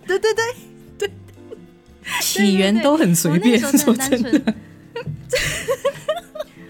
[0.08, 1.12] 对对对对对，
[2.22, 4.54] 起源都很随便，说真的。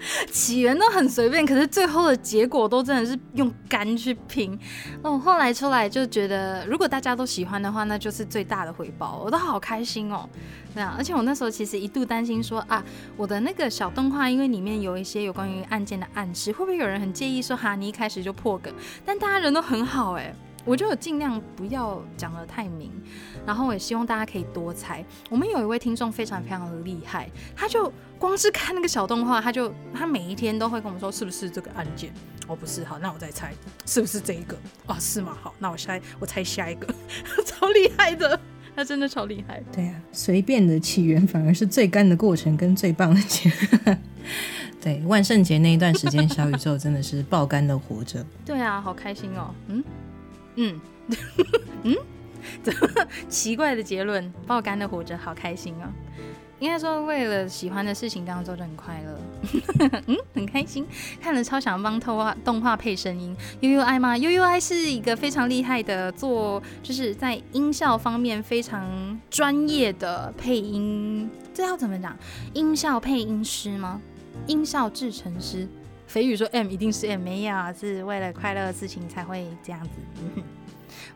[0.32, 4.58] 起源都很随便，可是最后的结果都真的是用肝去拼
[5.02, 5.18] 哦。
[5.18, 10.28] 后来出来就觉得，如果大家都喜欢的话，那就是最大的回报，我都好开心哦。
[10.74, 12.84] 对啊，而且我那时候其实一度担心说啊，
[13.16, 18.72] 我的那个小动画，因为里面有一些有关于案件的暗示，会不会有人很介意说哈，你一开始就破梗？
[19.04, 20.34] 但大家人都很好哎。
[20.64, 22.92] 我就尽量不要讲的太明，
[23.48, 25.02] 然后我也希望大家可以多猜。
[25.30, 32.12] 我们有一位听众非常非常的厉害，他就光是看那个小动画，他就他每一天都会跟我们说是不是这个案件？
[32.46, 33.54] 哦，不是，好，那我再猜
[33.86, 34.54] 是不是这一个？
[34.84, 35.34] 啊，是吗？
[35.40, 36.86] 好，那我猜我猜下一个，
[37.46, 38.38] 超厉害的，
[38.76, 39.62] 他真的超厉害。
[39.72, 43.50] 对啊，随便的起源反而是最干的过程跟最棒的结。
[44.78, 48.22] 对，万圣节那一段时间，小宇宙真的是爆肝的活着。
[48.44, 49.54] 对啊，好开心哦。
[49.68, 49.82] 嗯。
[50.60, 50.80] 嗯
[51.84, 51.96] 嗯，
[52.62, 52.88] 怎么
[53.28, 54.32] 奇怪的结论？
[54.46, 55.88] 爆肝的活着，好开心哦！
[56.60, 60.00] 应该说，为了喜欢的事情，这样做就很快乐。
[60.06, 60.84] 嗯，很开心，
[61.20, 63.36] 看了超想帮动画动画配声音。
[63.60, 71.30] U U I 吗？U U I 是一个非常厉害的做，就是在音效方面非常专业的配音。
[71.54, 72.16] 这要怎么讲？
[72.54, 74.00] 音效配音师吗？
[74.48, 75.68] 音效制成师？
[76.08, 79.90] 肥宇说：“M 一定是 M，没有，是为了快乐的事情才会这样子。”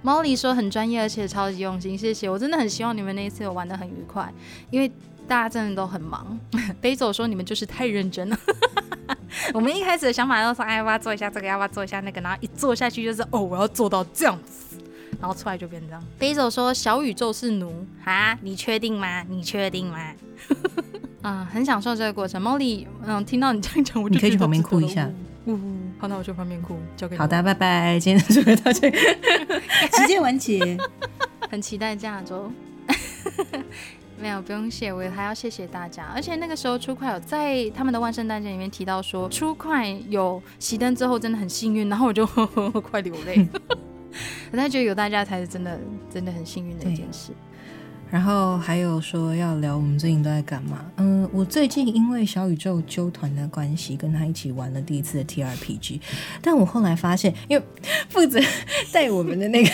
[0.03, 2.29] 猫里说：“很专业，而且超级用心，谢谢。
[2.29, 4.33] 我真的很希望你们那一次有玩的很愉快，
[4.71, 4.91] 因为
[5.29, 6.39] 大家真的都很忙。
[6.83, 8.37] ”飞走说：“你们就是太认真了。
[9.55, 11.47] ”我们一开始的想法都是：“哎，要不要做一下这个？
[11.47, 14.77] 要不要做一下那个？”然后一做下去就是：“哦，我要做到这样子。”
[15.21, 16.03] 然后出来就变这样。
[16.19, 19.23] 飞走说：“小宇宙是奴 啊，你确定吗？
[19.29, 20.13] 你确定吗？”
[21.23, 22.43] 啊，很享受这个过程。
[22.43, 25.09] Molly，嗯，听到你这样讲，我你可以去旁边哭一下。
[25.47, 27.19] 嗯，好，那我去旁边哭，交给你。
[27.19, 27.99] 好的，拜拜。
[27.99, 28.91] 今天就到这，
[29.93, 30.77] 直接完结。
[31.51, 32.51] 很期待这样周。
[34.21, 36.05] 没有，不用谢，我还要谢谢大家。
[36.15, 42.25] 而且那个时候初快有在他们的万圣诞节里面提到说，初快有熄灯之后真的很幸运，然后我就
[42.81, 43.49] 快流泪。
[44.53, 45.81] 我才觉得有大家才是真的，
[46.13, 47.33] 真的很幸运的一件事。
[48.13, 50.85] 然后还有说要聊我们最近都在干嘛？
[50.99, 55.99] 嗯，我最近因为小宇宙纠团的关系，跟他一起玩了第一次的 T R P G。
[56.43, 57.65] 但我后来发现，因为
[58.11, 58.39] 负责
[58.93, 59.71] 带我们的那个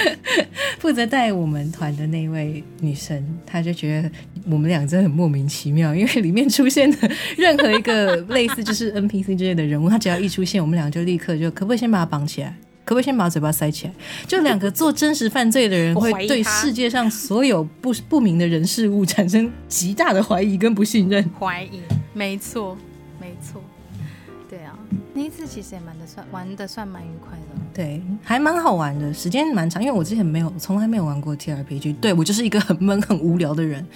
[0.78, 4.10] 负责带我们团的那位女生，她就觉得
[4.44, 12.54] 我们俩真的很莫名其妙，因为里面出现的任何一个类似就是 N P C 之类的人物，他只要一出现，我们俩就立刻就可不可以先把他绑起来？
[12.84, 13.92] 可不可以先把嘴巴塞起来？
[14.26, 21.30] 就两个做真实犯罪的人，会对世界上所有不不明的人事物产生极大的怀疑跟不信任。
[21.38, 21.80] 怀疑，
[22.12, 22.76] 没错，
[23.20, 23.62] 没错。
[24.48, 24.76] 对啊，
[25.14, 27.44] 那一次其实也蛮的算玩的算蛮愉快的。
[27.72, 31.92] 对，还蛮好玩的，时间蛮长，因为我之前没有从来没有玩过 T R P G。
[31.92, 33.86] 对我就是一个很闷很无聊的人，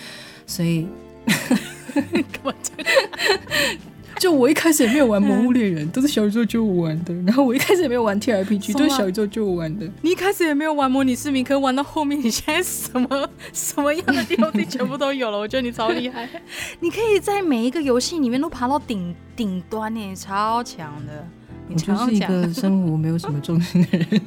[0.47, 0.87] 所以。
[4.19, 7.13] 就我一开始也没有玩《魔物猎人》，都是小宇宙救我玩的。
[7.23, 9.89] 然后我一开始也没有玩 T R P G，都是小宇宙救我玩的。
[10.03, 15.39] 你一开始也没有玩模拟市民，可玩到后面，你现在什么什么样的 D O D 全部都有了。
[15.39, 16.29] 我觉得你超厉害，
[16.81, 21.27] 你可以在每一个游戏里面都爬到顶顶端呢，超强的。
[21.69, 24.21] 我就是一个生活没有什么重心的人。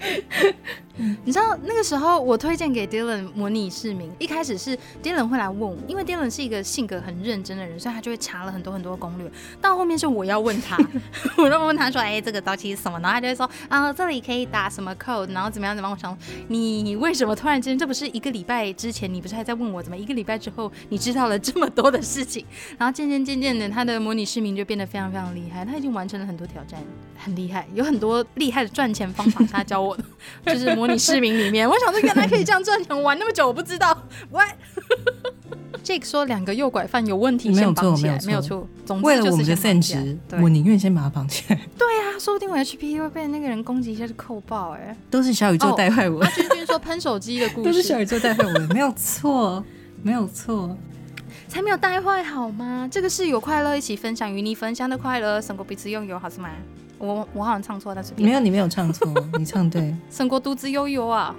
[0.96, 9.30] 你知道那个时候，我推荐给 Dylan 模拟市民，一开始是 Dylan 会来问我，因为 Dylan 是一个性格很认真的人，所以他就会查了很多很多攻略。
[9.60, 10.76] 到后面是我要问他，
[11.38, 16.16] 我就问他说：“哎，这个刀器是什么？”然后他就会说：“啊，这里可以打什么 code，然后怎么样怎么样。”我想，
[16.48, 17.78] 你为什么突然间？
[17.78, 22.44] 这不是一个礼拜之前，你不是还在问我，怎么一个礼拜之后你知道了这么多的事情？
[22.76, 26.78] 然后渐渐渐渐的，他的模拟市民就变得非常非常厉害，他已经完成了很多挑战，
[27.16, 30.04] 很厉害，有很多厉害的赚钱方法，他教我的，
[30.52, 31.68] 就是模拟市民里面。
[31.68, 33.96] 我想说，原来可以这样赚钱，玩那么久我不知道。
[34.30, 34.44] 喂，
[35.82, 38.68] Jake 说两个诱拐犯有问题，没有错，没有错，没有错。
[39.02, 41.60] 为了我们的善值，我宁愿先把他绑起来。
[41.78, 44.96] 对啊，说不定我 HP 会被那个人攻击一下就扣爆哎。
[45.10, 46.24] 都是小宇宙带坏我。
[46.26, 49.64] 君君说喷手机的故事，都是小宇宙带坏我，没有错，
[50.02, 50.76] 没有错，
[51.48, 52.88] 才没有带坏好吗？
[52.90, 56.50] 这个是有快乐一起分享，与你分享的快乐胜过彼此拥有，好是吗？
[57.00, 61.34] 我我好像唱错，但是没有，你没有唱错， 你唱对，胜过独自悠悠啊。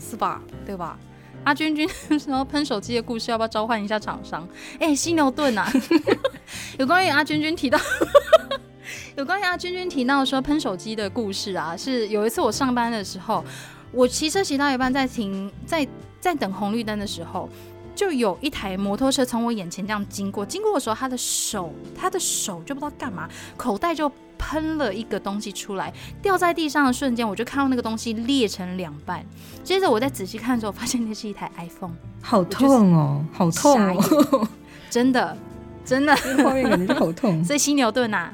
[0.00, 0.40] 是吧？
[0.64, 0.96] 对吧？
[1.42, 1.88] 阿君君
[2.20, 4.46] 说喷手机的故事，要不要召唤一下厂商？
[4.78, 5.68] 哎，犀牛盾啊！
[6.78, 7.76] 有关于阿君君提到，
[9.16, 13.44] 有关于阿君君提到说喷手机的故事啊，是有一次我上班的时候，
[13.90, 15.84] 我骑车骑到一半，在停在
[16.20, 17.48] 在等红绿灯的时候，
[17.92, 24.08] 就有一台摩托车从我眼前这样经过，经过的时候，他的手他的手就不知道干嘛，口袋就。
[24.38, 25.92] 喷了一个东西出来，
[26.22, 29.24] 掉在地上的瞬间，我就看到那个东西裂成两半。
[29.62, 31.92] 接着我再仔细看的时候，发现那是一台 iPhone，
[32.22, 34.48] 好痛哦，好痛哦，
[34.88, 35.36] 真的，
[35.84, 37.44] 真的，画面感觉好痛。
[37.44, 38.30] 所以犀牛盾呐，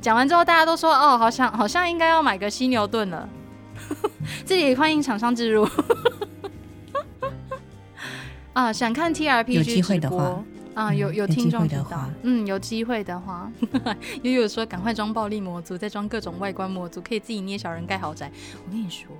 [0.00, 3.28] 讲完之后大家都说哦，好像好像应该要买个犀牛盾了。
[4.44, 5.66] 这里欢迎厂商置入。
[8.52, 10.42] 啊，想看 T R P G 有机会的话。
[10.78, 13.50] 啊，有有听众知道，嗯，有机会的话，
[14.22, 18.30] 悠悠说赶快装暴力模组，再装各种外观模组，可以自己捏小人盖豪宅。
[18.64, 19.10] 我跟你说，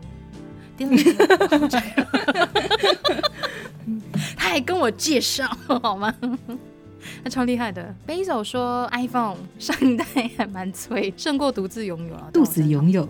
[4.37, 5.45] 他还跟我介绍
[5.83, 6.15] 好吗？
[7.25, 7.95] 他超厉害的。
[8.07, 10.05] Basil 说 iPhone 上一代
[10.37, 12.29] 还蛮脆，胜过独自拥有啊。
[12.35, 13.07] 肚子拥有。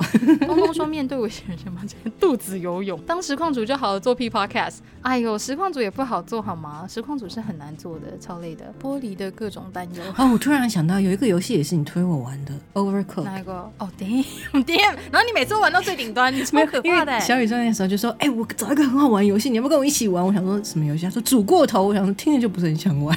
[0.47, 1.81] 东东说面对危险什么？
[2.21, 3.01] 肚子游泳。
[3.03, 4.79] 当实况组就好了，做 P Podcast。
[5.03, 6.87] 哎呦，实况组也不好做好吗？
[6.89, 8.73] 实况组是很难做的，超累的。
[8.83, 10.03] 玻璃的各种担忧。
[10.17, 13.23] 哦，我突然想到有一个游戏也是你推我玩的，Overcook。
[13.23, 13.53] 哪一个？
[13.79, 14.97] 哦，Damn，Damn。
[15.11, 17.19] 然后你每次玩到最顶端，你超可怕的。
[17.21, 21.05] 小雨在那时候就说：“哎，我找一个很好玩游戏，你要不要跟我一起玩？”我想说什么游戏？
[21.05, 21.87] 他说煮过头。
[21.89, 23.17] 我想说听着就不是很想玩。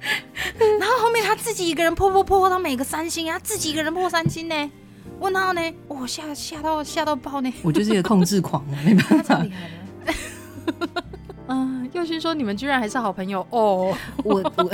[0.80, 4.70] 然后后面他自己一个人破破破到每个三星啊，自己一个人破三星呢？
[5.18, 5.60] 问号呢？
[5.86, 7.52] 我，吓吓到吓到爆呢！
[7.62, 9.38] 我就是一个控制狂啊，没办法。
[9.42, 9.68] 厉害
[10.06, 11.02] 的。
[11.48, 13.94] 嗯，佑勋说你们居然还是好朋友哦。
[14.24, 14.70] 我我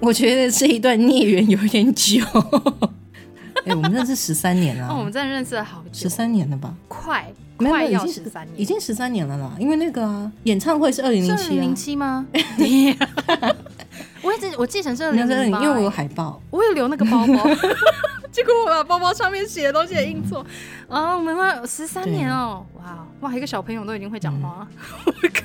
[0.00, 2.20] 我觉得这一段孽缘有点久。
[3.66, 4.88] 哎，我们认识十三年了。
[4.88, 6.74] 哦，我们真的认识了好久，十三年了吧？
[6.88, 9.54] 快快要十三年，已经十三年了啦。
[9.58, 12.26] 因为那个演唱会是二零零七，零七吗？
[14.26, 17.48] 我一直我继承这个，因为我有海报，我有留那个包包，
[18.32, 20.44] 结果我把包包上面写的东西也印错。
[20.88, 21.16] 啊！
[21.16, 21.34] 我们
[21.66, 24.66] 十三年哦，哇哇，一个小朋友都已经会讲话，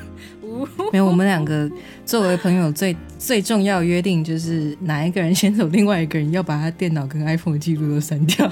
[0.91, 1.70] 没有，我们两个
[2.06, 8.52] 作为朋友最最重要约定就是哪一个人先走，另外一个人要把他电脑跟 iPhone 的记录都删掉。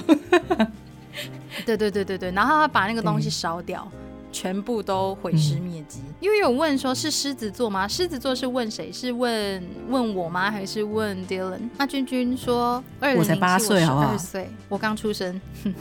[1.66, 3.86] 对对对对对，然后他把那个东西烧掉。
[4.32, 6.00] 全部都毁尸灭迹。
[6.20, 7.86] 因为有问说是狮子座吗？
[7.86, 8.92] 狮子座是问谁？
[8.92, 10.50] 是问问我吗？
[10.50, 11.68] 还是问 Dylan？
[11.78, 12.82] 那君君说
[13.16, 15.40] 我才八岁好不好二岁，我刚出生。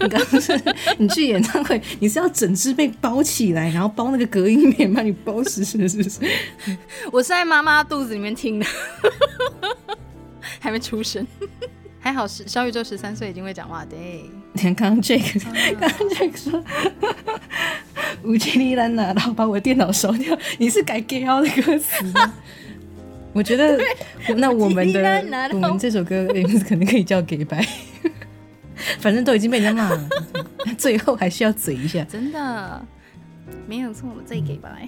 [0.00, 0.60] 你刚刚是
[0.98, 6.20] 你去演唱会，你是要整只被包起来，然后包那个隔音棉把你包实实，是不是？
[7.12, 8.66] 我是在妈妈肚子里面听的，
[10.58, 11.24] 还没出生。
[12.02, 14.28] 还好是小宇宙十三岁已经会讲话，对。
[14.54, 15.40] 你看刚刚 Jake，
[15.80, 16.62] 刚刚 Jake 说
[18.22, 22.34] 吴奇力兰拿到把我电脑烧掉，你是改 gay 的歌词吗？
[23.32, 23.80] 我觉得
[24.36, 27.66] 那我们的我们这首歌名字可能可以叫 gay 白，
[29.00, 30.08] 反正都已经被人家骂了，
[30.76, 32.04] 最后还是要嘴一下。
[32.04, 32.84] 真的
[33.66, 34.86] 没有错，我最给白。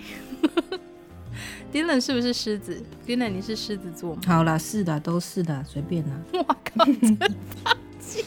[1.75, 4.21] Dylan 是不是狮子？Dylan 你是狮子座吗？
[4.25, 6.15] 好啦，是的，都是的，随便啦。
[6.33, 7.19] 我靠，真
[7.65, 8.25] 放弃。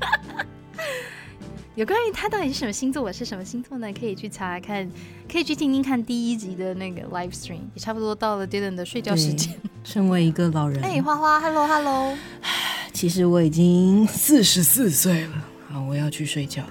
[1.76, 3.92] 有关于他到底是什么星座，我是什么星座呢？
[3.92, 4.90] 可以去查看，
[5.30, 9.54] 可以去听听看第一集的那个 live stream，也差不多到了 Dylan 的睡觉时间。
[9.84, 12.16] 身为一个老人， 哎，花花，Hello Hello，
[12.92, 16.64] 其实我已经四十四岁了，好，我要去睡觉。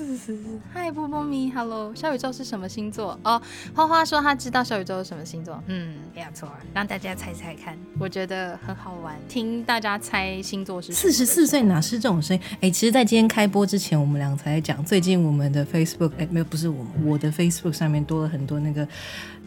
[0.00, 0.38] 是是是，
[0.72, 3.18] 嗨，波波咪，Hello，小宇宙是什么星座？
[3.22, 3.40] 哦，
[3.74, 12.42] 花花说他知道小宇宙是什么星座，嗯，没有错，让大家猜猜看，我觉得很好玩，听大家猜星座是四十四岁哪是这种声音？
[12.62, 18.88] 哎，其实，在今天开播之前，我们俩才在讲，最近我们的 Facebook，哎，没有，不是我们，我的 Facebook 上面多了很多那个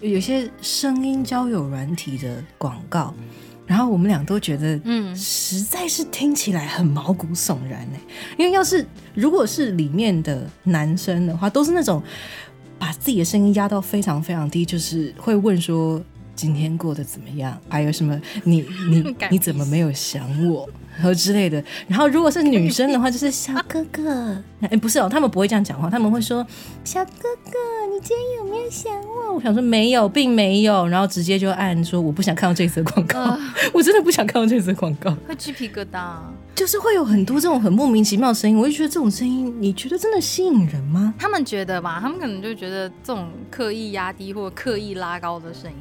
[0.01, 3.11] 有些声音交友软体的广告。
[3.65, 7.97] 然后我们俩都觉得，嗯，实在是听起来很毛骨悚然呢。
[8.37, 12.03] 因为要是如果是里面的男生的话，都是那种
[12.77, 16.01] 把自己的声音压到非常非常低，就是会问说
[16.35, 20.67] 今天过得怎么样，还有什么你你 你怎么没有想我。
[20.95, 26.45] 然 后之类的，然后如果是女生的话，就是小哥哥， 哎，不是哦，他们不会这样讲话，他们会说
[26.83, 27.57] 小哥哥，
[27.91, 29.33] 你今天有没有想我？
[29.35, 33.37] 我想说没有，并没有，然后直接就按说我不想看到这则广告，
[33.73, 36.17] 我真的不想看到这则广告，会鸡皮疙瘩，
[36.53, 41.13] 就是会有很多这种很莫名其妙的声音，我就觉得这种声音，你觉得真的吸引人吗？
[41.17, 45.77] 他们觉得吧，他们可能就觉得这种刻意压低或刻意拉高的声音。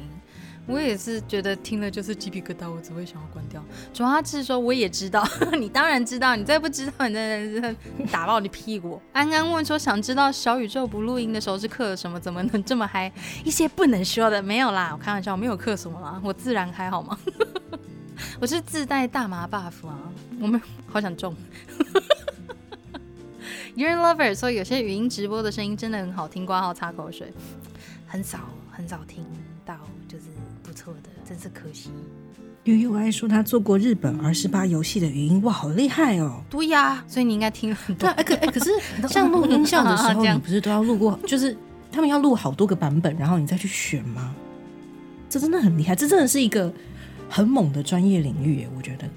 [0.65, 3.61] 我也是觉得听了就是鸡皮疙瘩，我只会想要关掉。
[3.93, 5.21] 主要是说我也知道，
[5.59, 7.75] 你当然知道，你再不知道，你再
[8.11, 9.01] 打爆你屁股。
[9.11, 13.11] 安安问说，想知道小宇宙不录音的时候是刻了什么，怎么能这么嗨？
[13.43, 17.17] 一些不能说的没有啦，我开玩笑，没有刻什么啦，我自然嗨好吗？
[18.39, 19.99] 我是自带大麻 buff 啊，
[20.39, 21.35] 我们好 想中。
[23.75, 27.33] Your lover 说有些语音直播的声音真的很好听，挂号擦口水，
[28.07, 28.39] 很少
[28.71, 29.25] 很少听
[29.65, 29.75] 到，
[31.27, 31.89] 真是可惜。
[32.65, 36.41] 悠悠爱说他做过日本二十八游戏的语音，哇，好厉害哦！
[36.49, 38.07] 对呀，所以你应该听很多。
[38.07, 38.71] 哎可哎，可是
[39.09, 41.19] 像录音效的时候，你不是都要录过？
[41.27, 41.55] 就是
[41.91, 44.33] 他们要录好多个版本，然后你再去选吗？
[45.29, 46.71] 这真的很厉害，这真的是一个
[47.29, 49.09] 很猛的专业领域耶，我觉得。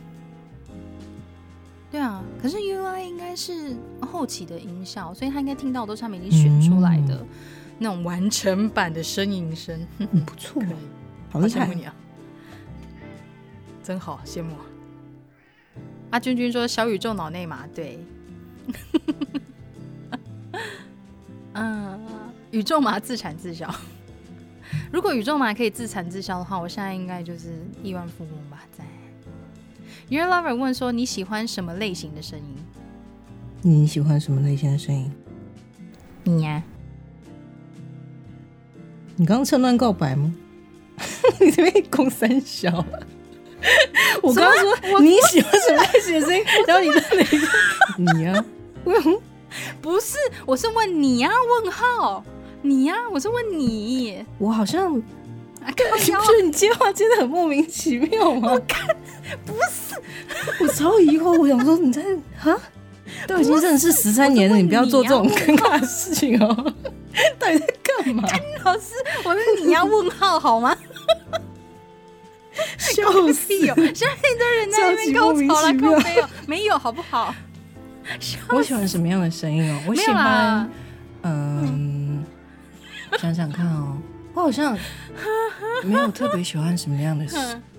[1.89, 7.25] 对啊，可是 UI 应该是后期的音效，所以他应该听到都是他们已经选出来的
[7.79, 9.79] 那种完成版的声音声，
[10.27, 10.61] 不错。
[11.41, 11.95] 好羡慕你啊！
[13.83, 14.55] 真好羡慕。
[16.11, 17.99] 阿君君说：“小宇宙脑内嘛，对。
[21.55, 22.01] 嗯，
[22.51, 23.69] 宇宙嘛自产自销。
[24.93, 28.63] 如果宇宙嘛可以自产自销的话，我现在应该就是亿万富翁吧？
[28.77, 28.85] 在。
[30.09, 32.57] Your lover 问说：你喜欢什么类型的声音？
[33.63, 35.11] 你喜欢什么类型的声音？
[36.25, 36.63] 你呀？
[39.17, 40.33] 你刚刚趁乱告白吗？
[41.41, 42.85] 你这边公三小，
[44.23, 47.39] 我刚刚说你喜欢什么类型的声音， 然后你问哪个
[48.15, 48.45] 你呀？
[49.81, 51.31] 不是，我是问你呀？
[51.63, 52.25] 问号，
[52.63, 52.95] 你呀？
[53.13, 55.03] 我是问你，我好像，不
[55.99, 58.53] 是你接话接的很莫名其妙吗？
[58.53, 58.87] 我看
[59.45, 59.97] 不是，
[60.61, 62.03] 我超疑惑，我想说你在
[62.43, 62.57] 啊？
[63.27, 66.75] 都已经认识十三年了，你不要做这种尴尬的事情哦！
[67.39, 68.23] 到底在干嘛？
[68.65, 68.93] 老师，
[69.25, 70.77] 我是你要问号好吗？
[72.79, 73.03] 笑
[73.33, 73.75] 死哦！
[73.95, 75.73] 现在一堆人在那边高潮了，
[76.03, 77.35] 没有没有好不好？
[78.51, 79.79] 我喜欢什么样的声音哦？
[79.87, 80.71] 我喜欢，
[81.23, 82.25] 嗯，
[83.19, 83.99] 想想看哦，
[84.33, 84.77] 我好像
[85.83, 87.27] 没有特别喜欢什么样的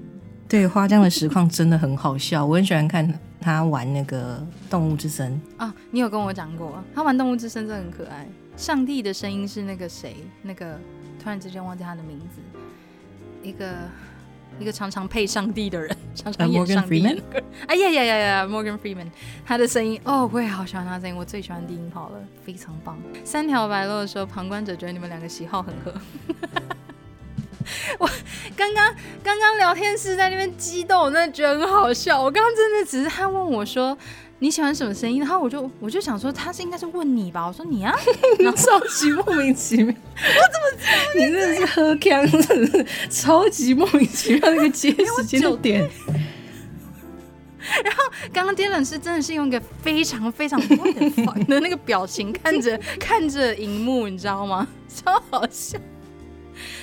[0.49, 5.73] 对，花江的实况真的很好笑，我很喜欢看他玩那个动物之声啊。
[5.91, 8.27] 你有跟我讲过，他玩动物之声真的很可爱。
[8.57, 10.17] 上帝的声音是那个谁？
[10.41, 10.77] 那个
[11.23, 12.41] 突然之间忘记他的名字，
[13.41, 13.73] 一个。
[14.61, 17.21] 一个常常配上帝的人， 常常演上帝。
[17.67, 19.07] 哎呀呀呀呀，Morgan Freeman，
[19.45, 22.97] 他的声音哦，我也好喜欢他的声音，我最喜欢低音炮了，非常棒。
[23.23, 25.93] 三条白鹭的时候，旁观者觉得你们两个喜好很合。
[27.99, 28.09] 我
[28.55, 28.93] 刚刚
[29.23, 32.21] 刚刚聊天室在那边激动，我真的觉得很好笑。
[32.21, 33.97] 我刚刚真的只是他问我说。
[34.43, 35.19] 你喜欢什么声音？
[35.19, 37.45] 然后我就我就想说，他是应该是问你吧？
[37.45, 37.95] 我说你啊，
[38.39, 39.93] 然后超级莫名其妙。
[39.93, 40.97] 我怎么知道？
[41.15, 45.87] 你真的是喝呛，真的是超级莫名其妙那个接时间点。
[47.83, 48.03] 然后
[48.33, 50.75] 刚刚 Dylan 是真的是用一个非常非常的
[51.47, 54.67] 的那个表情看着 看着荧幕，你知道吗？
[54.89, 55.77] 超好笑，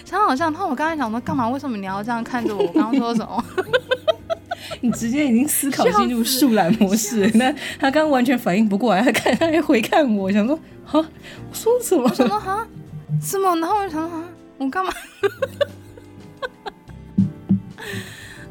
[0.04, 0.44] 超好笑。
[0.44, 1.48] 然后我刚才想说，干嘛？
[1.48, 2.62] 为什么你要这样看着我？
[2.62, 3.44] 我刚刚说什么？
[4.80, 10.54] 你直接已经思考进入树懒模式，那他刚刚完全反应不过来，他看他还回看我，想说
[10.86, 12.08] 啊，我说什么？
[12.14, 12.66] 什么啊？
[13.20, 13.56] 什么？
[13.56, 14.24] 然后我就想说啊，
[14.58, 14.92] 我干嘛？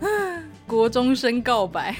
[0.67, 1.95] 国中生告白。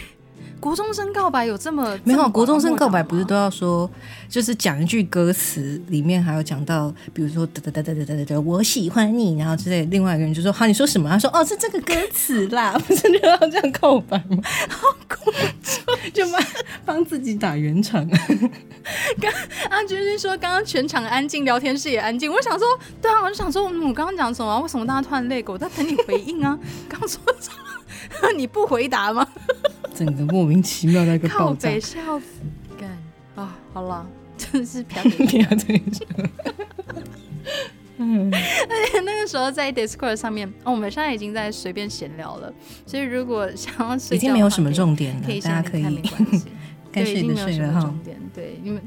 [0.60, 2.30] 国中生告白有这么没有？
[2.30, 3.90] 国中生告白不是都要说，
[4.28, 9.86] 就是讲一句歌词，里面还有讲到，比如说哒哒哒哒哒哒哒，我喜欢你，然后之类。
[9.86, 11.10] 另外一个人就说，好，你说什么？
[11.10, 14.38] 他说，哦，是这个歌词啦， 不是就要这样告白吗？
[14.70, 15.32] 好酷，
[16.14, 16.42] 就帮
[16.86, 18.08] 帮自己打圆场。
[19.22, 19.32] 刚
[19.70, 22.32] 阿君君说，刚刚全场安静，聊天室也安静。
[22.32, 22.68] 我想说，
[23.02, 24.60] 对啊，我就想说，我刚刚讲什么？
[24.62, 25.44] 为什么大家突然累？
[25.48, 26.58] 我在等你回应啊。
[26.90, 27.22] 刚说？
[28.36, 29.28] 你不回答吗？
[29.94, 32.26] 整个莫名其妙的一个爆炸，笑死！
[32.78, 32.90] 干
[33.36, 34.08] 啊，好了，
[34.38, 35.82] 真是啪啪对。
[38.00, 42.54] 嗯，而且那个时候在 Discord 上面，哦，我们现在已经在随便闲聊了，
[42.86, 46.46] 所以如果想要睡已经没有什么重点了，大家可以没关系，
[46.92, 47.82] 该睡的睡了哈。
[47.82, 48.82] 重点对，因为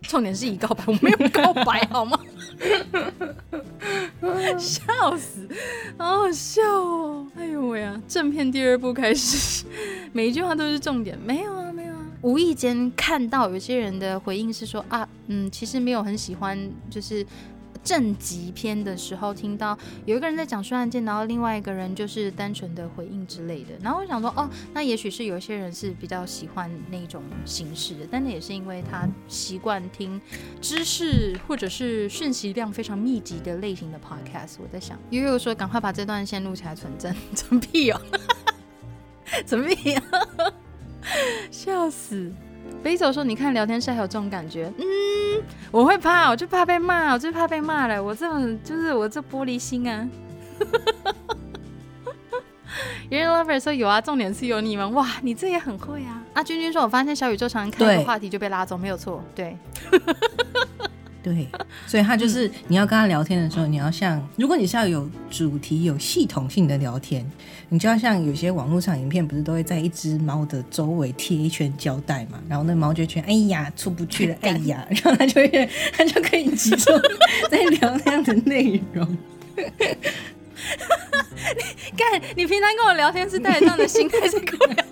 [0.00, 2.18] 重点是已告白，我没有告白好吗？
[4.58, 5.48] 笑死，
[5.98, 7.26] 好好笑哦！
[7.36, 9.64] 哎呦喂啊，正片第二部开始，
[10.12, 11.18] 每一句话都是重点。
[11.18, 16.58] 没有啊，没有啊，无意间看到有些人的回应是说啊，嗯，其实没有很喜欢，
[16.90, 17.24] 就是。
[17.84, 23.74] 正极篇的时候，听到有一个人在讲述案件，然后另外一个人就是单纯的回应之类的。
[23.82, 30.20] 然后我想说，哦，那也许是有一些人是比较喜欢那种形式的，但那也是因为他习惯听
[30.60, 34.54] 知识或者是讯息量非常密集的类型的 podcast。
[34.62, 38.00] 我在想，悠悠说赶快把这段先录起来存证，存屁哦，
[39.44, 39.94] 存屁，
[41.50, 42.32] 笑死。
[42.82, 44.84] 飞走说：“你看聊天室还有这种感觉，嗯，
[45.70, 48.02] 我会怕，我就怕被骂，我就怕被骂了。
[48.02, 50.08] 我这种就是我这玻璃心啊。”
[53.10, 59.56] 有人 lover 说：“有啊，重点是有你们，哇，你这也很会啊。”阿君君说：“我发现小宇宙常常开个话题就被拉走，没有错，对。”
[61.24, 61.48] 对，
[61.86, 67.24] 所以他就是你要跟他聊天的时候，你要像如果你是要有主题、有系统性的聊天，
[67.70, 72.38] 你就要像有些网络上影片，不是都会在一只猫的周围贴一圈胶带嘛？
[72.46, 77.00] 然后那猫就圈，哎呀，出不去了， 哎呀，然后它就会，它就可以集中
[77.50, 79.16] 在聊那样的内容。
[79.56, 79.62] 你
[81.96, 84.84] 看，你平常跟我聊天是带着这样的心态在跟我聊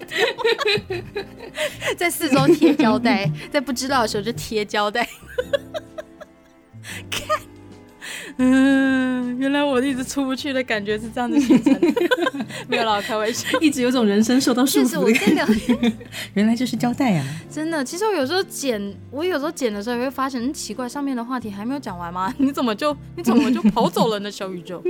[0.89, 1.05] 天，
[1.97, 5.07] 在四周贴胶带， 在不知道的时候就贴胶带。
[7.11, 7.41] 看，
[8.39, 11.93] 嗯，原来我一直出不去的感觉是这样子形成的。
[12.69, 15.93] 没有啦，开玩笑，一直有种人生受到束缚的感觉。
[16.35, 17.25] 原来就是胶带啊！
[17.51, 22.33] 真的，其实我有时候剪，我有时候剪的时候也会发现，很奇怪，上面的话题还没有讲完吗？
[22.39, 24.31] 你怎么就你怎么就跑走了呢？
[24.31, 24.83] 小宇宙，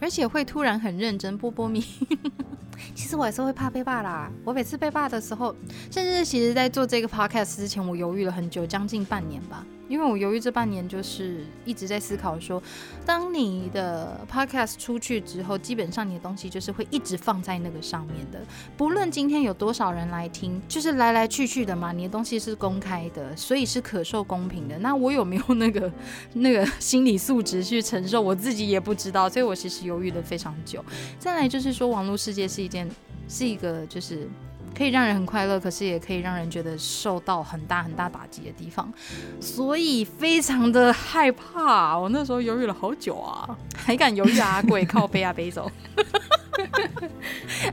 [0.00, 1.84] 而且会突然很认真，波波咪。
[2.94, 4.30] 其实我也是会怕被霸啦。
[4.44, 5.54] 我每次被霸的时候，
[5.90, 9.64] 甚至其实在做这个 podcast 之前，我犹豫了很久，将近半年吧。
[9.88, 12.62] 因为我犹豫这半年，就是一直在思考说，
[13.04, 18.40] 当你的 podcast 出去之后，基本上你的东西就是会一直放在那个上面的，
[18.76, 21.92] 不论今天有多少人来听，就是来来去去的嘛。
[21.92, 24.78] 你的东西是公开的，所以是可受公平的。
[24.78, 25.92] 那我有没有那个
[26.34, 28.20] 那个心理素质去承受？
[28.20, 30.82] 我自己也不知道，所以我其实犹豫了非常久。
[31.18, 32.88] 再来就是说，网络世界是一件，
[33.28, 34.28] 是一个就是。
[34.76, 38.92] 可以让人很快乐，可是也可以让人觉得受到很大很大打击的地方，
[39.40, 41.98] 所以非常的害怕。
[41.98, 44.62] 我那时候犹豫了好久啊，还敢犹豫啊？
[44.62, 45.70] 鬼靠背啊，背走。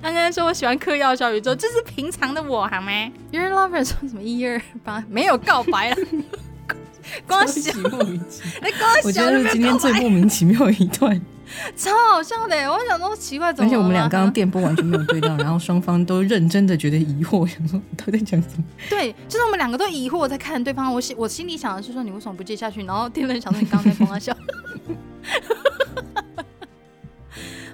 [0.01, 2.91] 安安说：“我喜欢嗑药小宇宙，这是平常的我，好吗
[3.31, 5.97] ？”Your lover 说什么一二八没有告白了，
[7.27, 8.43] 光喜莫名其
[9.03, 11.19] 我觉得今天最莫名其妙一段，
[11.76, 12.71] 超好笑的。
[12.71, 13.67] 我想说奇怪，怎么？
[13.67, 18.63] 而且我们俩刚刚电波完全没有对到， 然后双方都认真的觉得疑惑， 想说到底在讲什么？
[18.89, 20.93] 对，就是我们两个都疑惑在看对方。
[20.93, 22.84] 我心我心里想的是说你为什么不接下去？
[22.85, 24.35] 然后电人想说你刚刚在光他笑。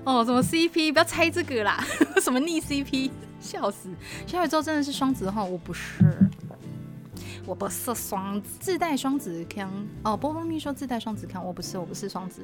[0.03, 0.93] 哦，什么 CP？
[0.93, 1.83] 不要猜这个啦！
[2.21, 3.09] 什么逆 CP？
[3.39, 3.89] 笑死！
[4.27, 6.03] 小宇宙真的是双子哈，我不是，
[7.45, 9.67] 我不是双子，自带双子康
[10.03, 10.15] 哦。
[10.15, 12.41] 波波咪说自带双子康，我不是，我不是双子，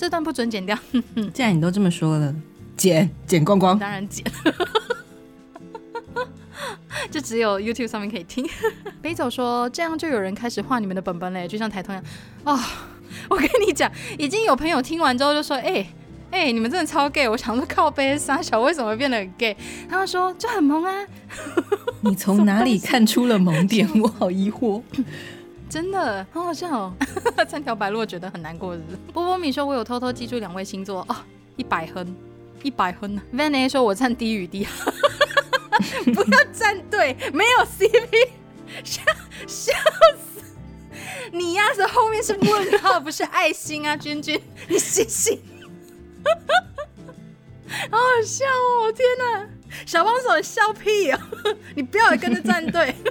[0.00, 0.74] 这段不准剪掉，
[1.34, 2.34] 既然你都这么说了，
[2.74, 3.78] 剪剪光光。
[3.78, 4.24] 当然剪。
[7.10, 8.48] 就只有 YouTube 上面可以听。
[9.02, 12.04] 北走说这样就有人开始画你们的本本嘞，就像台通一样。
[12.44, 12.58] 哦，
[13.28, 15.86] 我跟你讲，已经有朋友听完之后就说，哎、
[16.30, 17.28] 哎、你们真的超 gay！
[17.28, 19.54] 我想说靠背傻小为什么会变得很 gay？
[19.86, 21.06] 他们说就很萌啊，
[22.00, 23.86] 你从哪里看出了萌点？
[24.00, 24.80] 我好疑惑。
[25.70, 26.92] 真的好好笑哦。
[27.48, 28.96] 三条白鹭觉得很难过，是不是？
[29.12, 31.16] 波波米说，我有偷偷记住两位星座哦，
[31.56, 32.14] 一百分，
[32.62, 33.22] 一百分呢。
[33.32, 34.66] Van A 说，我站低与低，
[36.12, 38.28] 不要站队，没有 CP，
[38.84, 39.02] 笑
[39.46, 39.72] 笑
[40.18, 40.42] 死。
[41.32, 45.40] 你呀是后面是问号，不是爱心啊，君君，你醒醒。
[47.90, 48.92] 好好笑哦！
[48.92, 49.48] 天哪，
[49.86, 51.18] 小帮手笑屁哦！
[51.74, 52.94] 你不要也跟着站队。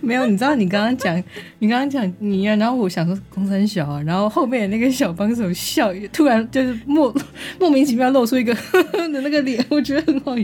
[0.00, 1.22] 没有，你知道你刚刚讲，
[1.58, 7.12] 你刚刚讲你呀、然后我想说公三小啊，然后后面那个小帮手笑，突然就是莫
[7.58, 10.42] 莫名其妙露出一个呵呵的那个脸，我觉得很好笑。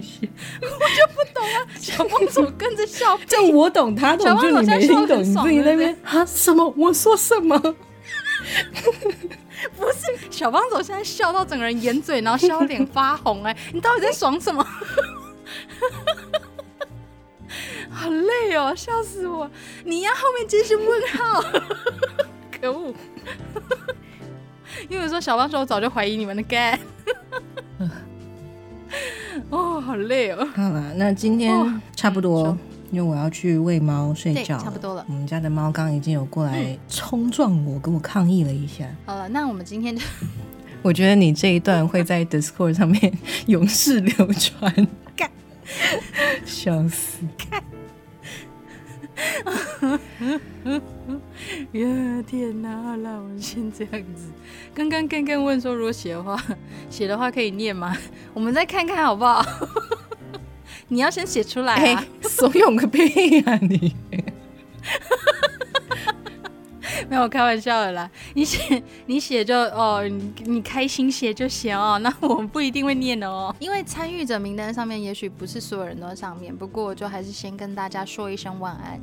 [0.61, 6.73] 我就不懂啊小帮手跟着笑屁， 就我懂他懂，就你没听懂，你自己那边啊什么？
[6.77, 7.77] 我说什么？
[9.77, 14.67] 不是小帮手现在笑到整个人眼嘴，然后笑到脸发红、哎， 你到底在爽什么？
[17.91, 19.49] 好累哦，笑死我！
[19.85, 21.43] 你呀，后面接是问号，
[22.61, 22.93] 可恶！
[24.89, 26.77] 因为说小帮手，我早就怀疑你们的 gay。
[29.51, 30.49] 哦，好累哦。
[30.57, 32.59] 好了，那今天哦差不多，说
[32.91, 38.85] 因为我要去喂猫睡对觉，差不多了我们家的猫刚刚已经有过来冲撞我，跟我抗议了一下。
[39.07, 40.03] 好了，那我们今天就
[40.83, 43.13] 我觉得你这一段会在 Discord 上面
[43.47, 44.87] 永世流传。
[45.17, 45.31] 干，
[46.45, 47.25] 笑死！
[51.73, 52.83] 呀天哪！
[52.83, 54.31] 好了，我们先这样子。
[54.75, 56.43] 刚刚刚刚问说，如果写的话，
[56.91, 57.97] 写的话可以念吗？
[58.35, 59.45] 我们再看看好不好？
[60.89, 62.05] 你要先写出来！
[62.23, 63.95] 怂恿个屁啊你！
[67.11, 68.09] 没有开玩笑的啦。
[68.35, 71.99] 你写你写就哦，你你开心写就行哦。
[71.99, 76.55] 那我们不一定会念的哦，因为参与者名单上面也许不是所有人都在上面。
[76.55, 78.99] 不过我就还是先跟大家说一声晚安。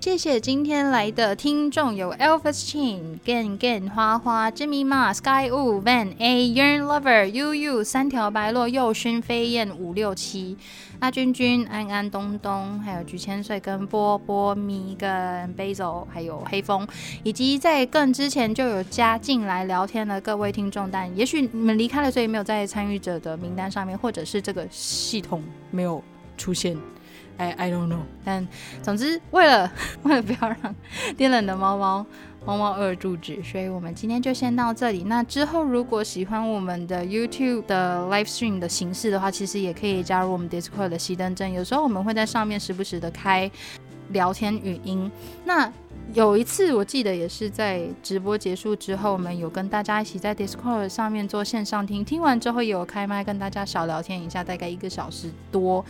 [0.00, 10.56] 谢谢今天来的听众有 Elvis Chin、Gan Gan、花花、Jimmy Ma、Sky Wu、Van A、Yearn Lover、Yu Yu、三条白鹭、佑勋、飞燕五六七。
[10.98, 15.08] 阿君君、安安、东东，还有菊千岁、跟波波咪、跟
[15.54, 16.86] Basil，还有黑风，
[17.22, 26.02] 以及在更之前就有加进来聊天的各位听众，但也许你们离开了，所以没有在参与者的名单上面，或者是这个系统没有
[26.36, 26.76] 出现。
[27.38, 28.48] I I don't know，但
[28.82, 29.70] 总之为了
[30.04, 30.74] 为了不要让
[31.18, 32.06] 天冷的猫猫
[32.46, 35.02] 猫猫二住址，所以我们今天就先到这里。
[35.02, 43.50] 那之后如果喜欢我们的 YouTube 的 live stream 的形式的话，其实也可以加入我们 Discord 的熄灯阵，有时候我们会在上面时不时的开
[44.10, 45.10] 聊天语音。
[45.44, 45.70] 那
[46.14, 55.84] 有一次我记得也是在直播结束之后，我们有跟大家一起在 Discord 上面做线上听，听完之后也有开麦跟大家小聊天一下，大概一个小时多。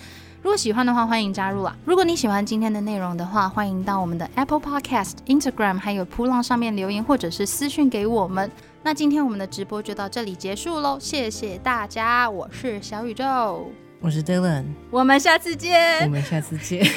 [0.46, 1.76] 如果喜欢的话，欢迎加入啊！
[1.84, 8.48] 如果你喜欢今天的内容的话，欢迎到我们的 Apple Podcast、Instagram 还有扑浪上面留言，或者是私讯给我们。
[8.84, 13.66] 那今天我们的直播就到这里结束喽，谢谢大家，我是小宇宙，
[14.00, 16.04] 我是 Dylan，我们下次见。
[16.04, 16.88] 我们下次见。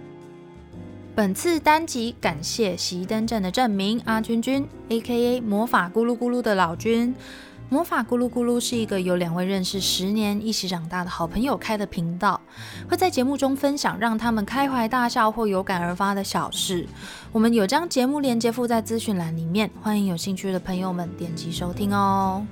[1.16, 7.14] 本次单集感谢熄灯镇的证明阿君君，A.K.A 魔法咕噜咕噜的老君。
[7.70, 12.40] 魔法咕噜咕噜是一个由两位认识十年、一起长大的好朋友开的频道，
[12.88, 16.86] 会在节目中分享让他们开怀大笑或有感而发的小事。
[17.30, 22.42] 我们有将节目链接附在资讯栏里面，欢迎有兴趣的朋友们点击收听哦。